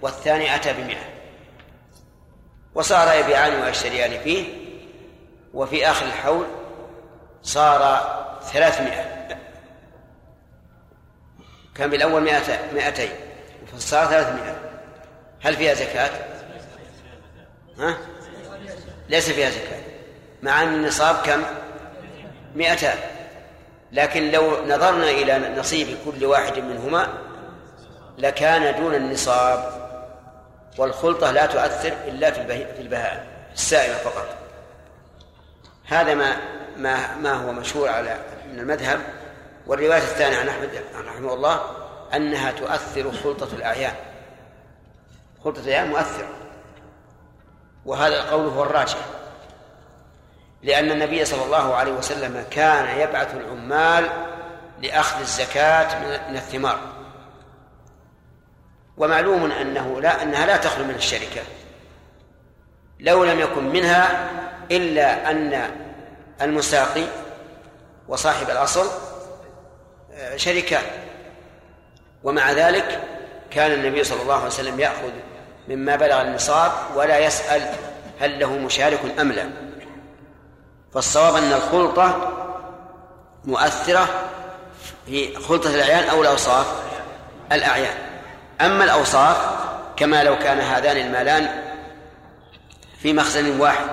والثاني 0.01 0.55
أتى 0.55 0.73
بمئة. 0.73 1.15
وصار 2.75 3.19
يبيعان 3.19 3.63
ويشتريان 3.63 4.19
فيه 4.23 4.45
وفي 5.53 5.87
آخر 5.87 6.05
الحول 6.05 6.45
صار 7.43 8.15
ثلاثمائة 8.53 9.15
كان 11.75 11.89
بالأول 11.89 12.21
مئتين 12.73 13.09
فصار 13.73 14.05
ثلاثمائة 14.05 14.55
هل 15.41 15.55
فيها 15.55 15.73
زكاة؟ 15.73 16.09
ها؟ 17.79 17.97
ليس 19.09 19.29
فيها 19.29 19.49
زكاة 19.49 19.81
مع 20.43 20.63
أن 20.63 20.73
النصاب 20.73 21.15
كم؟ 21.25 21.43
مئتان 22.55 22.97
لكن 23.91 24.31
لو 24.31 24.65
نظرنا 24.65 25.09
إلى 25.09 25.55
نصيب 25.57 25.97
كل 26.05 26.25
واحد 26.25 26.59
منهما 26.59 27.07
لكان 28.17 28.81
دون 28.81 28.95
النصاب 28.95 29.85
والخلطة 30.77 31.31
لا 31.31 31.45
تؤثر 31.45 31.93
إلا 32.07 32.31
في 32.31 32.81
البهاء 32.81 33.27
السائمة 33.53 33.95
فقط 33.95 34.27
هذا 35.85 36.13
ما 36.13 36.37
ما 36.77 37.15
ما 37.15 37.33
هو 37.33 37.51
مشهور 37.51 37.89
على 37.89 38.17
من 38.53 38.59
المذهب 38.59 38.99
والرواية 39.67 39.97
الثانية 39.97 40.37
عن 40.37 40.49
أحمد 40.49 40.69
رحمه 41.07 41.33
الله 41.33 41.61
أنها 42.15 42.51
تؤثر 42.51 43.11
خلطة 43.11 43.55
الأعيان. 43.55 43.93
خلطة 45.43 45.59
الأعيان 45.59 45.89
مؤثرة. 45.89 46.29
وهذا 47.85 48.15
القول 48.15 48.47
هو 48.47 48.63
الراجح. 48.63 48.97
لأن 50.63 50.91
النبي 50.91 51.25
صلى 51.25 51.45
الله 51.45 51.75
عليه 51.75 51.91
وسلم 51.91 52.45
كان 52.51 52.99
يبعث 52.99 53.35
العمال 53.35 54.09
لأخذ 54.81 55.19
الزكاة 55.19 55.99
من 56.29 56.35
الثمار. 56.35 56.79
ومعلوم 58.97 59.51
أنه 59.51 60.01
لا 60.01 60.23
أنها 60.23 60.45
لا 60.45 60.57
تخلو 60.57 60.83
من 60.85 60.95
الشركة. 60.95 61.41
لو 62.99 63.23
لم 63.23 63.39
يكن 63.39 63.69
منها 63.69 64.29
إلا 64.71 65.31
أن 65.31 65.71
المساقي 66.41 67.03
وصاحب 68.07 68.49
الأصل 68.49 68.87
آه، 70.13 70.37
شركان 70.37 70.83
ومع 72.23 72.51
ذلك 72.51 73.01
كان 73.51 73.71
النبي 73.71 74.03
صلى 74.03 74.21
الله 74.21 74.35
عليه 74.35 74.45
وسلم 74.45 74.79
يأخذ 74.79 75.11
مما 75.67 75.95
بلغ 75.95 76.21
النصاب 76.21 76.71
ولا 76.95 77.19
يسأل 77.19 77.61
هل 78.19 78.39
له 78.39 78.57
مشارك 78.57 79.19
أم 79.19 79.31
لا. 79.31 79.49
فالصواب 80.93 81.35
أن 81.35 81.53
الخلطة 81.53 82.31
مؤثرة 83.45 84.07
في 85.05 85.35
خلطة 85.35 85.69
الأعيان 85.69 86.09
أو 86.09 86.21
الأوصاف 86.21 86.65
الأعيان. 87.51 87.97
أما 88.61 88.83
الأوصاف 88.83 89.37
كما 89.95 90.23
لو 90.23 90.39
كان 90.39 90.59
هذان 90.59 90.97
المالان 90.97 91.63
في 92.99 93.13
مخزن 93.13 93.59
واحد 93.59 93.85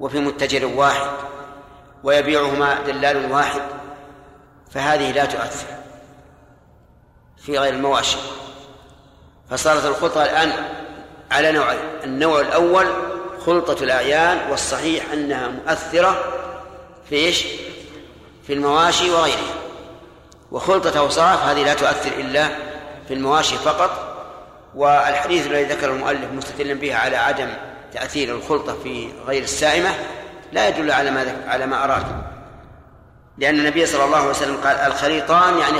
وفي 0.00 0.20
متجر 0.20 0.66
واحد 0.66 1.10
ويبيعهما 2.04 2.82
دلال 2.86 3.32
واحد 3.32 3.62
فهذه 4.70 5.12
لا 5.12 5.24
تؤثر 5.24 5.66
في 7.36 7.58
غير 7.58 7.74
المواشي. 7.74 8.16
فصارت 9.50 9.84
الخلطة 9.84 10.24
الآن 10.24 10.52
على 11.30 11.52
نوعين 11.52 11.78
النوع 12.04 12.40
الأول 12.40 12.86
خلطة 13.46 13.84
الأعيان 13.84 14.50
والصحيح 14.50 15.12
أنها 15.12 15.48
مؤثرة 15.48 16.24
في 17.08 17.14
إيش؟ 17.14 17.46
في 18.46 18.52
المواشي 18.52 19.10
وغيرها. 19.10 19.54
وخلطة 20.52 20.98
أوصاف 20.98 21.42
هذه 21.44 21.64
لا 21.64 21.74
تؤثر 21.74 22.12
إلا 22.20 22.48
في 23.08 23.14
المواشي 23.14 23.56
فقط. 23.56 24.08
والحديث 24.74 25.46
الذي 25.46 25.64
ذكر 25.64 25.90
المؤلف 25.90 26.32
مستدلا 26.32 26.74
به 26.74 26.94
على 26.94 27.16
عدم 27.16 27.48
تأثير 27.92 28.36
الخلطة 28.36 28.76
في 28.82 29.08
غير 29.26 29.42
السائمة 29.42 29.90
لا 30.52 30.68
يدل 30.68 30.90
على 30.90 31.10
ما 31.10 31.36
على 31.46 31.66
ما 31.66 31.84
أراد 31.84 32.28
لأن 33.38 33.58
النبي 33.58 33.86
صلى 33.86 34.04
الله 34.04 34.16
عليه 34.16 34.30
وسلم 34.30 34.56
قال 34.56 34.76
الخليطان 34.76 35.58
يعني 35.58 35.78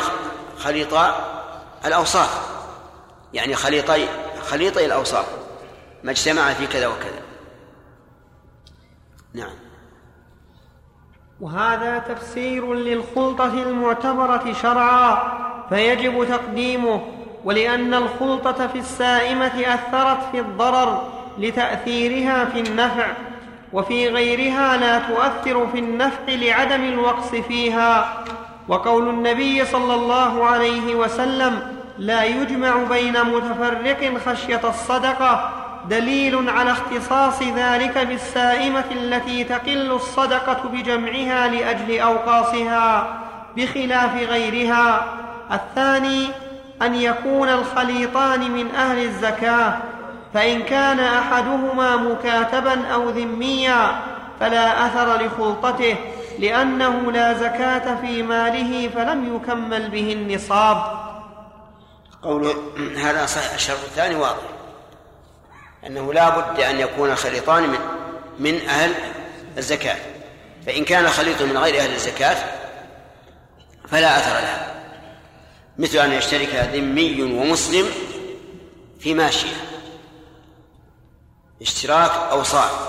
خليطا 0.59 1.15
الأوصاف. 1.85 2.49
يعني 3.33 3.55
خليطي 3.55 4.09
خليطي 4.43 4.87
الأوصاف. 4.87 5.27
ما 6.05 6.11
اجتمع 6.11 6.53
في 6.53 6.67
كذا 6.67 6.87
وكذا. 6.87 7.23
نعم. 9.35 9.55
وهذا 11.41 11.99
تفسير 11.99 12.75
للخلطة 12.75 13.63
المعتبرة 13.63 14.53
شرعا 14.53 15.23
فيجب 15.69 16.29
تقديمه. 16.29 17.01
ولأن 17.45 17.95
الخلطة 17.95 18.67
في 18.67 18.79
السائمة 18.79 19.75
أثرت 19.75 20.31
في 20.33 20.41
الضرر 20.41 21.13
لتأثيرها 21.39 22.45
في 22.45 22.61
النفع. 22.61 23.13
وفي 23.73 24.09
غيرها 24.09 24.77
لا 24.77 24.99
تؤثر 24.99 25.67
في 25.73 25.79
النفع 25.79 26.23
لعدم 26.29 26.85
الوقص 26.85 27.31
فيها. 27.31 28.25
وقول 28.69 29.09
النبي 29.09 29.65
صلى 29.65 29.95
الله 29.95 30.45
عليه 30.45 30.95
وسلم 30.95 31.79
لا 31.99 32.25
يجمع 32.25 32.77
بين 32.91 33.25
متفرق 33.25 34.19
خشية 34.27 34.61
الصدقة 34.65 35.51
دليل 35.91 36.49
على 36.51 36.73
اختصاص 36.73 37.43
ذلك 37.43 37.99
بالسائمة 37.99 38.85
التي 38.93 39.45
تقل 39.45 39.93
الصدقة 39.93 40.69
بجمعها 40.69 41.49
لأجل 41.49 42.01
أوقاصها 42.01 43.19
بخلاف 43.57 44.15
غيرها. 44.31 45.05
الثاني 45.53 46.27
أن 46.83 46.95
يكون 46.95 47.49
الخليطان 47.49 48.51
من 48.51 48.75
أهل 48.75 48.99
الزكاة 48.99 49.79
فإن 50.35 50.63
كان 50.63 51.01
أحدهما 51.01 51.97
مكاتبا 51.97 52.87
أو 52.87 53.11
ذميا 53.11 54.01
فلا 54.41 54.87
أثر 54.87 55.27
لخلطته 55.27 55.97
لأنه 56.39 57.13
لا 57.13 57.35
زكاة 57.35 58.01
في 58.01 58.23
ماله 58.23 58.89
فلم 58.89 59.37
يكمل 59.37 59.91
به 59.91 60.13
النصاب. 60.13 61.09
قوله 62.23 62.55
هذا 62.97 63.27
صحيح 63.27 63.55
الشرط 63.55 63.85
الثاني 63.85 64.15
واضح. 64.15 64.43
أنه 65.87 66.13
لا 66.13 66.29
بد 66.29 66.61
أن 66.61 66.81
يكون 66.81 67.15
خليطان 67.15 67.63
من 67.63 67.79
من 68.39 68.61
أهل 68.69 68.95
الزكاة. 69.59 69.97
فإن 70.67 70.85
كان 70.85 71.09
خليط 71.09 71.43
من 71.43 71.59
غير 71.59 71.81
أهل 71.81 71.95
الزكاة 71.95 72.37
فلا 73.89 74.17
أثر 74.17 74.35
له. 74.35 74.75
مثل 75.79 75.99
أن 75.99 76.13
يشترك 76.13 76.71
ذمي 76.75 77.23
ومسلم 77.23 77.87
في 79.01 79.15
ماشية. 79.15 79.68
اشتراك 81.63 82.11
أوصاف 82.11 82.89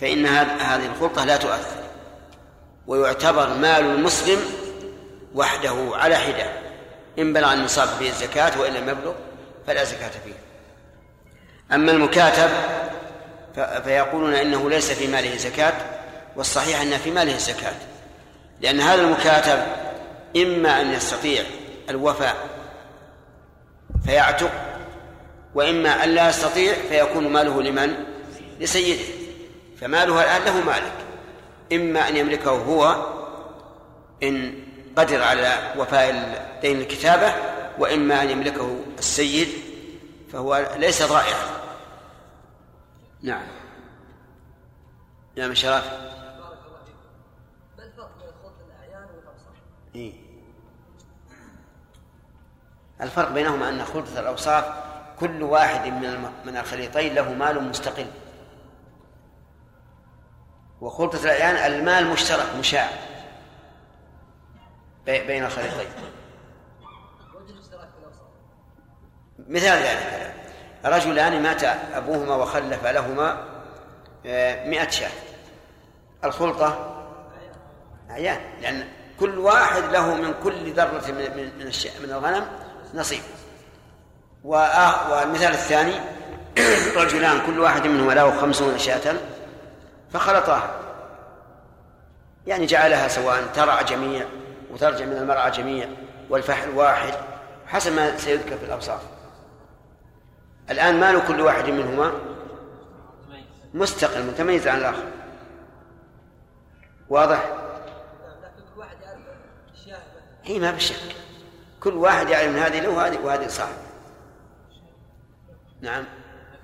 فإن 0.00 0.26
هذه 0.26 0.86
الخلطة 0.86 1.24
لا 1.24 1.36
تؤثر. 1.36 1.82
ويعتبر 2.86 3.48
مال 3.48 3.84
المسلم 3.84 4.38
وحده 5.34 5.90
على 5.92 6.16
حدة. 6.16 6.52
إن 7.18 7.32
بلغ 7.32 7.52
النصاب 7.52 7.88
فيه 7.88 8.10
الزكاة 8.10 8.60
وإن 8.60 8.72
لم 8.72 8.88
يبلغ 8.88 9.12
فلا 9.66 9.84
زكاة 9.84 10.10
فيه. 10.24 10.34
أما 11.72 11.92
المكاتب 11.92 12.50
فيقولون 13.84 14.34
إنه 14.34 14.70
ليس 14.70 14.92
في 14.92 15.06
ماله 15.06 15.36
زكاة 15.36 15.74
والصحيح 16.36 16.80
أن 16.80 16.98
في 16.98 17.10
ماله 17.10 17.34
الزكاة 17.34 17.74
لأن 18.60 18.80
هذا 18.80 19.02
المكاتب 19.02 19.62
إما 20.36 20.80
أن 20.80 20.92
يستطيع 20.92 21.44
الوفاء 21.90 22.36
فيعتق 24.04 24.50
وإما 25.54 26.04
أن 26.04 26.08
لا 26.08 26.28
يستطيع 26.28 26.72
فيكون 26.72 27.28
ماله 27.28 27.62
لمن؟ 27.62 28.04
لسيده 28.60 29.04
فماله 29.80 30.22
الآن 30.22 30.44
له 30.44 30.64
مالك 30.64 30.92
إما 31.72 32.08
أن 32.08 32.16
يملكه 32.16 32.50
هو 32.50 33.06
إن 34.22 34.54
قدر 34.96 35.22
على 35.22 35.72
وفاء 35.78 36.58
دين 36.62 36.80
الكتابة 36.80 37.34
وإما 37.78 38.22
أن 38.22 38.30
يملكه 38.30 38.78
السيد 38.98 39.48
فهو 40.32 40.76
ليس 40.76 41.02
ضائعا 41.02 41.46
نعم 43.22 43.46
نعم 45.36 45.54
شرف 45.54 45.84
ما 47.78 47.84
الفرق 47.84 48.10
بين 48.18 48.32
خلط 48.42 48.54
الأعيان 48.66 49.08
والأوصاف؟ 49.16 49.54
إيه؟ 49.94 50.12
الفرق 53.00 53.30
بينهما 53.30 53.68
أن 53.68 53.84
خلطة 53.84 54.20
الأوصاف 54.20 54.87
كل 55.20 55.42
واحد 55.42 55.86
من 55.86 56.30
من 56.44 56.56
الخليطين 56.56 57.14
له 57.14 57.32
مال 57.32 57.64
مستقل. 57.64 58.06
وخلطة 60.80 61.24
الأعيان 61.24 61.72
المال 61.72 62.06
مشترك 62.06 62.54
مشاع 62.58 62.88
بين 65.06 65.44
الخليطين. 65.44 65.86
مثال 69.48 69.82
ذلك 69.82 70.34
رجلان 70.84 71.42
مات 71.42 71.64
أبوهما 71.94 72.34
وخلف 72.34 72.86
لهما 72.86 73.44
آه، 74.26 74.68
مئة 74.68 74.90
شاة. 74.90 75.10
الخلطة 76.24 76.94
أعيان 78.10 78.40
لأن 78.60 78.88
كل 79.20 79.38
واحد 79.38 79.82
له 79.82 80.14
من 80.14 80.34
كل 80.42 80.72
ذرة 80.72 81.10
من 81.10 81.70
من 82.00 82.10
الغنم 82.10 82.46
نصيب. 82.94 83.22
والمثال 84.44 85.52
الثاني 85.52 85.94
رجلان 86.96 87.46
كل 87.46 87.60
واحد 87.60 87.86
منهما 87.86 88.12
له 88.12 88.40
خمسون 88.40 88.78
شاة 88.78 89.14
فخلطاها 90.12 90.70
يعني 92.46 92.66
جعلها 92.66 93.08
سواء 93.08 93.46
ترع 93.54 93.82
جميع 93.82 94.26
وترجع 94.70 95.04
من 95.04 95.16
المرعى 95.16 95.50
جميع 95.50 95.88
والفحل 96.30 96.70
واحد 96.70 97.14
حسب 97.66 97.92
ما 97.92 98.16
سيذكر 98.16 98.58
في 98.58 98.64
الأوصاف 98.64 99.00
الآن 100.70 101.00
مال 101.00 101.26
كل 101.26 101.40
واحد 101.40 101.70
منهما 101.70 102.12
مستقل 103.74 104.22
متميز 104.22 104.68
عن 104.68 104.78
الآخر. 104.78 105.04
واضح؟ 107.08 107.52
هي 110.44 110.58
ما 110.58 110.70
بشك. 110.70 111.16
كل 111.80 111.94
واحد 111.94 112.28
يعلم 112.28 112.56
هذه 112.56 112.80
له 112.80 112.88
وهذه 112.88 113.18
وهذه 113.18 113.48
صاحب. 113.48 113.87
نعم. 115.80 116.04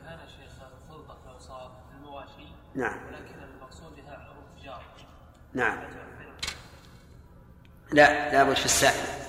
كان 0.05 0.19
شيخ 0.29 0.53
الخلطة 0.89 1.15
في 1.91 1.97
المواشي 1.97 2.53
نعم. 2.75 2.97
ولكن 3.07 3.43
المقصود 3.55 3.97
بها 3.97 4.29
عروض 4.31 4.45
التجارة. 4.57 4.83
نعم. 5.55 5.79
لا 7.93 8.33
لابد 8.33 8.57
في 8.57 8.65
السائل. 8.65 9.25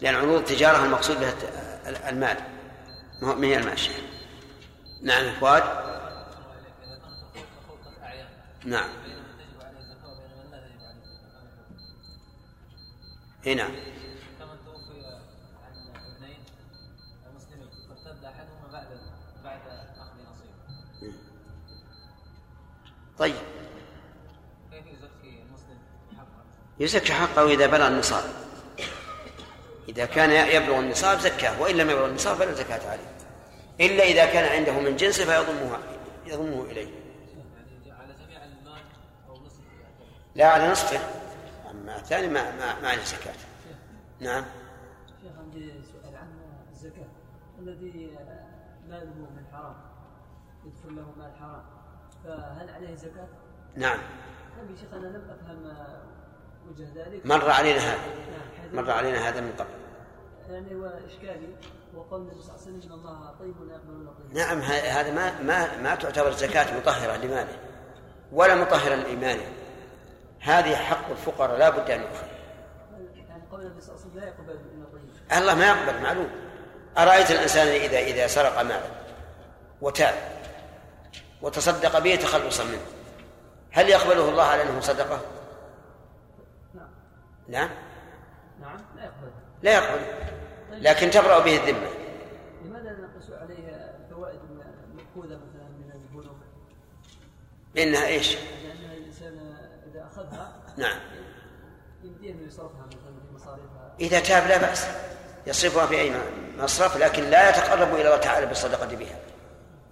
لأن 0.00 0.14
عروض 0.14 0.38
التجارة 0.38 0.84
المقصود 0.84 1.16
بها 1.20 1.34
المال. 2.10 2.36
ما 3.22 3.46
هي 3.46 3.58
الماشية 3.58 3.92
نعم 5.02 5.34
فؤاد 5.40 5.62
نعم. 8.64 8.88
بين 13.44 13.60
طيب. 23.18 23.34
كيف 24.70 24.86
يزكي 24.86 25.42
المسلم 25.42 25.78
حقا؟ 26.16 26.44
يزكي 26.80 27.12
حقه 27.12 27.46
إذا 27.46 27.66
بلغ 27.66 27.88
النصاب. 27.88 28.24
إذا 29.88 30.06
كان 30.06 30.30
يبلغ 30.30 30.78
النصاب 30.78 31.18
زكاه 31.18 31.60
وإن 31.60 31.76
لم 31.76 31.90
يبلغ 31.90 32.06
النصاب 32.06 32.36
فلا 32.36 32.52
زكاة 32.52 32.90
عليه. 32.90 33.14
إلا 33.80 34.04
إذا 34.04 34.24
كان 34.26 34.58
عنده 34.58 34.80
من 34.80 34.96
جنسه 34.96 35.24
فيضمه 35.24 35.78
يضمه 36.26 36.62
إليه. 36.62 36.88
يعني 36.88 37.92
على 37.92 38.14
جميع 38.24 38.44
المال 38.44 38.82
أو 39.28 39.34
نصف 39.34 39.60
لا 40.34 40.46
على 40.46 40.68
نصفه. 40.68 41.00
أما 41.70 41.96
الثاني 41.96 42.28
ما 42.28 42.56
ما 42.56 42.80
ما 42.80 42.88
عليه 42.88 43.04
زكاة. 43.04 43.34
نعم. 44.20 44.44
شيخ 45.22 45.32
عندي 45.38 45.72
سؤال 45.92 46.16
عن 46.16 46.28
الزكاة. 46.72 47.08
الذي 47.58 48.16
ماله 48.88 49.04
من 49.14 49.44
حرام 49.52 49.76
يدخل 50.64 50.96
له 50.96 51.12
مال 51.16 51.32
حرام. 51.40 51.73
فهل 52.24 52.70
عليه 52.70 52.94
زكاة؟ 52.94 53.28
نعم. 53.76 53.98
نعم 54.56 54.70
يا 54.70 54.76
شيخ 54.76 54.94
أنا 54.94 55.06
لم 55.06 55.30
أفهم 55.30 55.76
وجه 56.68 56.86
ذلك. 56.94 57.26
مر 57.26 57.50
علينا 57.50 57.78
هذا؟ 57.78 57.98
نعم، 58.72 58.84
مر 58.84 58.90
علينا 58.90 59.28
هذا 59.28 59.40
من 59.40 59.52
قبل؟ 59.58 59.68
يعني 60.50 60.74
هو 60.74 60.86
إشكالي 61.06 61.48
وقول 61.94 62.20
النبي 62.20 62.42
صلى 62.42 62.54
الله 62.54 62.66
عليه 62.66 62.78
وسلم 62.78 62.92
إن 62.92 62.98
الله 62.98 63.34
طيب 63.40 63.62
لا 63.68 63.74
يقبل 63.74 63.92
إلا 64.02 64.10
طيب 64.10 64.36
نعم 64.36 64.60
هذا 64.60 65.12
ما 65.12 65.42
ما 65.42 65.80
ما 65.80 65.94
تعتبر 65.94 66.32
زكاة 66.32 66.76
مطهرة 66.78 67.16
لماله 67.16 67.58
ولا 68.32 68.54
مطهرة 68.54 68.94
لإيمانه. 68.94 69.42
هذه 70.40 70.76
حق 70.76 71.10
الفقراء 71.10 71.58
لا 71.58 71.70
بد 71.70 71.90
أن 71.90 72.00
يؤخذ 72.00 72.26
يعني 73.16 73.42
قول 73.52 73.60
النبي 73.60 73.80
صلى 73.80 73.94
الله 73.94 74.04
عليه 74.04 74.10
وسلم 74.10 74.20
لا 74.20 74.26
يقبل 74.26 74.50
إلا 74.50 74.86
طيب 74.92 75.38
الله 75.38 75.54
ما 75.54 75.66
يقبل 75.66 76.02
معلوم. 76.02 76.30
أرأيت 76.98 77.30
الإنسان 77.30 77.66
إذا 77.66 77.98
إذا 77.98 78.26
سرق 78.26 78.62
مالا 78.62 78.90
وتاب؟ 79.80 80.14
وتصدق 81.44 81.98
به 81.98 82.16
تخلصا 82.16 82.64
منه. 82.64 82.86
هل 83.70 83.88
يقبله 83.88 84.28
الله 84.28 84.42
على 84.42 84.62
أنه 84.62 84.80
صدقه؟ 84.80 85.20
نعم. 86.74 86.88
نعم. 87.48 87.70
نعم 88.60 88.78
لا 88.96 89.04
يقبل 89.04 89.30
لا 89.62 89.72
يقبل 89.72 90.04
لكن 90.84 91.10
تبرأ 91.10 91.38
به 91.38 91.56
الذمة. 91.56 91.88
لماذا 92.64 92.92
نقص 92.92 93.30
عليه 93.30 93.92
الفوائد 94.04 94.40
المأخوذة 94.50 95.40
مثلا 95.48 95.68
من 95.68 95.90
البنوك؟ 95.94 96.36
إنها 97.78 98.06
إيش؟ 98.06 98.36
لأن 98.36 98.90
الإنسان 98.90 99.56
إذا 99.92 100.06
أخذها 100.12 100.62
نعم. 100.76 100.98
يمديه 102.04 102.32
أنه 102.32 102.46
يصرفها 102.46 102.86
مثلا 102.86 102.98
في 102.98 103.34
مصاريفها. 103.34 103.94
إذا 104.00 104.20
تاب 104.20 104.46
لا 104.48 104.58
بأس. 104.58 104.86
يصرفها 105.46 105.86
في 105.86 106.00
أي 106.00 106.14
مصرف 106.58 106.96
لكن 106.96 107.22
لا 107.22 107.50
يتقرب 107.50 107.94
إلى 107.94 108.06
الله 108.06 108.16
تعالى 108.16 108.46
بالصدقة 108.46 108.96
بها. 108.96 109.23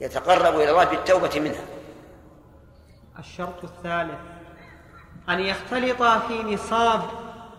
يتقرب 0.02 0.54
إلى 0.54 0.70
الله 0.70 0.84
بالتوبة 0.84 1.40
منها. 1.40 1.64
الشرط 3.18 3.64
الثالث 3.64 4.18
أن 5.28 5.40
يختلطا 5.40 6.18
في 6.18 6.42
نصاب 6.42 7.00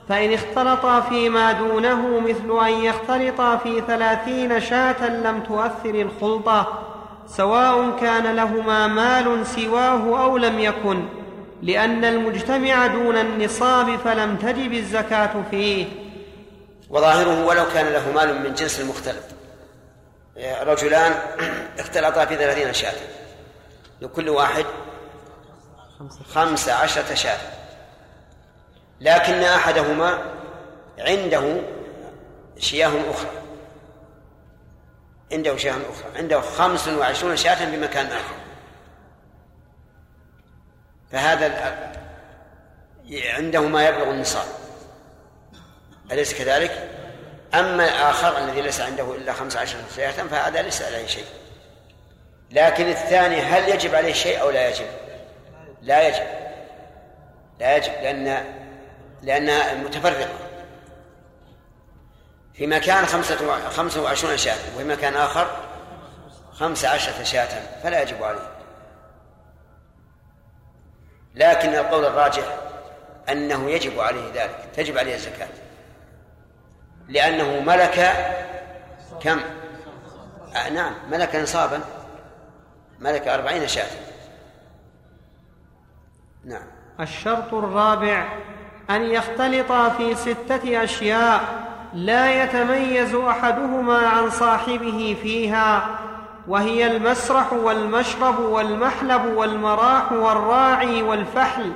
فإن 0.10 0.34
اختلطا 0.34 1.02
فيما 1.02 1.52
دونه 1.52 2.20
مثل 2.20 2.66
أن 2.66 2.74
يختلطا 2.74 3.58
في 3.58 3.82
ثلاثين 3.82 4.62
شاة 4.62 5.10
لم 5.10 5.44
تؤثر 5.44 5.96
الخلطة 5.96 6.84
سواء 7.28 7.98
كان 8.02 8.36
لهما 8.36 8.88
مال 8.88 9.48
سواه 9.48 10.24
أو 10.24 10.38
لم 10.38 10.60
يكن 10.60 11.06
لأن 11.62 12.06
المجتمع 12.06 12.88
دون 12.88 13.18
النصاب 13.18 13.96
فلم 13.96 14.36
تجب 14.36 14.74
الزكاة 14.74 15.44
فيه. 15.52 15.86
وظاهره 16.89 17.46
ولو 17.46 17.64
كان 17.74 17.94
له 17.94 18.12
مال 18.12 18.44
من 18.44 18.54
جنس 18.54 18.80
المختلط 18.80 19.33
رجلان 20.38 21.14
اختلطا 21.80 22.26
في 22.26 22.36
ثلاثين 22.36 22.74
شاة. 22.74 22.94
لكل 24.02 24.30
واحد 24.30 24.66
خمس 26.34 26.70
عشرة 26.70 27.14
شاة. 27.14 27.40
لكن 29.02 29.44
أحدهما 29.44 30.34
عنده 31.00 31.62
شياه 32.58 33.12
أخرى. 33.12 33.32
عنده 35.32 35.58
شياه 35.58 35.74
أخرى. 35.74 36.18
عنده 36.18 36.42
خمس 36.42 36.88
وعشرون 36.88 37.38
شاة 37.38 37.66
بمكان 37.66 38.06
آخر. 38.06 38.36
فهذا 41.12 41.94
عنده 43.12 43.62
ما 43.62 43.88
يبلغ 43.88 44.10
النصاب. 44.12 44.48
أليس 46.12 46.34
كذلك؟ 46.34 46.93
أما 47.54 47.84
الآخر 47.84 48.38
الذي 48.38 48.62
ليس 48.62 48.82
عنده 48.82 49.16
إلا 49.16 49.34
خمس 49.34 49.58
عشرة 49.58 49.80
شاة 49.95 50.12
فهذا 50.12 50.62
ليس 50.62 50.82
عليه 50.82 51.08
شيء. 51.08 51.26
لكن 52.51 52.89
الثاني 52.89 53.41
هل 53.41 53.70
يجب 53.70 53.95
عليه 53.95 54.14
شيء 54.14 54.41
أو 54.41 54.49
لا 54.49 54.70
يجب؟ 54.70 54.86
لا 55.82 56.08
يجب. 56.08 56.28
لا 57.60 57.78
يجب 57.78 57.93
لأن 57.93 58.45
لأنها 59.22 59.74
متفرقة. 59.74 60.30
في 62.54 62.68
مكان 62.68 63.06
خمسة 63.06 63.70
خمسة 63.70 64.01
وعشرون 64.01 64.38
شاة 64.38 64.58
وفي 64.76 64.84
مكان 64.84 65.16
آخر 65.16 65.47
خمس 66.51 66.86
عشرة 66.86 67.24
شاة 67.24 67.82
فلا 67.84 68.01
يجب 68.01 68.24
عليه. 68.24 68.54
لكن 71.36 71.76
القول 71.76 72.06
الراجح 72.06 72.58
أنه 73.30 73.72
يجب 73.72 73.99
عليه 73.99 74.32
ذلك 74.34 74.70
تجب 74.76 74.97
عليه 74.97 75.16
الزكاة. 75.16 75.47
لأنه 77.14 77.59
ملك 77.59 78.14
كم؟ 79.22 79.39
آه 80.55 80.70
نعم 80.70 80.93
ملك 81.11 81.36
نصابا. 81.36 81.80
ملك 82.99 83.28
أربعين 83.28 83.68
شاة. 83.68 83.88
نعم. 86.45 86.64
الشرط 86.99 87.53
الرابع 87.53 88.26
أن 88.89 89.01
يختلطا 89.01 89.89
في 89.89 90.16
ستة 90.16 90.84
أشياء 90.84 91.41
لا 91.93 92.43
يتميز 92.43 93.16
أحدهما 93.16 93.97
عن 93.97 94.30
صاحبه 94.30 95.18
فيها 95.22 95.99
وهي 96.47 96.88
المسرح 96.88 97.53
والمشرب 97.53 98.39
والمحلب 98.39 99.26
والمراح 99.26 100.11
والراعي 100.11 101.01
والفحل. 101.01 101.74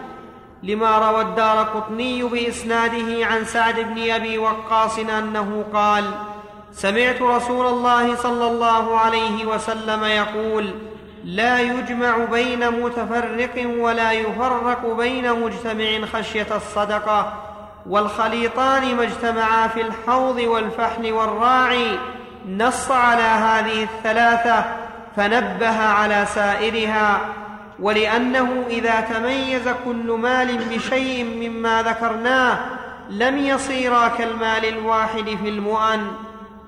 لما 0.64 0.98
روى 0.98 1.22
الدار 1.22 1.64
قطني 1.64 2.24
بإسناده 2.24 3.26
عن 3.26 3.46
سعد 3.46 3.80
بن 3.80 4.12
أبي 4.12 4.38
وقاص 4.38 5.00
أنه 5.00 5.66
قال 5.74 6.04
سمعت 6.74 7.22
رسول 7.22 7.66
الله 7.66 8.16
صلى 8.16 8.48
الله 8.48 8.98
عليه 9.00 9.46
وسلم 9.46 10.04
يقول 10.04 10.74
لا 11.24 11.60
يجمع 11.60 12.18
بين 12.18 12.72
متفرق 12.72 13.70
ولا 13.78 14.12
يفرق 14.12 14.94
بين 14.98 15.42
مجتمع 15.42 16.06
خشية 16.06 16.48
الصدقة 16.56 17.34
والخليطان 17.90 18.96
ما 18.96 19.04
اجتمعا 19.04 19.68
في 19.68 19.82
الحوض 19.82 20.38
والفحل 20.38 21.12
والراعي 21.12 22.00
نص 22.50 22.92
على 22.92 23.24
هذه 23.24 23.84
الثلاثة 23.84 24.66
فنبه 25.16 25.80
على 25.80 26.26
سائرها. 26.36 27.20
ولأنه 27.80 28.66
إذا 28.70 29.02
تميز 29.02 29.68
كل 29.86 30.12
مال 30.12 30.58
بشيء 30.58 31.24
مما 31.24 31.84
ذكرناه 31.84 32.60
لم 33.10 33.38
يصيرا 33.38 34.08
كالمال 34.08 34.66
الواحد 34.66 35.38
في 35.44 35.50
المؤن 35.50 36.12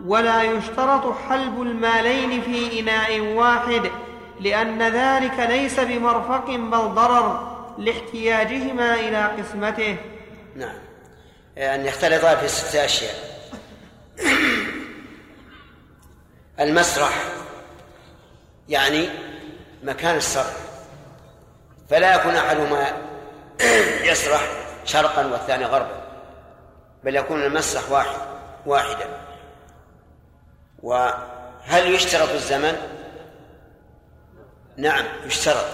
ولا 0.06 0.44
يشترط 0.44 1.16
حلب 1.30 1.62
المالين 1.62 2.42
في 2.42 2.80
إناء 2.80 3.20
واحد 3.20 3.92
لأن 4.40 4.82
ذلك 4.82 5.40
ليس 5.40 5.80
بمرفق 5.80 6.46
بل 6.46 6.78
ضرر 6.78 7.58
لاحتياجهما 7.78 8.94
إلى 8.94 9.32
قسمته. 9.38 9.98
نعم. 10.56 10.76
أن 11.58 11.86
يختلطا 11.86 12.36
في 12.36 12.48
ستة 12.48 12.86
أشياء. 12.86 13.16
المسرح 16.60 17.24
يعني 18.70 19.10
مكان 19.84 20.16
السرح 20.16 20.69
فلا 21.90 22.16
يكون 22.16 22.36
أحدهما 22.36 22.94
يسرح 24.12 24.42
شرقا 24.86 25.28
والثاني 25.28 25.66
غربا 25.66 26.02
بل 27.04 27.16
يكون 27.16 27.44
المسرح 27.44 27.92
واحد 27.92 28.18
واحدا. 28.66 29.08
وهل 30.84 31.96
يشترط 31.96 32.30
الزمن؟ 32.30 32.78
نعم 34.78 35.06
يشترط. 35.26 35.66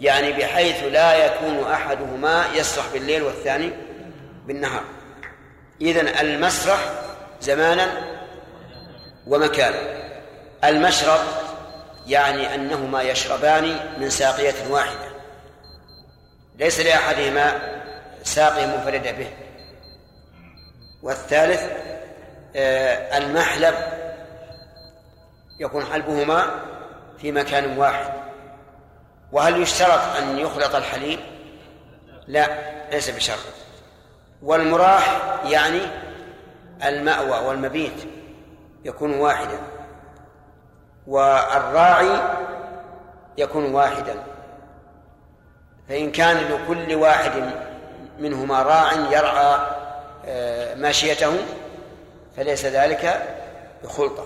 يعني 0.00 0.32
بحيث 0.32 0.82
لا 0.84 1.26
يكون 1.26 1.72
أحدهما 1.72 2.44
يسرح 2.54 2.84
بالليل 2.92 3.22
والثاني 3.22 3.70
بالنهار. 4.46 4.84
إذن 5.80 6.08
المسرح 6.08 6.78
زمانا 7.40 7.86
ومكانا. 9.26 10.04
المشرب 10.64 11.20
يعني 12.06 12.54
أنهما 12.54 13.02
يشربان 13.02 13.76
من 13.98 14.10
ساقية 14.10 14.54
واحدة. 14.70 15.13
ليس 16.58 16.80
لأحدهما 16.80 17.60
ساقية 18.22 18.66
منفردة 18.66 19.10
به. 19.12 19.30
والثالث 21.02 21.62
آه، 22.56 23.18
المحلب 23.18 23.74
يكون 25.60 25.84
حلبهما 25.84 26.46
في 27.18 27.32
مكان 27.32 27.78
واحد. 27.78 28.12
وهل 29.32 29.62
يشترط 29.62 30.16
أن 30.18 30.38
يخلط 30.38 30.74
الحليب؟ 30.74 31.20
لا 32.26 32.48
ليس 32.90 33.10
بشرط. 33.10 33.38
والمراح 34.42 35.20
يعني 35.44 35.80
المأوى 36.84 37.46
والمبيت 37.46 38.08
يكون 38.84 39.14
واحدا 39.14 39.58
والراعي 41.06 42.18
يكون 43.38 43.74
واحدا. 43.74 44.33
فإن 45.88 46.12
كان 46.12 46.36
لكل 46.36 46.94
واحد 46.94 47.32
منهما 48.18 48.62
راع 48.62 48.92
يرعى 48.92 49.58
آه، 50.26 50.74
ماشيته 50.74 51.36
فليس 52.36 52.64
ذلك 52.64 53.22
بخلطة. 53.84 54.24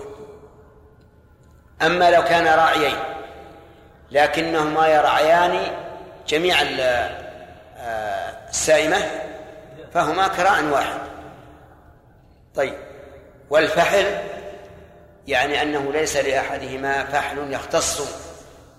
أما 1.81 2.11
لو 2.11 2.23
كان 2.23 2.47
راعيين 2.47 2.95
لكنهما 4.11 4.87
يرعيان 4.87 5.59
جميع 6.27 6.55
آه، 7.77 8.49
السائمة 8.49 8.97
فهما 9.93 10.27
كراع 10.27 10.61
واحد. 10.61 10.99
طيب 12.55 12.73
والفحل 13.49 14.05
يعني 15.27 15.61
أنه 15.61 15.91
ليس 15.91 16.17
لأحدهما 16.17 17.05
فحل 17.05 17.53
يختص 17.53 18.01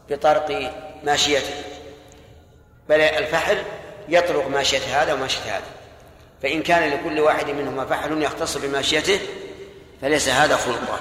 بطرق 0.08 0.72
ماشيته. 1.04 1.54
بل 2.90 3.00
الفحل 3.00 3.62
يطرق 4.08 4.48
ماشية 4.48 5.02
هذا 5.02 5.12
وماشية 5.12 5.56
هذا. 5.56 5.66
فإن 6.42 6.62
كان 6.62 6.90
لكل 6.90 7.20
واحد 7.20 7.50
منهما 7.50 7.86
فحل 7.86 8.22
يختص 8.22 8.58
بماشيته 8.58 9.20
فليس 10.00 10.28
هذا 10.28 10.56
خلطة 10.56 10.98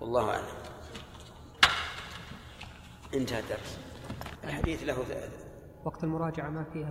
والله 0.00 0.30
أعلم. 0.30 0.44
انتهى 3.14 3.38
الدرس. 3.38 3.78
الحديث 4.44 4.82
له 4.82 5.04
وقت 5.84 6.04
المراجعة 6.04 6.48
ما 6.48 6.64
فيها 6.72 6.90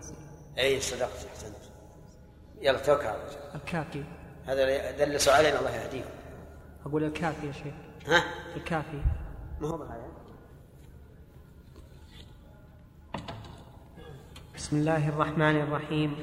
أي 0.60 0.82
صدقت 0.82 1.28
أحسنت. 1.32 1.56
يلا 2.62 2.78
توكل 2.78 3.10
الكافي. 3.56 4.04
هذا 4.48 4.92
دلسوا 4.92 5.34
علينا 5.34 5.60
الله 5.60 5.76
يهديهم. 5.76 6.10
أقول 6.86 7.04
الكافي 7.04 7.48
يا 7.48 7.52
شيخ. 7.52 7.74
ها؟ 8.08 8.24
الكافي. 8.56 9.02
ما 9.60 9.68
هو 9.68 9.78
بهذا؟ 9.78 10.05
بسم 14.58 14.78
الله 14.78 15.10
الرحمن 15.10 15.56
الرحيم. 15.68 16.16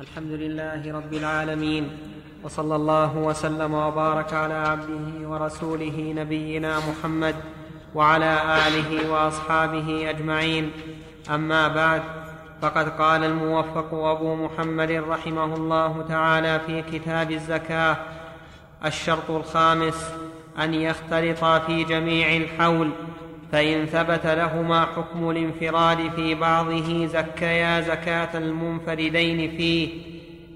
الحمد 0.00 0.30
لله 0.30 0.92
رب 0.92 1.12
العالمين. 1.12 1.84
وصلى 2.44 2.76
الله 2.76 3.16
وسلم 3.16 3.74
وبارك 3.74 4.32
على 4.32 4.54
عبده 4.54 5.28
ورسوله 5.28 6.14
نبينا 6.16 6.78
محمد 6.78 7.34
وعلى 7.94 8.32
آله 8.66 9.10
وأصحابه 9.10 10.10
أجمعين. 10.10 10.70
أما 11.30 11.68
بعد 11.68 12.02
فقد 12.62 12.88
قال 12.88 13.24
الموفق 13.24 13.94
أبو 13.94 14.34
محمد 14.34 14.90
رحمه 14.90 15.54
الله 15.54 16.04
تعالى 16.08 16.60
في 16.66 16.82
كتاب 16.82 17.30
الزكاة 17.30 17.96
الشرط 18.84 19.30
الخامس 19.30 20.10
أن 20.58 20.74
يختلطا 20.74 21.58
في 21.58 21.84
جميع 21.84 22.36
الحول 22.36 22.90
فإن 23.52 23.86
ثبت 23.86 24.26
لهما 24.26 24.86
حكم 24.96 25.30
الانفراد 25.30 26.10
في 26.16 26.34
بعضه 26.34 27.06
زكيا 27.06 27.80
زكاة 27.80 28.38
المنفردين 28.38 29.56
فيه 29.56 29.88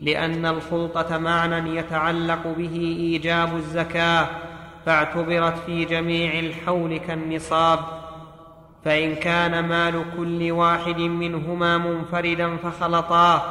لأن 0.02 0.46
الخلطة 0.46 1.18
معنى 1.18 1.76
يتعلق 1.76 2.46
به 2.58 2.96
إيجاب 2.98 3.56
الزكاة 3.56 4.26
فاعتبرت 4.86 5.58
في 5.66 5.84
جميع 5.84 6.38
الحول 6.38 6.96
كالنصاب. 6.96 7.78
فإن 8.84 9.14
كان 9.14 9.68
مال 9.68 10.04
كل 10.16 10.52
واحد 10.52 10.98
منهما 10.98 11.78
منفردا 11.78 12.56
فخلطاه 12.56 13.42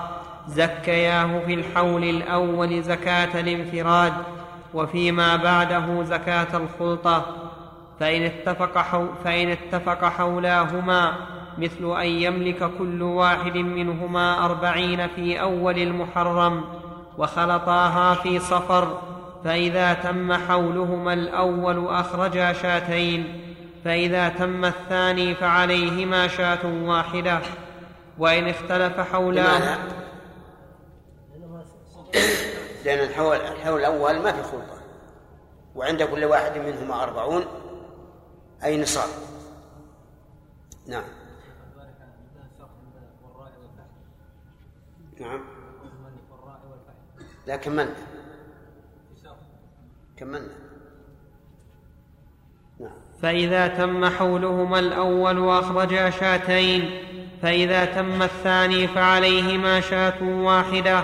زكياه 0.48 1.40
في 1.46 1.54
الحول 1.54 2.04
الأول 2.04 2.82
زكاة 2.84 3.40
الانفراد 3.40 4.14
وفيما 4.74 5.36
بعده 5.36 6.04
زكاة 6.04 6.48
الخلطة. 6.58 7.49
فإن 8.00 8.24
اتفق, 8.24 8.78
حو 8.78 9.08
فإن 9.24 9.50
اتفق 9.50 10.06
حولاهما 10.06 11.14
مثل 11.58 12.02
أن 12.02 12.08
يملك 12.08 12.72
كل 12.78 13.02
واحد 13.02 13.58
منهما 13.58 14.46
أربعين 14.46 15.08
في 15.08 15.42
أول 15.42 15.78
المحرم 15.78 16.64
وخلطاها 17.18 18.14
في 18.14 18.40
صفر 18.40 19.02
فإذا 19.44 19.94
تم 19.94 20.34
حولهما 20.34 21.14
الأول 21.14 21.88
أخرجا 21.88 22.54
شاتين 22.54 23.42
فإذا 23.86 24.30
تم 24.30 24.66
الثاني 24.66 25.36
فعليهما 25.36 26.28
شاة 26.28 26.66
واحدة. 26.84 27.40
وإن 28.18 28.48
اختلف 28.48 29.00
حولاهما 29.00 29.78
لأن 32.86 33.10
الحول, 33.10 33.36
الحول 33.36 33.80
الأول 33.80 34.20
ما 34.20 34.32
في 34.32 34.44
خلطة. 34.44 34.80
وعند 35.76 36.04
كل 36.04 36.26
واحد 36.26 36.58
منهما 36.58 37.04
أربعون 37.04 37.46
أي 38.64 38.82
نصاب. 38.82 39.10
نعم. 40.88 41.04
نعم. 45.20 45.42
لا 47.48 47.56
كملنا. 47.56 47.96
كملنا. 50.18 50.54
نعم. 52.80 52.92
فإذا 53.22 53.68
تم 53.68 54.06
حولهما 54.06 54.80
الأول 54.80 55.40
وأخرجا 55.40 56.10
شاتين 56.10 57.04
فإذا 57.42 57.86
تم 57.86 58.22
الثاني 58.22 58.88
فعليهما 58.88 59.82
شاة 59.82 60.24
واحدة 60.24 61.04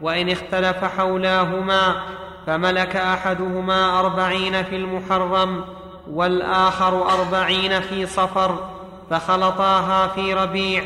وإن 0.00 0.30
اختلف 0.30 0.84
حولاهما 0.84 2.02
فملك 2.46 2.96
أحدهما 2.96 4.00
أربعين 4.00 4.62
في 4.62 4.76
المحرم 4.76 5.64
والآخر 6.12 7.10
أربعين 7.10 7.80
في 7.80 8.06
صفر 8.06 8.68
فخلطاها 9.10 10.08
في 10.08 10.34
ربيع 10.34 10.84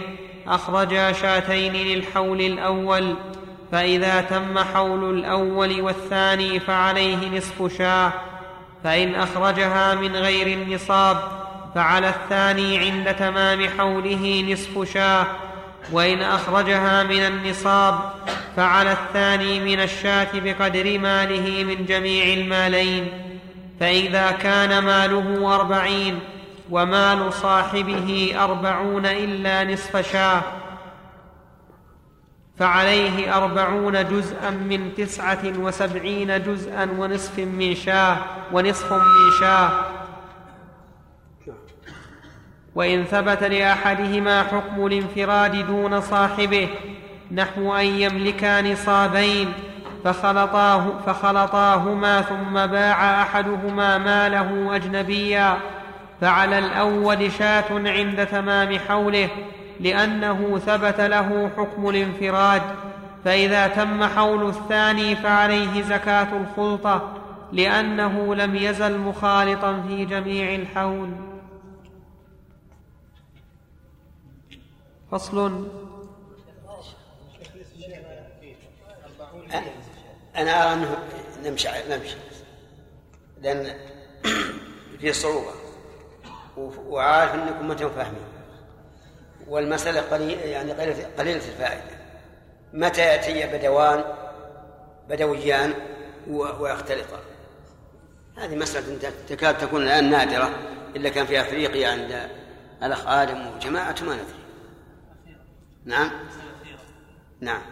أخرجا 0.49 1.13
شاتين 1.13 1.73
للحول 1.73 2.41
الأول 2.41 3.15
فإذا 3.73 4.21
تم 4.21 4.59
حول 4.59 5.19
الأول 5.19 5.81
والثاني 5.81 6.61
فعليه 6.61 7.39
نصف 7.39 7.79
شاة 7.79 8.13
فإن 8.85 9.15
أخرجها 9.15 9.95
من 9.95 10.17
غير 10.17 10.47
النصاب 10.47 11.17
فعلى 11.75 12.09
الثاني 12.09 12.79
عند 12.79 13.15
تمام 13.15 13.69
حوله 13.79 14.45
نصف 14.53 14.93
شاة 14.95 15.27
وإن 15.93 16.23
أخرجها 16.23 17.03
من 17.03 17.27
النصاب 17.27 17.99
فعلى 18.57 18.93
الثاني 18.93 19.61
من 19.61 19.81
الشاة 19.81 20.29
بقدر 20.35 20.99
ماله 20.99 21.65
من 21.65 21.87
جميع 21.87 22.35
المالين. 22.35 23.32
فإذا 23.81 24.31
كان 24.31 24.85
ماله 24.85 25.55
أربعين 25.55 26.21
ومال 26.71 27.33
صاحبه 27.33 28.35
أربعون 28.39 29.07
إلا 29.07 29.65
نصف 29.65 30.13
شاه 30.13 30.43
فعليه 32.59 33.37
أربعون 33.37 34.09
جزءا 34.09 34.51
من 34.51 34.95
تسعة 34.97 35.59
وسبعين 35.59 36.43
جزءا 36.43 36.89
ونصف 36.99 37.39
من 37.39 37.75
شاه 37.75 38.17
ونصف 38.53 38.93
من 38.93 39.31
شاه. 39.41 39.71
وإن 42.75 43.05
ثبت 43.05 43.43
لأحدهما 43.43 44.43
حكم 44.43 44.87
الانفراد 44.87 45.67
دون 45.67 46.01
صاحبه 46.01 46.69
نحو 47.31 47.75
أن 47.75 47.87
يملكا 47.87 48.61
نصابين. 48.61 49.53
فخلطاه 50.05 50.99
فخلطاهما 51.07 52.23
ثم 52.23 52.67
باع 52.67 53.23
أحدهما 53.23 53.99
ماله 53.99 54.77
أجنبيا. 54.77 55.59
فعلى 56.21 56.59
الأول 56.59 57.33
شاة 57.33 57.65
عند 57.71 58.27
تمام 58.27 58.79
حوله 58.79 59.29
لأنه 59.81 60.59
ثبت 60.59 61.01
له 61.01 61.51
حكم 61.57 61.89
الانفراد. 61.89 62.63
فإذا 63.25 63.67
تم 63.67 64.05
حول 64.05 64.49
الثاني 64.49 65.17
فعليه 65.17 65.83
زكاة 65.83 66.29
الخلطة 66.37 67.13
لأنه 67.53 68.35
لم 68.35 68.57
يزل 68.57 68.99
مخالطا 68.99 69.83
في 69.89 70.05
جميع 70.05 70.55
الحول. 70.55 71.11
فصل. 75.11 75.67
أنا 80.37 80.63
أرى 80.63 80.73
أنه 80.73 80.99
نمشي 81.45 81.69
نمشي. 81.91 82.17
لأن 83.43 83.75
في 85.01 85.13
صعوبة. 85.13 85.53
وعارف 86.57 87.35
أنكم 87.35 87.69
ما 87.69 87.75
فاهمين. 87.77 88.23
والمسألة 89.49 90.01
قليل 90.01 90.39
يعني 90.39 90.73
قليلة 91.19 91.37
الفائدة. 91.37 92.03
متى 92.73 93.01
يأتي 93.01 93.59
بدوان 93.59 94.05
بدويان 95.09 95.75
ويختلطان 96.29 97.21
هذه 98.39 98.57
مسألة 98.57 99.13
تكاد 99.29 99.59
تكون 99.59 99.83
الآن 99.83 100.11
نادرة. 100.11 100.51
إلا 100.97 101.09
كان 101.09 101.27
في 101.27 101.41
أفريقيا 101.41 101.89
عند 101.89 102.29
الأخ 102.83 103.07
آدم 103.07 103.47
وجماعته 103.47 104.05
ما 104.05 104.15
ندري. 104.15 104.43
نعم؟ 105.85 106.11
نعم. 107.41 107.63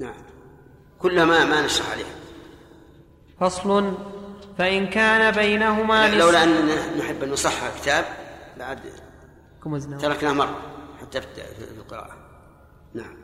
نعم. 0.00 0.14
كلها 0.98 1.24
ما 1.24 1.44
ما 1.44 1.60
نشرح 1.66 1.90
عليها 1.90 2.14
فصل. 3.40 3.94
فإن 4.58 4.86
كان 4.86 5.34
بينهما 5.34 6.08
لا- 6.08 6.14
لولا 6.18 6.42
أننا 6.44 6.96
نحب 6.98 7.22
أن 7.22 7.30
نصحح 7.30 7.62
الكتاب 7.74 8.04
بعد 8.58 8.78
تركناه 9.98 10.32
مرة 10.32 10.56
حتى 11.00 11.20
في 11.20 11.28
القراءة. 11.78 12.16
نعم. 12.94 13.16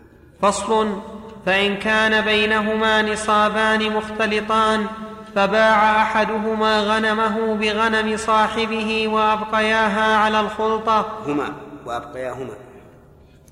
فصل. 0.43 1.01
فإن 1.47 1.77
كان 1.77 2.25
بينهما 2.25 3.03
نصابان 3.03 3.93
مختلطان 3.93 4.87
فباع 5.35 6.03
أحدهما 6.03 6.81
غنمه 6.81 7.55
بغنم 7.55 8.17
صاحبه 8.17 9.09
وأبقياها 9.09 10.17
على 10.17 10.41
الخلطة. 10.41 11.19
هما 11.27 11.53
وأبقياهما. 11.87 12.55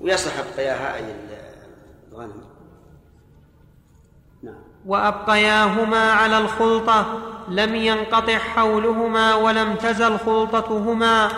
ويصلح 0.01 0.33
أبقياها 0.39 0.95
أي 0.95 1.03
الغنم. 2.11 2.48
وأبقياهما 4.85 6.11
على 6.11 6.37
الخلطة 6.37 7.05
لم 7.49 7.75
ينقطع 7.75 8.37
حولهما 8.37 9.35
ولم 9.35 9.75
تزل 9.75 10.19
خلطتهما 10.19 11.29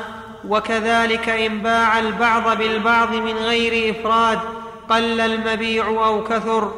وكذلك 0.47 1.29
إن 1.29 1.61
باع 1.61 1.99
البعض 1.99 2.57
بالبعض 2.57 3.13
من 3.13 3.33
غير 3.33 3.91
إفراد 3.91 4.39
قل 4.89 5.19
المبيع 5.19 5.87
أو 5.87 6.23
كثر 6.23 6.71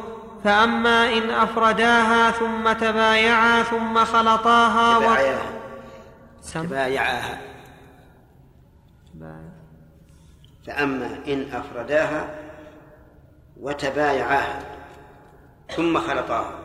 فأما 0.44 1.12
إن 1.12 1.30
أفرداها 1.30 2.30
ثم 2.30 2.72
تبايعا 2.72 3.62
ثم 3.62 4.04
خلطاها 4.04 4.98
و... 4.98 5.16
سم. 6.42 6.62
تبايعاها 6.62 7.38
فأما 10.66 11.18
إن 11.28 11.46
أفرداها 11.52 12.34
وتبايعاها 13.60 14.73
ثم 15.76 15.98
خلطاها 15.98 16.64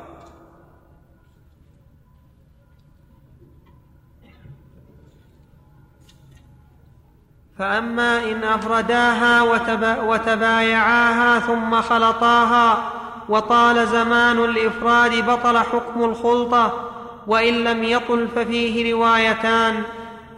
فأما 7.60 8.32
إن 8.32 8.44
أفرداها 8.44 9.42
وتب... 9.42 9.98
وتبايعاها 10.04 11.40
ثم 11.40 11.82
خلطاها 11.82 12.92
وطال 13.30 13.88
زمان 13.88 14.38
الإفراد 14.38 15.26
بطل 15.26 15.58
حكم 15.58 16.04
الخلطة 16.04 16.90
وإن 17.28 17.54
لم 17.54 17.84
يطل 17.84 18.28
ففيه 18.28 18.94
روايتان. 18.94 19.84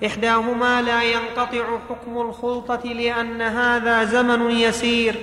إحداهما 0.06 0.82
لا 0.82 1.04
ينقطع 1.04 1.64
حكم 1.90 2.22
الخلطة 2.22 2.90
لأن 2.90 3.42
هذا 3.42 4.04
زمن 4.04 4.52
يسير 4.52 5.16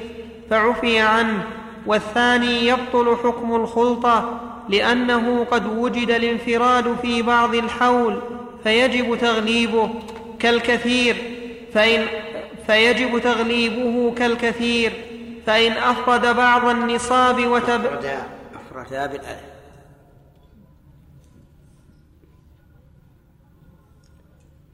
فعفي 0.51 0.99
عنه. 0.99 1.47
والثاني 1.89 2.67
يبطل 2.67 3.17
حكم 3.25 3.55
الخلطة 3.55 4.41
لأنه 4.69 5.45
قد 5.45 5.67
وجد 5.67 6.11
الانفراد 6.11 6.97
في 7.03 7.23
بعض 7.23 7.55
الحول 7.55 8.21
فيجب 8.65 9.19
تغليبه 9.19 9.91
كالكثير 10.39 11.17
فإن 11.75 12.07
فيجب 12.67 13.19
تغليبه 13.19 14.15
كالكثير 14.15 14.93
فإن 15.47 15.73
أفرد 15.73 16.37
بعض 16.37 16.65
النصاب 16.65 17.47
وتب 17.47 17.85
أفردا 18.55 19.07
بالآية 19.07 19.49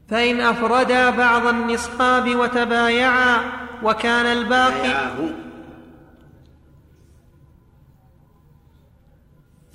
فإن 0.09 0.41
أفردا 0.41 1.09
بعض 1.09 1.47
النصاب 1.47 2.35
وتبايعا 2.35 3.37
وكان 3.83 4.25
الباقي 4.25 5.11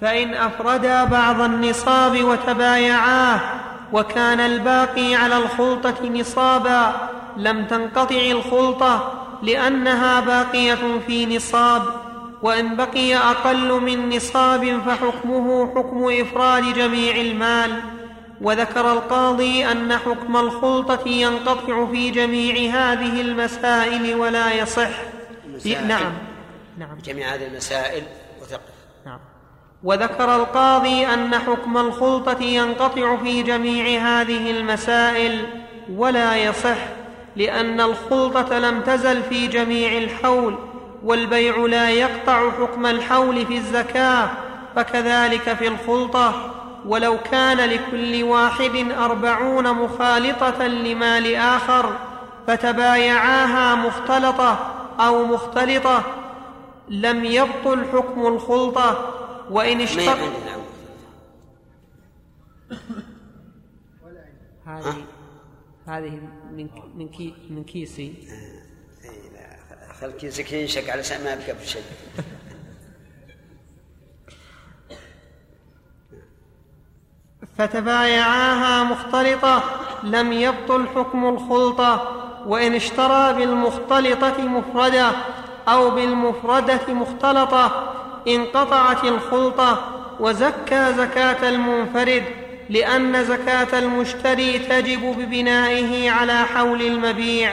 فإن 0.01 0.35
أفردا 0.35 1.05
بعض 1.05 1.41
النصاب 1.41 2.25
وتبايعاه 2.25 3.41
وكان 3.93 4.41
الباقي 4.41 5.15
على 5.15 5.37
الخلطة 5.37 6.09
نصابا 6.09 7.11
لم 7.37 7.67
تنقطع 7.67 8.21
الخلطة 8.31 9.27
لأنها 9.43 10.21
باقية 10.21 11.01
في 11.07 11.37
نصاب 11.37 11.83
وإن 12.43 12.77
بقي 12.77 13.17
أقل 13.17 13.81
من 13.81 14.17
نصاب 14.17 14.81
فحكمه 14.87 15.75
حكم 15.75 16.09
إفراد 16.21 16.63
جميع 16.63 17.17
المال. 17.17 17.81
وذكر 18.41 18.93
القاضي 18.93 19.73
أن 19.73 19.97
حكم 19.99 20.37
الخلطة 20.37 21.09
ينقطع 21.09 21.87
في 21.87 22.11
جميع 22.11 22.55
هذه 22.55 23.21
المسائل 23.21 24.15
ولا 24.15 24.55
يصح. 24.55 24.91
نعم. 25.87 26.13
نعم. 26.79 26.99
جميع 27.05 27.35
هذه 27.35 27.47
المسائل. 27.47 28.03
وذكر 29.85 30.37
القاضي 30.37 31.07
أن 31.07 31.35
حكم 31.39 31.79
الخلطة 31.79 32.43
ينقطع 32.43 33.17
في 33.17 33.43
جميع 33.43 34.03
هذه 34.03 34.51
المسائل 34.51 35.47
ولا 35.97 36.37
يصح 36.37 36.77
لأن 37.37 37.81
الخلطة 37.81 38.59
لم 38.59 38.81
تزل 38.81 39.23
في 39.23 39.47
جميع 39.47 39.99
الحول 39.99 40.55
والبيع 41.05 41.57
لا 41.57 41.91
يقطع 41.91 42.51
حكم 42.51 42.87
الحول 42.87 43.47
في 43.47 43.57
الزكاة 43.57 44.29
فكذلك 44.77 45.55
في 45.55 45.69
الخلطة 45.69 46.55
ولو 46.87 47.17
كان 47.31 47.57
لكل 47.57 48.23
واحد 48.23 48.87
أربعون 48.99 49.73
مخالطة 49.73 50.67
لمال 50.67 51.35
آخر 51.35 51.93
فتبايعاها 52.47 53.75
مختلطة 53.75 54.59
أو 55.01 55.25
مختلطة 55.25 56.03
لم 56.89 57.25
يبطل 57.25 57.85
حكم 57.93 58.27
الخلطة 58.27 59.20
وإن 59.51 59.81
أول. 60.55 60.65
هذه 64.67 65.05
هذه 65.87 66.21
من 66.53 66.69
من 66.95 67.09
كي 67.09 67.35
من 67.51 67.65
كيسي. 67.65 68.29
إي 69.05 69.31
لا، 69.35 69.93
خل 69.93 70.11
كيسك 70.11 70.53
ينشق 70.53 70.93
على 70.93 71.03
ما 71.25 71.33
يبقى 71.33 71.55
بشيء. 71.55 71.83
فتبايعاها 77.59 78.85
مختلطة 78.85 79.63
لم 80.03 80.33
يبطل 80.33 80.89
حكم 80.89 81.29
الخلطة 81.29 82.17
وإن 82.47 82.75
اشترى 82.75 83.33
بالمختلطة 83.33 84.43
مفردة 84.43 85.13
أو 85.69 85.91
بالمفردة 85.91 86.95
مختلطة. 86.95 87.90
انقطعت 88.29 89.05
الخلطة 89.05 89.97
وزكى 90.21 90.93
زكاة 90.97 91.49
المنفرد 91.49 92.23
لأن 92.71 93.25
زكاة 93.25 93.79
المشتري 93.79 94.59
تجب 94.59 95.01
ببنائه 95.19 96.11
على 96.11 96.35
حول 96.45 96.83
المبيع 96.83 97.53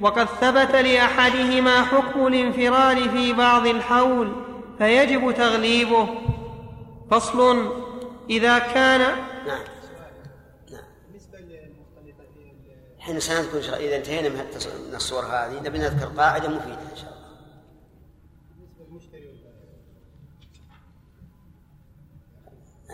وقد 0.00 0.26
ثبت 0.40 0.74
لأحدهما 0.74 1.82
حكم 1.82 2.26
الانفراد 2.26 3.10
في 3.10 3.32
بعض 3.32 3.66
الحول 3.66 4.32
فيجب 4.78 5.32
تغليبه. 5.36 6.08
فصل 7.10 7.72
إذا 8.30 8.58
كان 8.58 9.00
نعم. 9.46 9.58
نعم 10.72 10.80
حين 12.98 13.20
سنذكر 13.20 13.60
شغ- 13.62 13.76
إذا 13.76 13.96
انتهينا 13.96 14.28
من 14.28 14.40
الصور 14.94 15.22
هذه 15.24 15.60
نبي 15.64 15.78
نذكر 15.78 16.06
قاعدة 16.06 16.48
مفيدة 16.48 16.74
إن 16.92 16.96
شاء 16.96 17.04
الله. 17.08 17.11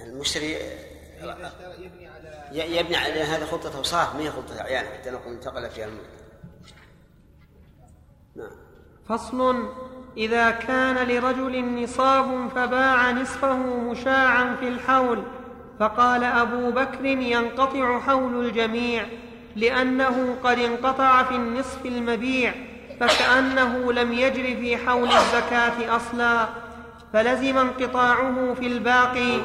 المشتري 0.08 0.52
ي- 2.52 2.76
يبني 2.76 2.96
على 2.96 3.22
هذا 3.22 3.46
خطة 3.46 3.76
أوصاف 3.78 4.14
ما 4.14 4.20
هي 4.20 4.30
خطة 4.30 4.60
أعيان 4.60 4.84
حتى 4.86 5.10
نقول 5.10 5.32
انتقل 5.34 5.70
فيها 5.70 5.86
الملك. 5.86 6.10
نعم. 8.36 8.50
فصل. 9.08 9.68
إذا 10.16 10.50
كان 10.50 11.08
لرجل 11.08 11.82
نصاب 11.82 12.48
فباع 12.54 13.10
نصفه 13.10 13.56
مشاعا 13.56 14.56
في 14.60 14.68
الحول 14.68 15.22
فقال 15.80 16.24
أبو 16.24 16.70
بكر 16.70 17.04
ينقطع 17.04 17.98
حول 18.00 18.46
الجميع 18.46 19.06
لأنه 19.56 20.36
قد 20.44 20.58
انقطع 20.58 21.22
في 21.22 21.34
النصف 21.34 21.86
المبيع 21.86 22.54
فكأنه 23.00 23.92
لم 23.92 24.12
يجر 24.12 24.42
في 24.42 24.76
حول 24.76 25.08
الزكاة 25.08 25.96
أصلا 25.96 26.48
فلزم 27.12 27.58
انقطاعه 27.58 28.54
في 28.54 28.66
الباقي. 28.66 29.40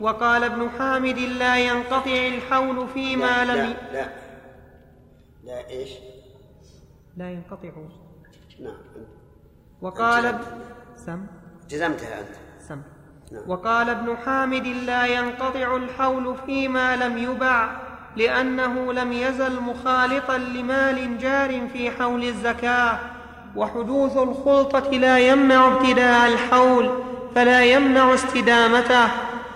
وقال 0.00 0.44
ابن 0.44 0.70
حامد 0.78 1.18
لا 1.18 1.56
ينقطع 1.58 2.26
الحول 2.26 2.88
فيما 2.88 3.44
لا, 3.44 3.52
لم 3.52 3.56
لا 3.92 3.92
لا. 3.92 4.08
لا 5.44 5.68
إيش؟ 5.68 5.90
لا 7.16 7.30
ينقطع. 7.30 7.70
نعم. 8.60 8.74
وقال 9.82 10.26
اب- 10.26 10.40
سم. 10.96 11.26
جزمتها 11.70 12.20
أنت. 12.20 12.36
سم. 12.68 12.82
نعم. 13.32 13.42
وقال 13.50 13.88
ابن 13.90 14.16
حامد 14.16 14.66
لا 14.66 15.06
ينقطع 15.06 15.76
الحول 15.76 16.36
فيما 16.46 16.96
لم 16.96 17.18
يبع 17.18 17.76
لأنه 18.16 18.92
لم 18.92 19.12
يزل 19.12 19.60
مخالطا 19.60 20.38
لمال 20.38 21.18
جار 21.18 21.68
في 21.68 21.90
حول 21.90 22.24
الزكاة. 22.24 22.98
وحدوث 23.56 24.16
الخلطة 24.16 24.90
لا 24.90 25.18
يمنع 25.18 25.66
ابتداء 25.76 26.28
الحول 26.32 26.90
فلا 27.34 27.64
يمنع 27.64 28.14
استدامته. 28.14 29.08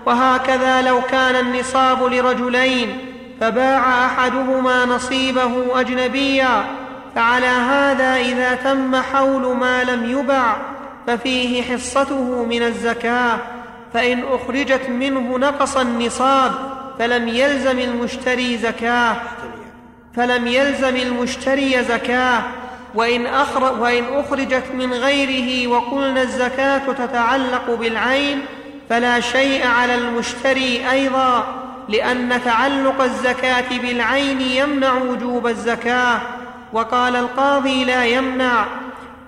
وهكذا 0.09 0.83
لو 0.83 1.01
كان 1.03 1.37
النصاب 1.37 2.03
لرجلين 2.03 2.99
فباع 3.41 4.07
أحدهما 4.07 4.85
نصيبه 4.85 5.81
أجنبيا 5.81 6.65
فعلى 7.15 7.47
هذا 7.47 8.17
إذا 8.17 8.55
تم 8.55 8.97
حول 8.97 9.57
ما 9.57 9.85
لم 9.85 10.11
يبع 10.11 10.57
ففيه 11.07 11.63
حصته 11.63 12.45
من 12.45 12.63
الزكاة 12.63 13.39
فإن 13.95 14.23
أخرجت 14.33 14.89
منه 14.89 15.39
نقص 15.39 15.77
النصاب 15.77 16.53
فلم 16.99 17.29
يلزم 17.29 17.79
المشتري 17.79 18.59
زكاة 18.59 19.17
فلم 20.17 20.47
يلزم 20.47 20.97
المشتري 20.97 21.85
زكاة 21.85 22.43
وإن, 22.95 23.27
وإن 23.79 24.05
أخرجت 24.13 24.65
من 24.75 24.93
غيره 24.93 25.69
وقلنا 25.71 26.23
الزكاة 26.23 26.93
تتعلق 26.93 27.75
بالعين 27.81 28.41
فلا 28.91 29.21
شيء 29.21 29.67
على 29.67 29.95
المشتري 29.95 30.91
أيضا 30.91 31.47
لأن 31.89 32.41
تعلق 32.45 33.03
الزكاة 33.03 33.79
بالعين 33.83 34.41
يمنع 34.41 34.95
وجوب 34.95 35.47
الزكاة. 35.47 36.21
وقال 36.73 37.17
القاضي 37.17 37.85
لا 37.85 38.05
يمنع. 38.05 38.65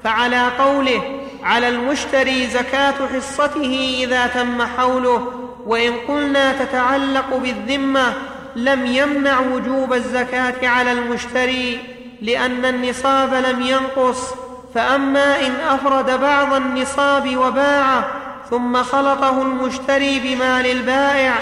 فعلى 0.04 0.48
قوله 0.58 1.02
على 1.42 1.68
المشتري 1.68 2.46
زكاة 2.46 2.94
حصته 3.14 3.96
إذا 4.04 4.26
تم 4.26 4.62
حوله 4.62 5.32
وإن 5.66 5.92
قلنا 6.08 6.52
تتعلق 6.52 7.36
بالذمة 7.36 8.12
لم 8.56 8.86
يمنع 8.86 9.40
وجوب 9.40 9.92
الزكاة 9.92 10.68
على 10.68 10.92
المشتري 10.92 11.80
لأن 12.22 12.64
النصاب 12.64 13.34
لم 13.34 13.62
ينقص. 13.62 14.34
فأما 14.74 15.46
إن 15.46 15.54
أفرد 15.68 16.20
بعض 16.20 16.54
النصاب 16.54 17.36
وباعه 17.36 18.19
ثم 18.50 18.82
خلطه 18.82 19.42
المشتري 19.42 20.20
بمال 20.20 20.66
البائع 20.66 21.34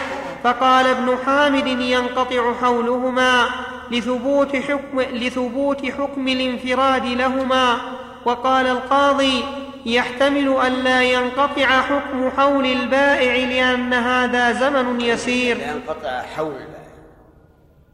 فقال 0.45 0.87
ابن 0.87 1.17
حامد 1.27 1.67
ينقطع 1.67 2.55
حولهما 2.55 3.47
لثبوت 3.91 4.57
حكم, 4.57 5.01
لثبوت 5.01 5.87
حكم 5.87 6.29
الانفراد 6.29 7.07
لهما 7.07 7.77
وقال 8.25 8.67
القاضي 8.67 9.45
يحتمل 9.87 10.49
ألا 10.67 11.03
ينقطع 11.03 11.81
حكم 11.81 12.31
حول 12.31 12.67
البائع 12.67 13.35
لأن 13.35 13.93
هذا 13.93 14.53
زمن 14.53 15.01
يسير 15.01 15.57
لا 15.59 15.73
ينقطع 15.73 16.23
حول 16.23 16.53
البائع 16.53 16.79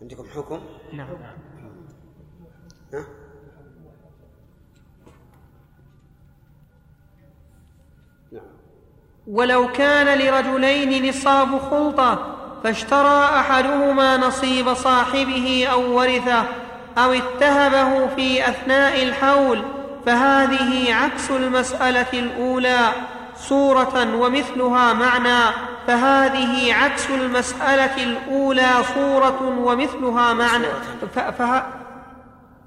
عندكم 0.02 0.24
حكم؟ 0.36 0.60
نعم 0.92 1.08
ها؟ 2.92 3.06
ولو 9.26 9.72
كان 9.72 10.18
لرجلين 10.18 11.08
نصاب 11.08 11.58
خلطة 11.70 12.36
فاشترى 12.64 13.24
أحدهما 13.24 14.16
نصيب 14.16 14.74
صاحبه 14.74 15.68
أو 15.72 15.98
ورثه 15.98 16.44
أو 16.98 17.12
اتهبه 17.12 18.06
في 18.16 18.48
أثناء 18.48 19.02
الحول 19.02 19.62
فهذه 20.06 20.94
عكس 20.94 21.30
المسألة 21.30 22.12
الأولى 22.12 22.92
صورة 23.36 24.16
ومثلها 24.16 24.92
معنى 24.92 25.54
فهذه 25.86 26.74
عكس 26.74 27.10
المسألة 27.10 28.02
الأولى 28.02 28.70
صورة 28.94 29.58
ومثلها 29.58 30.32
معنى. 30.32 30.66
فه 31.14 31.64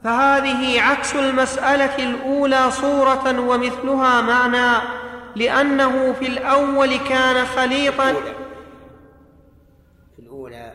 فهذه 0.03 0.81
عكس 0.81 1.15
المسألة 1.15 1.95
الأولى 1.97 2.71
صورة 2.71 3.39
ومثلها 3.39 4.21
معنى. 4.21 4.77
لأنه 5.37 6.13
في 6.13 6.27
الأول 6.27 6.97
كان 6.97 7.45
خليطا. 7.45 8.13
في 10.15 10.19
الأولى. 10.19 10.73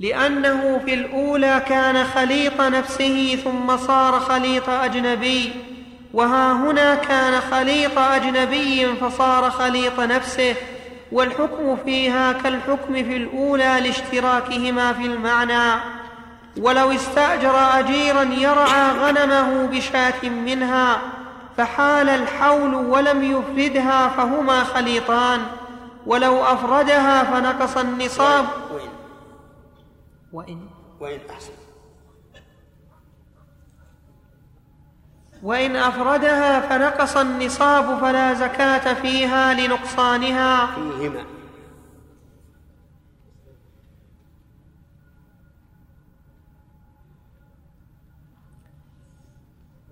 لأنه 0.00 0.78
في 0.78 0.94
الأولى 0.94 1.62
كان 1.68 2.04
خليط 2.04 2.60
نفسه 2.60 3.36
ثم 3.44 3.76
صار 3.76 4.20
خليط 4.20 4.68
أجنبي. 4.68 5.52
وها 6.12 6.52
هنا 6.52 6.94
كان 6.94 7.40
خليط 7.40 7.98
أجنبي 7.98 8.86
فصار 8.86 9.50
خليط 9.50 10.00
نفسه. 10.00 10.56
والحكم 11.12 11.76
فيها 11.84 12.32
كالحكم 12.32 12.94
في 12.94 13.16
الأولى 13.16 13.80
لاشتراكهما 13.80 14.92
في 14.92 15.06
المعنى. 15.06 15.80
ولو 16.60 16.92
استأجر 16.92 17.78
أجيرا 17.78 18.22
يرعى 18.22 18.90
غنمه 18.90 19.66
بشاة 19.66 20.28
منها 20.28 20.98
فحال 21.56 22.08
الحول 22.08 22.74
ولم 22.74 23.22
يفردها 23.22 24.08
فهما 24.08 24.64
خليطان. 24.64 25.40
ولو 26.06 26.44
أفردها 26.44 27.24
فنقص 27.24 27.76
النصاب. 27.76 28.44
وإن 28.72 28.88
وإن. 30.32 30.58
وإن 31.00 31.18
أحسن؟ 31.30 31.61
وإن 35.42 35.76
أفردها 35.76 36.60
فنقص 36.60 37.16
النصاب 37.16 37.98
فلا 38.00 38.34
زكاة 38.34 38.94
فيها 38.94 39.54
لنقصانها. 39.54 40.66
فيهما. 40.66 41.24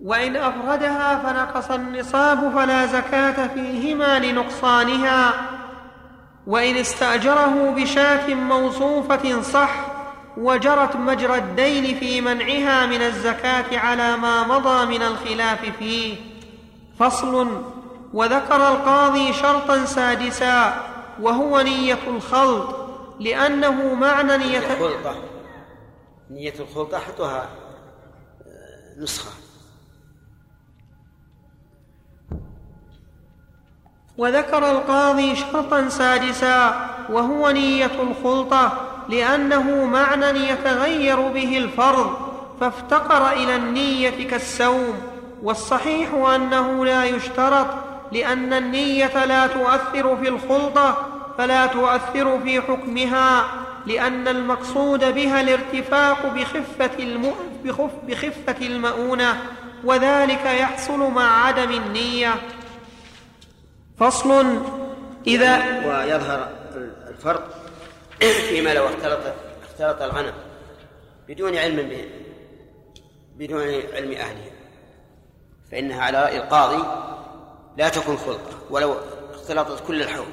وإن 0.01 0.37
أفردها 0.37 1.19
فنقص 1.19 1.71
النصاب 1.71 2.53
فلا 2.55 2.87
زكاة 2.87 3.47
فيهما 3.47 4.19
لنقصانها. 4.19 5.33
وإن 6.47 6.77
استأجره 6.77 7.71
بشاة 7.71 8.35
موصوفة 8.35 9.43
صح 9.43 9.90
وجرت 10.37 10.97
مجرى 10.97 11.37
الدين 11.39 11.99
في 11.99 12.21
منعها 12.21 12.87
من 12.87 13.03
الزكاة 13.03 13.79
على 13.79 14.17
ما 14.17 14.47
مضى 14.47 14.87
من 14.87 15.03
الخلاف 15.03 15.65
فيه. 15.79 16.17
فصل 16.99 17.63
وذكر 18.15 18.69
القاضي 18.69 19.33
شرطا 19.33 19.85
سادسا 19.85 20.85
وهو 21.21 21.61
نية 21.61 21.99
الخلط 22.07 22.77
لأنه 23.21 23.95
معنى 23.95 24.37
نية 24.37 24.59
الخلطة 24.59 25.15
نية 26.31 26.55
الخلطة 26.61 26.99
حطها 26.99 27.49
آه، 28.47 29.01
نسخة. 29.03 29.31
وذكر 34.19 34.71
القاضي 34.71 35.37
شرطا 35.37 35.89
سادسا 35.89 36.91
وهو 37.11 37.51
نية 37.51 38.03
الخلطة 38.03 38.90
لأنه 39.11 39.85
معنى 39.85 40.51
يتغير 40.51 41.21
به 41.21 41.59
الفرض 41.59 42.17
فافتقر 42.61 43.33
إلى 43.33 43.57
النية 43.57 44.29
كالسوم. 44.31 45.01
والصحيح 45.43 46.15
أنه 46.15 46.85
لا 46.85 47.05
يشترط 47.05 47.67
لأن 48.13 48.53
النية 48.53 49.25
لا 49.25 49.47
تؤثر 49.47 50.17
في 50.17 50.29
الخلطة 50.29 51.07
فلا 51.39 51.67
تؤثر 51.67 52.41
في 52.41 52.61
حكمها 52.61 53.45
لأن 53.87 54.29
المقصود 54.29 55.15
بها 55.15 55.41
الارتفاق 55.41 56.27
بخفة, 56.35 56.91
الم... 56.99 57.33
بخف... 57.65 57.91
بخفة 58.09 58.67
المؤونة 58.67 59.43
وذلك 59.85 60.45
يحصل 60.45 60.99
مع 60.99 61.47
عدم 61.47 61.71
النية. 61.71 62.35
فصل 63.99 64.63
إذا 65.27 65.57
ويظهر 65.87 66.49
الفرق 67.09 67.60
فيما 68.21 68.75
لو 68.75 68.87
اختلط 68.87 69.21
اختلط 69.63 70.03
الغنم 70.03 70.35
بدون 71.29 71.57
علم 71.57 71.89
به 71.89 72.11
بدون 73.37 73.63
علم 73.93 74.13
أهله. 74.13 74.51
فإنها 75.71 76.03
على 76.03 76.23
رأي 76.23 76.37
القاضي 76.37 76.85
لا 77.77 77.89
تكون 77.89 78.17
خلطة 78.17 78.59
ولو 78.71 78.95
اختلطت 79.35 79.87
كل 79.87 80.03
الحول 80.03 80.27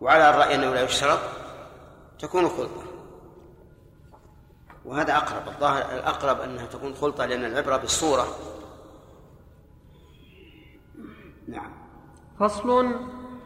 وعلى 0.00 0.30
الرأي 0.30 0.54
أنه 0.54 0.74
لا 0.74 0.82
يشترط 0.82 1.20
تكون 2.18 2.48
خلطة 2.48 2.82
وهذا 4.84 5.16
أقرب 5.16 5.48
الظاهر 5.48 5.98
الأقرب 5.98 6.40
أنها 6.40 6.66
تكون 6.66 6.94
خلطة 6.94 7.26
لأن 7.26 7.44
العبرة 7.44 7.76
بالصورة. 7.76 8.36
نعم. 11.48 11.72
فصل 12.40 12.94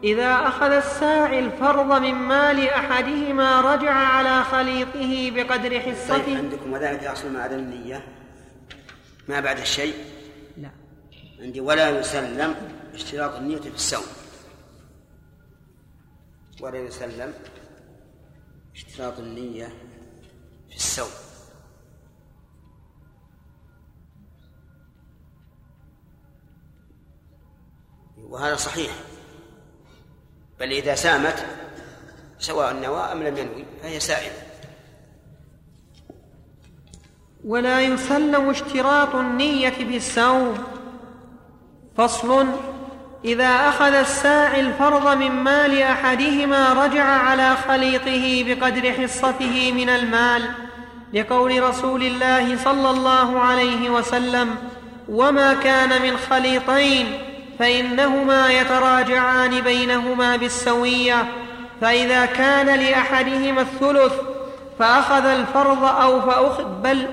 إذا 0.03 0.33
أخذ 0.47 0.71
الساعي 0.71 1.39
الفرض 1.39 2.01
من 2.01 2.13
مال 2.13 2.69
أحدهما 2.69 3.61
رجع 3.61 3.93
على 3.93 4.43
خليطه 4.43 5.31
بقدر 5.31 5.69
طيب، 5.69 5.81
حصته. 5.81 6.25
طيب 6.25 6.37
عندكم 6.37 6.73
وذلك 6.73 7.03
أصل 7.03 7.31
ما 7.31 7.43
عدم 7.43 7.59
النية؟ 7.59 8.07
ما 9.27 9.39
بعد 9.39 9.59
الشيء؟ 9.59 9.93
لا. 10.57 10.71
عندي 11.39 11.61
ولا 11.61 11.99
يسلم 11.99 12.55
اشتراط 12.93 13.35
النية 13.35 13.57
في 13.57 13.67
السوم 13.67 14.05
ولا 16.61 16.77
يسلم 16.77 17.33
اشتراط 18.75 19.19
النية 19.19 19.67
في 20.69 20.75
السوم 20.75 21.09
وهذا 28.17 28.55
صحيح. 28.55 28.91
بل 30.59 30.71
إذا 30.71 30.95
سامت 30.95 31.45
سواء 32.39 32.73
نوى 32.73 33.01
أم 33.01 33.23
لم 33.23 33.37
ينوي 33.37 33.65
فهي 33.83 33.99
سائمة. 33.99 34.33
ولا 37.45 37.81
يسلم 37.81 38.49
اشتراط 38.49 39.15
النية 39.15 39.73
بالسوم 39.79 40.57
فصل 41.97 42.47
إذا 43.25 43.69
أخذ 43.69 43.93
الساعي 43.93 44.59
الفرض 44.59 45.17
من 45.17 45.31
مال 45.31 45.81
أحدهما 45.81 46.85
رجع 46.85 47.03
على 47.03 47.55
خليطه 47.55 48.43
بقدر 48.43 48.93
حصته 48.93 49.71
من 49.71 49.89
المال 49.89 50.49
لقول 51.13 51.63
رسول 51.63 52.03
الله 52.03 52.57
صلى 52.57 52.89
الله 52.89 53.39
عليه 53.39 53.89
وسلم 53.89 54.55
وما 55.09 55.53
كان 55.53 56.01
من 56.01 56.17
خليطين 56.17 57.28
فإنهما 57.59 58.51
يتراجعان 58.51 59.61
بينهما 59.61 60.35
بالسوية 60.35 61.25
فإذا 61.81 62.25
كان 62.25 62.79
لأحدهما 62.79 63.61
الثلث 63.61 64.13
فأخذ 64.79 65.25
الفرض 65.25 65.83
أو 65.83 66.21
فأخذ 66.21 66.63
بل 66.63 67.07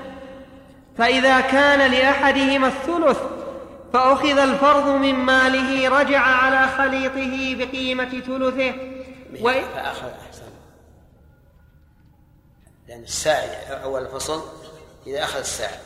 فإذا 0.97 1.41
كان 1.41 1.91
لأحدهما 1.91 2.67
الثلث 2.67 3.17
فأخذ 3.93 4.37
الفرض 4.37 4.87
من 4.87 5.15
ماله 5.15 5.99
رجع 5.99 6.19
على 6.19 6.67
خليطه 6.67 7.55
بقيمة 7.55 8.09
ثلثه. 8.09 8.73
و... 9.41 9.51
فأخذ 9.75 10.09
أحسن. 10.27 10.43
لأن 12.87 13.03
الساعي 13.03 13.83
أول 13.83 14.01
الفصل 14.01 14.41
إذا 15.07 15.23
أخذ 15.23 15.39
الساعي. 15.39 15.79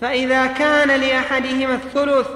فإذا 0.00 0.46
كان 0.46 1.00
لأحدهما 1.00 1.74
الثلث 1.74 2.26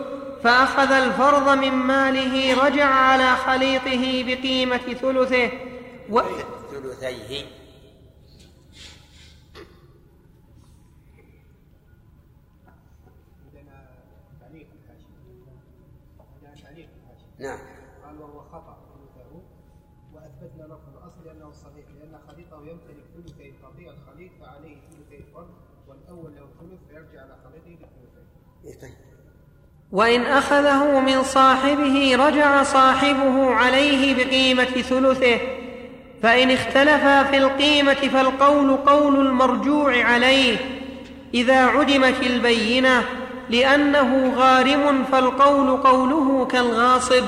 فأخذ 0.45 0.93
الفرض 0.93 1.59
من 1.59 1.73
ماله 1.73 2.65
رجع 2.67 2.85
على 2.85 3.37
خليطه 3.37 4.25
بقيمة 4.27 4.77
ثلثه. 4.77 5.51
و... 6.11 6.21
ثلثيه. 6.71 7.47
عندنا 13.45 13.91
تعليق 14.41 14.67
الحاشية 14.73 15.07
عندنا 16.35 16.63
تعليق 16.63 16.89
الحاشية 16.97 17.27
نعم. 17.39 17.59
قال 18.05 18.21
وهو 18.21 18.41
خطأ 18.41 18.79
ثلثه 18.95 19.43
وأثبتنا 20.13 20.63
له 20.63 20.77
في 20.77 20.89
الأصل 20.99 21.29
أنه 21.29 21.53
صحيح 21.53 21.87
لأن 21.99 22.19
خليطه 22.29 22.57
يمتلك 22.67 23.05
ثلثي 23.15 23.53
قطيع 23.63 23.93
الخليط 23.93 24.33
فعليه 24.41 24.77
ثلثي 24.91 25.17
الفرد 25.17 25.55
والأول 25.89 26.37
له 26.37 26.49
ثلث 26.61 26.81
فيرجع 26.89 27.23
على 27.23 27.37
خليطه 27.45 27.77
بثلثين. 27.77 28.27
إيه 28.65 28.81
طيب. 28.81 29.04
وإن 29.95 30.23
أخذه 30.23 31.01
من 31.01 31.23
صاحبه 31.23 32.17
رجع 32.27 32.63
صاحبه 32.63 33.55
عليه 33.55 34.15
بقيمة 34.15 34.65
ثلثه 34.65 35.39
فإن 36.23 36.51
اختلفا 36.51 37.23
في 37.23 37.37
القيمة 37.37 37.95
فالقول 37.95 38.77
قول 38.77 39.27
المرجوع 39.27 40.05
عليه. 40.05 40.57
إذا 41.35 41.67
عدمت 41.67 42.23
البينة 42.23 43.03
لأنه 43.51 44.33
غارم 44.37 45.05
فالقول 45.13 45.77
قوله 45.77 46.47
كالغاصب 46.47 47.25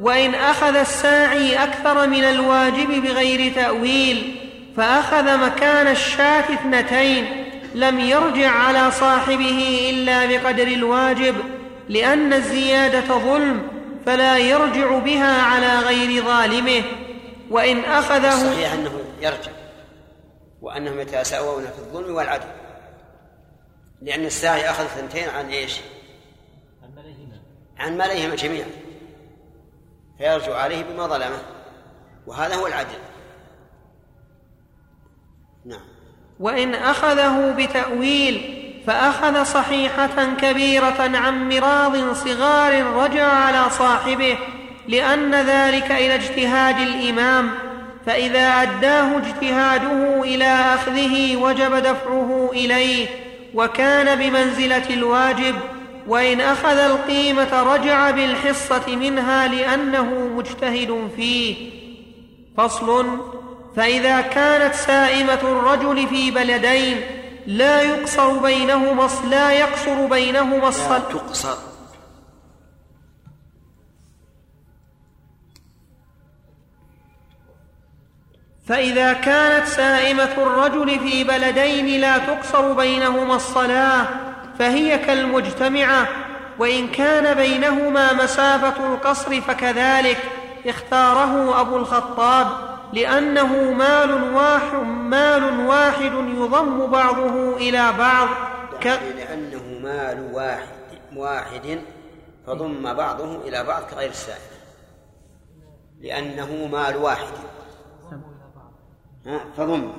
وإن 0.00 0.34
أخذ 0.34 0.76
الساعي 0.76 1.62
أكثر 1.62 2.06
من 2.06 2.24
الواجب 2.24 3.02
بغير 3.02 3.52
تأويل 3.52 4.34
فأخذ 4.76 5.36
مكان 5.46 5.86
الشاة 5.86 6.44
اثنتين 6.54 7.26
لم 7.74 8.00
يرجع 8.00 8.50
على 8.50 8.90
صاحبه 8.90 9.90
إلا 9.90 10.26
بقدر 10.26 10.66
الواجب. 10.66 11.34
لأن 11.88 12.32
الزيادة 12.32 13.18
ظلم 13.18 13.68
فلا 14.06 14.38
يرجع 14.38 14.98
بها 14.98 15.42
على 15.42 15.78
غير 15.78 16.24
ظالمه 16.24 16.82
وإن 17.50 17.84
أخذه 17.84 18.52
صحيح 18.52 18.72
أنه 18.72 19.00
يرجع 19.20 19.52
وأنهم 20.62 21.00
يتساوون 21.00 21.62
في 21.62 21.78
الظلم 21.78 22.14
والعدل 22.14 22.48
لأن 24.02 24.24
الساعي 24.24 24.70
أخذ 24.70 24.86
ثنتين 24.86 25.28
عن 25.28 25.48
إيش؟ 25.48 25.80
عن 26.82 26.94
مالهما 26.94 27.40
عن 27.78 27.96
ماليهما 27.96 28.34
جميعا 28.34 28.68
فيرجع 30.18 30.56
عليه 30.56 30.82
بما 30.84 31.06
ظلمه 31.06 31.42
وهذا 32.26 32.54
هو 32.54 32.66
العدل. 32.66 32.98
نعم. 35.64 35.84
وإن 36.40 36.74
أخذه 36.74 37.50
بتأويل 37.52 38.65
فأخذ 38.86 39.44
صحيحة 39.44 40.34
كبيرة 40.40 41.10
عن 41.14 41.48
مراض 41.48 42.14
صغار 42.14 42.82
رجع 42.82 43.26
على 43.26 43.70
صاحبه 43.70 44.38
لأن 44.88 45.34
ذلك 45.34 45.90
إلى 45.90 46.14
اجتهاد 46.14 46.78
الإمام 46.78 47.50
فإذا 48.06 48.62
أداه 48.62 49.18
اجتهاده 49.18 50.22
إلى 50.22 50.44
أخذه 50.74 51.36
وجب 51.36 51.74
دفعه 51.74 52.50
إليه 52.52 53.06
وكان 53.54 54.18
بمنزلة 54.18 54.90
الواجب 54.90 55.54
وإن 56.06 56.40
أخذ 56.40 56.78
القيمة 56.78 57.62
رجع 57.62 58.10
بالحصة 58.10 58.96
منها 58.96 59.48
لأنه 59.48 60.30
مجتهد 60.36 61.10
فيه. 61.16 61.56
فصل 62.56 63.06
فإذا 63.76 64.20
كانت 64.20 64.74
سائمة 64.74 65.40
الرجل 65.42 66.06
في 66.06 66.30
بلدين 66.30 67.00
لا 67.46 67.82
يقصر 67.82 68.38
بينهما 68.38 69.08
لا 69.30 69.50
يقصر 69.50 70.06
بينهما 70.06 70.56
لا 70.56 70.68
الصلاة 70.68 70.98
تقصر. 70.98 71.56
فإذا 78.66 79.12
كانت 79.12 79.66
سائمة 79.66 80.32
الرجل 80.38 81.00
في 81.00 81.24
بلدين 81.24 82.00
لا 82.00 82.18
تقصر 82.18 82.72
بينهما 82.72 83.36
الصلاة 83.36 84.06
فهي 84.58 84.98
كالمجتمعة 84.98 86.08
وإن 86.58 86.88
كان 86.88 87.34
بينهما 87.34 88.12
مسافة 88.12 88.94
القصر 88.94 89.40
فكذلك 89.40 90.18
اختاره 90.66 91.60
أبو 91.60 91.76
الخطاب. 91.76 92.75
لأنه 92.92 93.72
مال 93.72 94.34
واحد 94.34 94.86
مال 94.86 95.66
واحد 95.66 96.12
يضم 96.12 96.86
بعضه 96.86 97.56
إلى 97.56 97.92
بعض. 97.92 98.28
ك... 98.80 98.86
لأنه 98.86 99.80
مال 99.82 100.30
واحد 100.32 100.76
واحد 101.16 101.80
فضم 102.46 102.94
بعضه 102.94 103.48
إلى 103.48 103.64
بعض 103.64 103.82
كغير 103.82 104.10
السائل. 104.10 104.40
لأنه 106.00 106.66
مال 106.66 106.96
واحد. 106.96 107.34
فضم. 109.56 109.92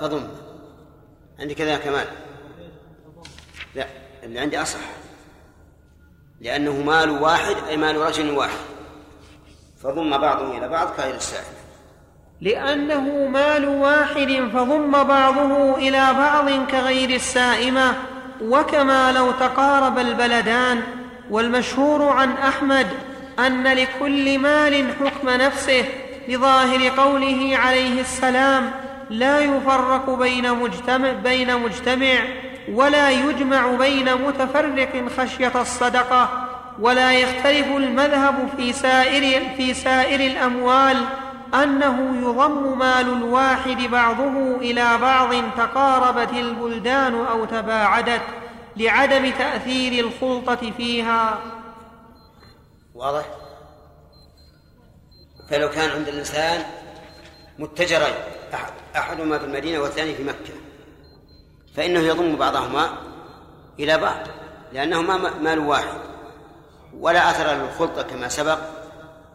فضم. 0.00 0.28
عندي 1.38 1.54
كذا 1.54 1.78
كمال؟ 1.78 2.06
لا 3.74 3.86
اللي 4.22 4.40
عندي 4.40 4.62
أصح. 4.62 4.80
لأنه 6.40 6.82
مال 6.82 7.10
واحد 7.10 7.56
أي 7.68 7.76
مال 7.76 7.96
رجل 7.96 8.30
واحد. 8.30 8.77
فضم 9.82 10.18
بعضه 10.18 10.58
إلى 10.58 10.68
بعض 10.68 10.88
كغير 10.96 11.14
السائل 11.14 11.44
لأنه 12.40 13.28
مال 13.28 13.68
واحد 13.68 14.50
فضم 14.52 14.90
بعضه 14.90 15.76
إلى 15.76 16.14
بعض 16.18 16.50
كغير 16.70 17.10
السائمة 17.10 17.94
وكما 18.42 19.12
لو 19.12 19.30
تقارب 19.30 19.98
البلدان. 19.98 20.82
والمشهور 21.30 22.08
عن 22.08 22.32
أحمد 22.32 22.86
أن 23.38 23.66
لكل 23.66 24.38
مال 24.38 24.94
حكم 25.00 25.28
نفسه 25.28 25.84
لظاهر 26.28 26.88
قوله 26.88 27.56
عليه 27.56 28.00
السلام 28.00 28.70
لا 29.10 29.40
يفرق 29.40 30.10
بين 30.10 30.52
مجتمع 30.52 31.12
بين 31.12 31.56
مجتمع 31.56 32.18
ولا 32.72 33.10
يجمع 33.10 33.66
بين 33.66 34.14
متفرق 34.14 35.04
خشية 35.18 35.52
الصدقة 35.60 36.47
ولا 36.80 37.12
يختلف 37.12 37.66
المذهب 37.66 38.48
في 38.56 38.72
سائر 38.72 39.56
في 39.56 39.74
سائر 39.74 40.20
الأموال 40.20 41.04
أنه 41.54 42.28
يضم 42.28 42.78
مال 42.78 43.08
الواحد 43.08 43.76
بعضه 43.76 44.56
إلى 44.56 44.98
بعض 44.98 45.34
تقاربت 45.56 46.32
البلدان 46.32 47.14
أو 47.14 47.44
تباعدت 47.44 48.22
لعدم 48.76 49.30
تأثير 49.30 50.04
الخلطة 50.04 50.72
فيها. 50.76 51.38
واضح؟ 52.94 53.24
فلو 55.50 55.70
كان 55.70 55.90
عند 55.90 56.08
الإنسان 56.08 56.62
متجرين 57.58 58.14
أحد 58.54 58.72
أحدهما 58.96 59.38
في 59.38 59.44
المدينة 59.44 59.78
والثاني 59.78 60.14
في 60.14 60.24
مكة 60.24 60.52
فإنه 61.76 62.00
يضم 62.00 62.36
بعضهما 62.36 62.88
إلى 63.78 63.98
بعض 63.98 64.26
لأنهما 64.72 65.16
مال 65.40 65.58
واحد. 65.58 66.07
ولا 66.94 67.30
أثر 67.30 67.52
للخلطة 67.52 68.02
كما 68.02 68.28
سبق 68.28 68.58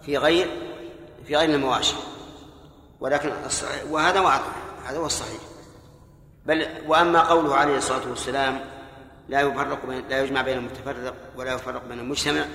في 0.01 0.17
غير 0.17 0.47
في 1.25 1.35
غير 1.35 1.49
المواشي. 1.49 1.95
ولكن 2.99 3.31
الصحيح 3.45 3.84
وهذا 3.89 4.19
واضح. 4.19 4.51
هذا 4.85 4.97
هو 4.97 5.05
الصحيح. 5.05 5.39
بل 6.45 6.67
وأما 6.88 7.21
قوله 7.21 7.55
عليه 7.55 7.77
الصلاة 7.77 8.09
والسلام 8.09 8.65
لا 9.30 9.41
يفرق 9.41 9.85
بين 9.85 10.07
لا 10.09 10.23
يجمع 10.23 10.41
بين 10.41 10.57
المتفرق 10.57 11.15
ولا 11.35 11.53
يفرق 11.53 11.85
بين 11.85 11.99
المجتمع 11.99 12.45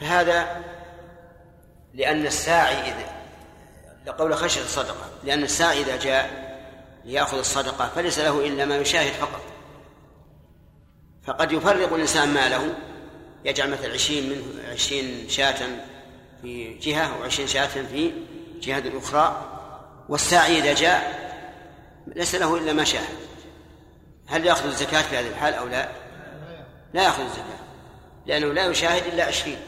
فهذا 0.00 0.64
لأن 1.94 2.26
الساعي 2.26 2.74
إذا 2.74 3.18
لقول 4.06 4.34
خشية 4.34 4.60
الصدقة 4.60 5.10
لأن 5.24 5.42
الساعي 5.42 5.80
إذا 5.80 5.96
جاء 5.96 6.48
ليأخذ 7.04 7.38
الصدقة 7.38 7.88
فليس 7.88 8.18
له 8.18 8.46
إلا 8.46 8.64
ما 8.64 8.76
يشاهد 8.76 9.12
فقط. 9.12 9.40
فقد 11.24 11.52
يفرق 11.52 11.92
الإنسان 11.92 12.34
ماله 12.34 12.74
يجعل 13.48 13.70
مثل 13.70 13.92
عشرين 13.92 14.30
منه 14.30 14.70
عشرين 14.72 15.28
شاة 15.28 15.56
في 16.42 16.74
جهة 16.74 17.20
وعشرين 17.20 17.48
شاة 17.48 17.66
في 17.66 18.12
جهة 18.60 18.82
أخرى 18.98 19.44
والساعي 20.08 20.58
إذا 20.58 20.74
جاء 20.74 21.28
ليس 22.06 22.34
له 22.34 22.56
إلا 22.56 22.72
ما 22.72 22.84
شاهد 22.84 23.18
هل 24.26 24.46
يأخذ 24.46 24.66
الزكاة 24.66 25.02
في 25.02 25.16
هذه 25.16 25.28
الحال 25.28 25.54
أو 25.54 25.66
لا؟ 25.66 25.88
لا 26.94 27.02
يأخذ 27.02 27.22
الزكاة 27.22 27.58
لأنه 28.26 28.52
لا 28.52 28.66
يشاهد 28.66 29.06
إلا 29.06 29.24
عشرين. 29.24 29.58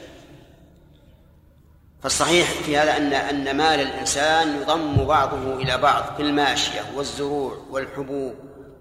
فالصحيح 2.03 2.51
في 2.51 2.79
هذا 2.79 2.97
أن 2.97 3.13
أن 3.13 3.57
مال 3.57 3.81
الإنسان 3.81 4.57
يضم 4.63 5.05
بعضه 5.05 5.55
إلى 5.55 5.79
بعض 5.79 6.05
في 6.17 6.23
الماشية 6.23 6.81
والزروع 6.95 7.59
والحبوب 7.71 8.35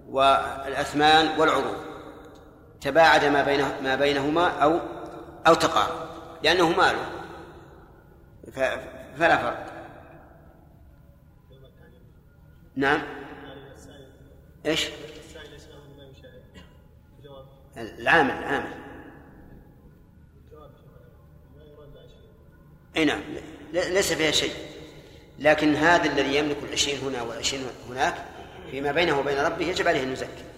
والأثمان 0.09 1.39
والعروض. 1.39 1.88
تباعد 2.81 3.25
ما 3.25 3.43
بينه 3.43 3.81
ما 3.81 3.95
بينهما 3.95 4.47
أو 4.47 4.79
أو 5.47 5.53
تقارب 5.53 6.09
لأنه 6.43 6.69
ماله 6.69 7.09
فلا 9.17 9.37
فرق. 9.37 9.79
نعم. 12.75 13.01
إيش؟ 14.65 14.89
العامل 17.77 18.31
العامل. 18.31 18.73
إي 22.97 23.05
نعم 23.05 23.21
ليس 23.73 24.13
فيها 24.13 24.31
شيء. 24.31 24.53
لكن 25.39 25.75
هذا 25.75 26.11
الذي 26.11 26.35
يملك 26.35 26.57
العشرين 26.63 26.99
هنا 26.99 27.21
والعشرين 27.21 27.65
هناك 27.89 28.25
فيما 28.71 28.91
بينه 28.91 29.19
وبين 29.19 29.37
ربه 29.37 29.65
يجب 29.65 29.87
عليه 29.87 30.03
أن 30.03 30.11
يزكي. 30.11 30.48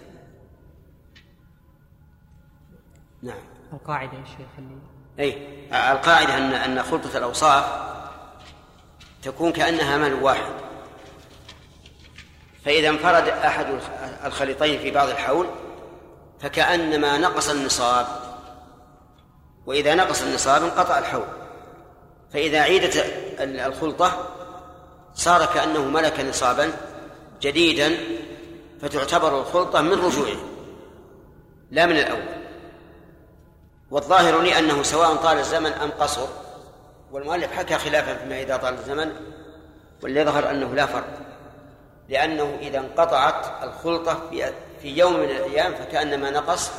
نعم. 3.22 3.38
القاعدة 3.72 4.12
يا 4.12 4.24
شيخ 4.24 4.48
اللي 4.58 4.74
أي 5.18 5.38
القاعدة 5.92 6.36
ان 6.36 6.52
أن 6.52 6.82
خلطة 6.82 7.18
الأوصاف 7.18 7.64
تكون 9.22 9.52
كأنها 9.52 9.96
مال 9.96 10.22
واحد. 10.22 10.52
فإذا 12.64 12.88
انفرد 12.88 13.28
أحد 13.28 13.66
الخليطين 14.24 14.78
في 14.78 14.90
بعض 14.90 15.08
الحول 15.08 15.46
فكأنما 16.40 17.18
نقص 17.18 17.48
النصاب. 17.48 18.06
وإذا 19.66 19.94
نقص 19.94 20.22
النصاب 20.22 20.62
انقطع 20.62 20.98
الحول. 20.98 21.26
فإذا 22.32 22.60
عيدت 22.60 23.06
الخلطة 23.40 24.28
صار 25.14 25.46
كأنه 25.46 25.84
ملك 25.84 26.20
نصابا 26.20 26.72
جديدا 27.40 27.96
فتعتبر 28.80 29.40
الخلطة 29.40 29.80
من 29.80 29.92
رجوعه 29.92 30.36
لا 31.70 31.86
من 31.86 31.96
الأول. 31.96 32.41
والظاهر 33.92 34.40
لي 34.40 34.58
أنه 34.58 34.82
سواء 34.82 35.16
طال 35.16 35.38
الزمن 35.38 35.72
أم 35.72 35.90
قصر 35.90 36.26
والمؤلف 37.10 37.52
حكى 37.52 37.74
خلافا 37.74 38.14
فيما 38.14 38.40
إذا 38.40 38.56
طال 38.56 38.74
الزمن 38.74 39.12
واللي 40.02 40.20
يظهر 40.20 40.50
أنه 40.50 40.74
لا 40.74 40.86
فرق 40.86 41.18
لأنه 42.08 42.58
إذا 42.60 42.78
انقطعت 42.78 43.64
الخلطة 43.64 44.30
في 44.82 44.98
يوم 44.98 45.12
من 45.12 45.24
الأيام 45.24 45.74
فكأنما 45.74 46.30
نقص 46.30 46.70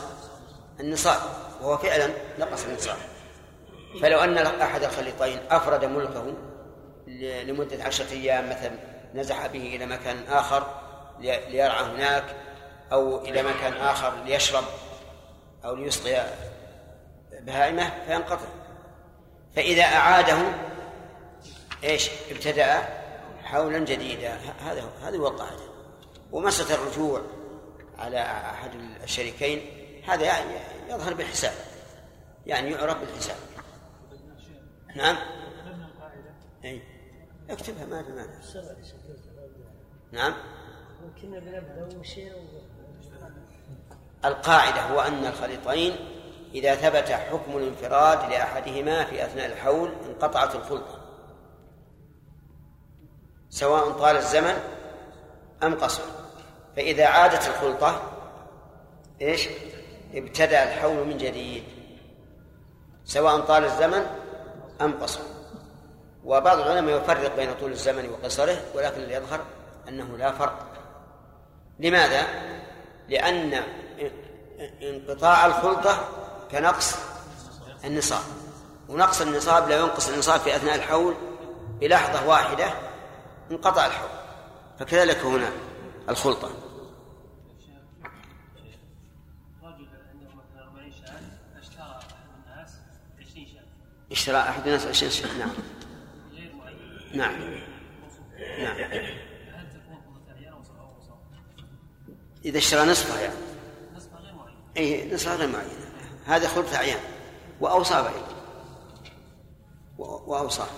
النصاب 0.80 1.19
وهو 1.61 1.77
فعلا 1.77 2.10
نقص 2.40 2.65
النصاب. 2.65 2.98
فلو 4.02 4.19
أن 4.19 4.38
أحد 4.38 4.84
الخليطين 4.84 5.40
أفرد 5.52 5.85
ملكه 5.85 6.34
لمدة 7.44 7.84
عشرة 7.84 8.11
أيام 8.11 8.49
مثلا 8.49 8.72
نزح 9.14 9.48
به 9.48 9.76
إلى 9.76 9.85
مكان 9.85 10.18
آخر 10.30 10.68
ليرعى 11.19 11.84
هناك 11.84 12.23
أو 12.91 13.22
إلى 13.22 13.44
مكان 13.44 13.73
آخر 13.73 14.14
ليشرب 14.26 14.64
أو 15.65 15.76
ليسقي 15.76 16.23
بهائمة 17.45 18.06
فينقطع. 18.06 18.48
فإذا 19.56 19.84
أعاده 19.84 20.38
إيش؟ 21.84 22.10
ابتدأ 22.32 22.82
حولا 23.44 23.80
جديدا. 23.80 24.40
هذا 24.60 24.90
هذه 25.03 25.15
هو 25.15 25.28
القاعدة. 25.28 25.64
ومسألة 26.32 26.76
الرجوع 26.76 27.22
على 27.99 28.22
أحد 28.22 28.72
الشريكين 29.03 29.61
هذا 30.07 30.34
يظهر 30.90 31.14
بالحساب. 31.14 31.53
يعني 32.45 32.72
يعرف 32.72 32.98
بالحساب. 32.99 33.38
نعم؟ 34.95 35.18
أي 36.65 36.82
اكتبها 37.49 37.86
ما 37.86 38.03
في 38.03 38.11
مانع. 38.11 38.34
نعم؟ 40.11 40.34
القاعدة 44.26 44.82
هو 44.82 44.99
أن 44.99 45.26
الخليطين 45.26 45.95
إذا 46.53 46.75
ثبت 46.75 47.11
حكم 47.11 47.57
الانفراد 47.57 48.31
لأحدهما 48.31 49.05
في 49.05 49.25
أثناء 49.25 49.45
الحول 49.45 49.93
انقطعت 50.09 50.55
الخلطة. 50.55 50.99
سواء 53.49 53.91
طال 53.91 54.15
الزمن 54.15 54.53
أم 55.63 55.75
قصر. 55.75 56.03
فإذا 56.75 57.05
عادت 57.05 57.47
الخلطة 57.47 58.01
إيش؟ 59.21 59.47
ابتدأ 60.13 60.63
الحول 60.63 61.07
من 61.07 61.17
جديد. 61.17 61.63
سواء 63.05 63.39
طال 63.39 63.65
الزمن 63.65 64.05
أم 64.81 64.93
قصر. 65.01 65.21
وبعض 66.25 66.59
العلماء 66.59 66.97
يفرق 66.97 67.35
بين 67.35 67.53
طول 67.53 67.71
الزمن 67.71 68.09
وقصره 68.09 68.57
ولكن 68.75 69.01
اللي 69.01 69.13
يظهر 69.13 69.39
أنه 69.88 70.17
لا 70.17 70.31
فرق. 70.31 70.65
لماذا؟ 71.80 72.27
لأن 73.09 73.63
انقطاع 74.81 75.45
الخلطة 75.45 76.22
كنقص 76.53 76.95
النصاب. 77.85 78.23
ونقص 78.89 79.21
النصاب 79.21 79.69
لا 79.69 79.80
ينقص 79.80 80.09
النصاب 80.09 80.39
في 80.39 80.55
أثناء 80.55 80.75
الحول 80.75 81.15
بلحظة 81.81 82.27
واحدة 82.27 82.73
انقطع 83.51 83.85
الحول. 83.85 84.09
فكذلك 84.80 85.17
هنا 85.17 85.51
الخلطة. 86.09 86.49
رجل 89.63 89.88
عنده 90.11 90.30
مثلا 90.35 90.63
40 90.63 90.91
شاة 90.91 91.19
اشترى 94.11 94.38
أحد 94.38 94.67
الناس 94.67 94.85
20 94.85 95.11
شاة 95.11 95.25
أحد 95.25 95.30
شيء 95.30 95.38
نعم. 95.39 95.51
نعم. 97.13 97.41
نعم؟ 98.59 99.05
إذا 102.45 102.57
اشترى 102.57 102.85
نصفها 102.85 103.21
يعني. 103.21 103.34
نصفها 103.95 104.19
غير 104.19 104.34
معين 104.34 104.57
أي 104.77 105.13
نصفها 105.13 105.35
غير 105.35 105.47
معينة. 105.47 105.82
هذا 106.25 106.47
خلطة 106.47 106.75
أعيان 106.75 106.99
وأوصاف 107.61 108.07
أيضا. 108.07 108.27
و- 109.97 110.31
وأوصاف. 110.31 110.71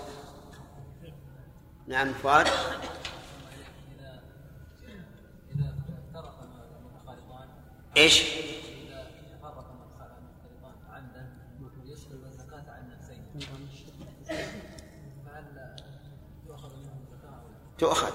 نعم 1.86 2.12
فؤاد. 2.12 2.46
إيش؟ 7.96 8.22
تؤخذ. 17.78 18.12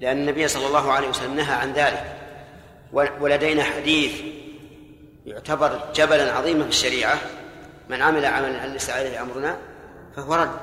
لأن 0.00 0.16
النبي 0.16 0.48
صلى 0.48 0.66
الله 0.66 0.92
عليه 0.92 1.08
وسلم 1.08 1.34
نهى 1.36 1.54
عن 1.54 1.72
ذلك. 1.72 2.20
ولدينا 3.20 3.62
حديث 3.62 4.33
يعتبر 5.26 5.92
جبلا 5.94 6.32
عظيما 6.32 6.62
في 6.62 6.68
الشريعة 6.68 7.18
من 7.88 8.02
عمل 8.02 8.24
عملا 8.24 8.66
ليس 8.66 8.90
عليه 8.90 9.22
أمرنا؟ 9.22 9.58
فهو 10.16 10.34
رد. 10.34 10.58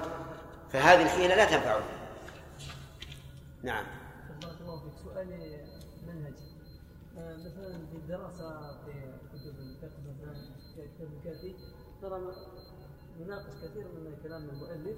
فهذه 0.73 1.01
الحيلة 1.01 1.35
لا 1.35 1.45
تنفعه. 1.45 1.83
نعم. 3.63 3.85
سؤالي 5.03 5.65
منهجي 6.07 6.51
آه، 7.17 7.38
مثلا 7.38 7.85
في 7.91 7.97
الدراسة 7.97 8.77
في 8.85 8.91
كتب 9.33 9.59
الفقه 9.59 9.99
مثلا 10.09 10.33
في 10.75 10.88
كتاب 10.95 11.09
الكافي 11.17 11.55
ترى 12.01 12.21
نناقش 13.19 13.53
كثير 13.63 13.88
من 13.88 14.17
كلام 14.23 14.49
المؤلف 14.49 14.97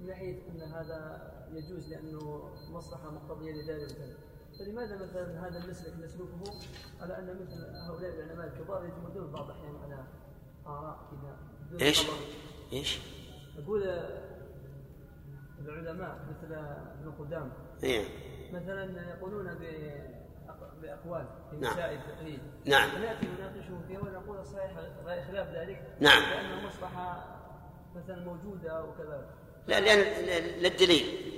من 0.00 0.06
ناحية 0.06 0.38
أن 0.50 0.62
هذا 0.62 1.32
يجوز 1.52 1.88
لأنه 1.88 2.50
مصلحة 2.70 3.10
مقتضية 3.10 3.52
لذلك. 3.52 4.16
فلماذا 4.58 4.96
مثلا 4.96 5.48
هذا 5.48 5.58
المسلك 5.58 5.94
نسلكه 6.04 6.54
على 7.00 7.18
أن 7.18 7.38
مثل 7.40 7.76
هؤلاء 7.88 8.10
العلماء 8.10 8.46
الكبار 8.46 8.84
يجمدون 8.84 9.32
بعض 9.32 9.44
الأحيان 9.44 9.76
على 9.76 10.04
آراء 10.66 10.98
كذا 11.10 11.86
إيش؟ 11.86 12.06
إيش؟ 12.72 13.00
أقول 13.58 13.82
آه، 13.82 14.32
العلماء 15.60 16.18
مثل 16.30 16.54
ابن 16.54 17.12
قدامه 17.18 17.52
إيه. 17.82 18.04
مثلا 18.52 19.10
يقولون 19.10 19.58
بأقوال 20.82 21.26
في 21.50 21.56
نعم. 21.56 21.72
مسائل 21.72 21.98
التقليد 21.98 22.40
نعم. 22.64 22.90
فناتي 22.90 23.26
نناقشه 23.26 23.80
فيها 23.88 24.00
ونقول 24.00 24.36
غير 25.04 25.22
خلاف 25.22 25.48
ذلك 25.48 25.96
نعم. 26.00 26.22
لأن 26.22 26.58
المصلحة 26.58 27.38
مثلا 27.96 28.24
موجودة 28.24 28.84
وكذا 28.84 29.26
لا 29.66 29.80
لأن 29.80 29.98
للدليل 30.62 31.32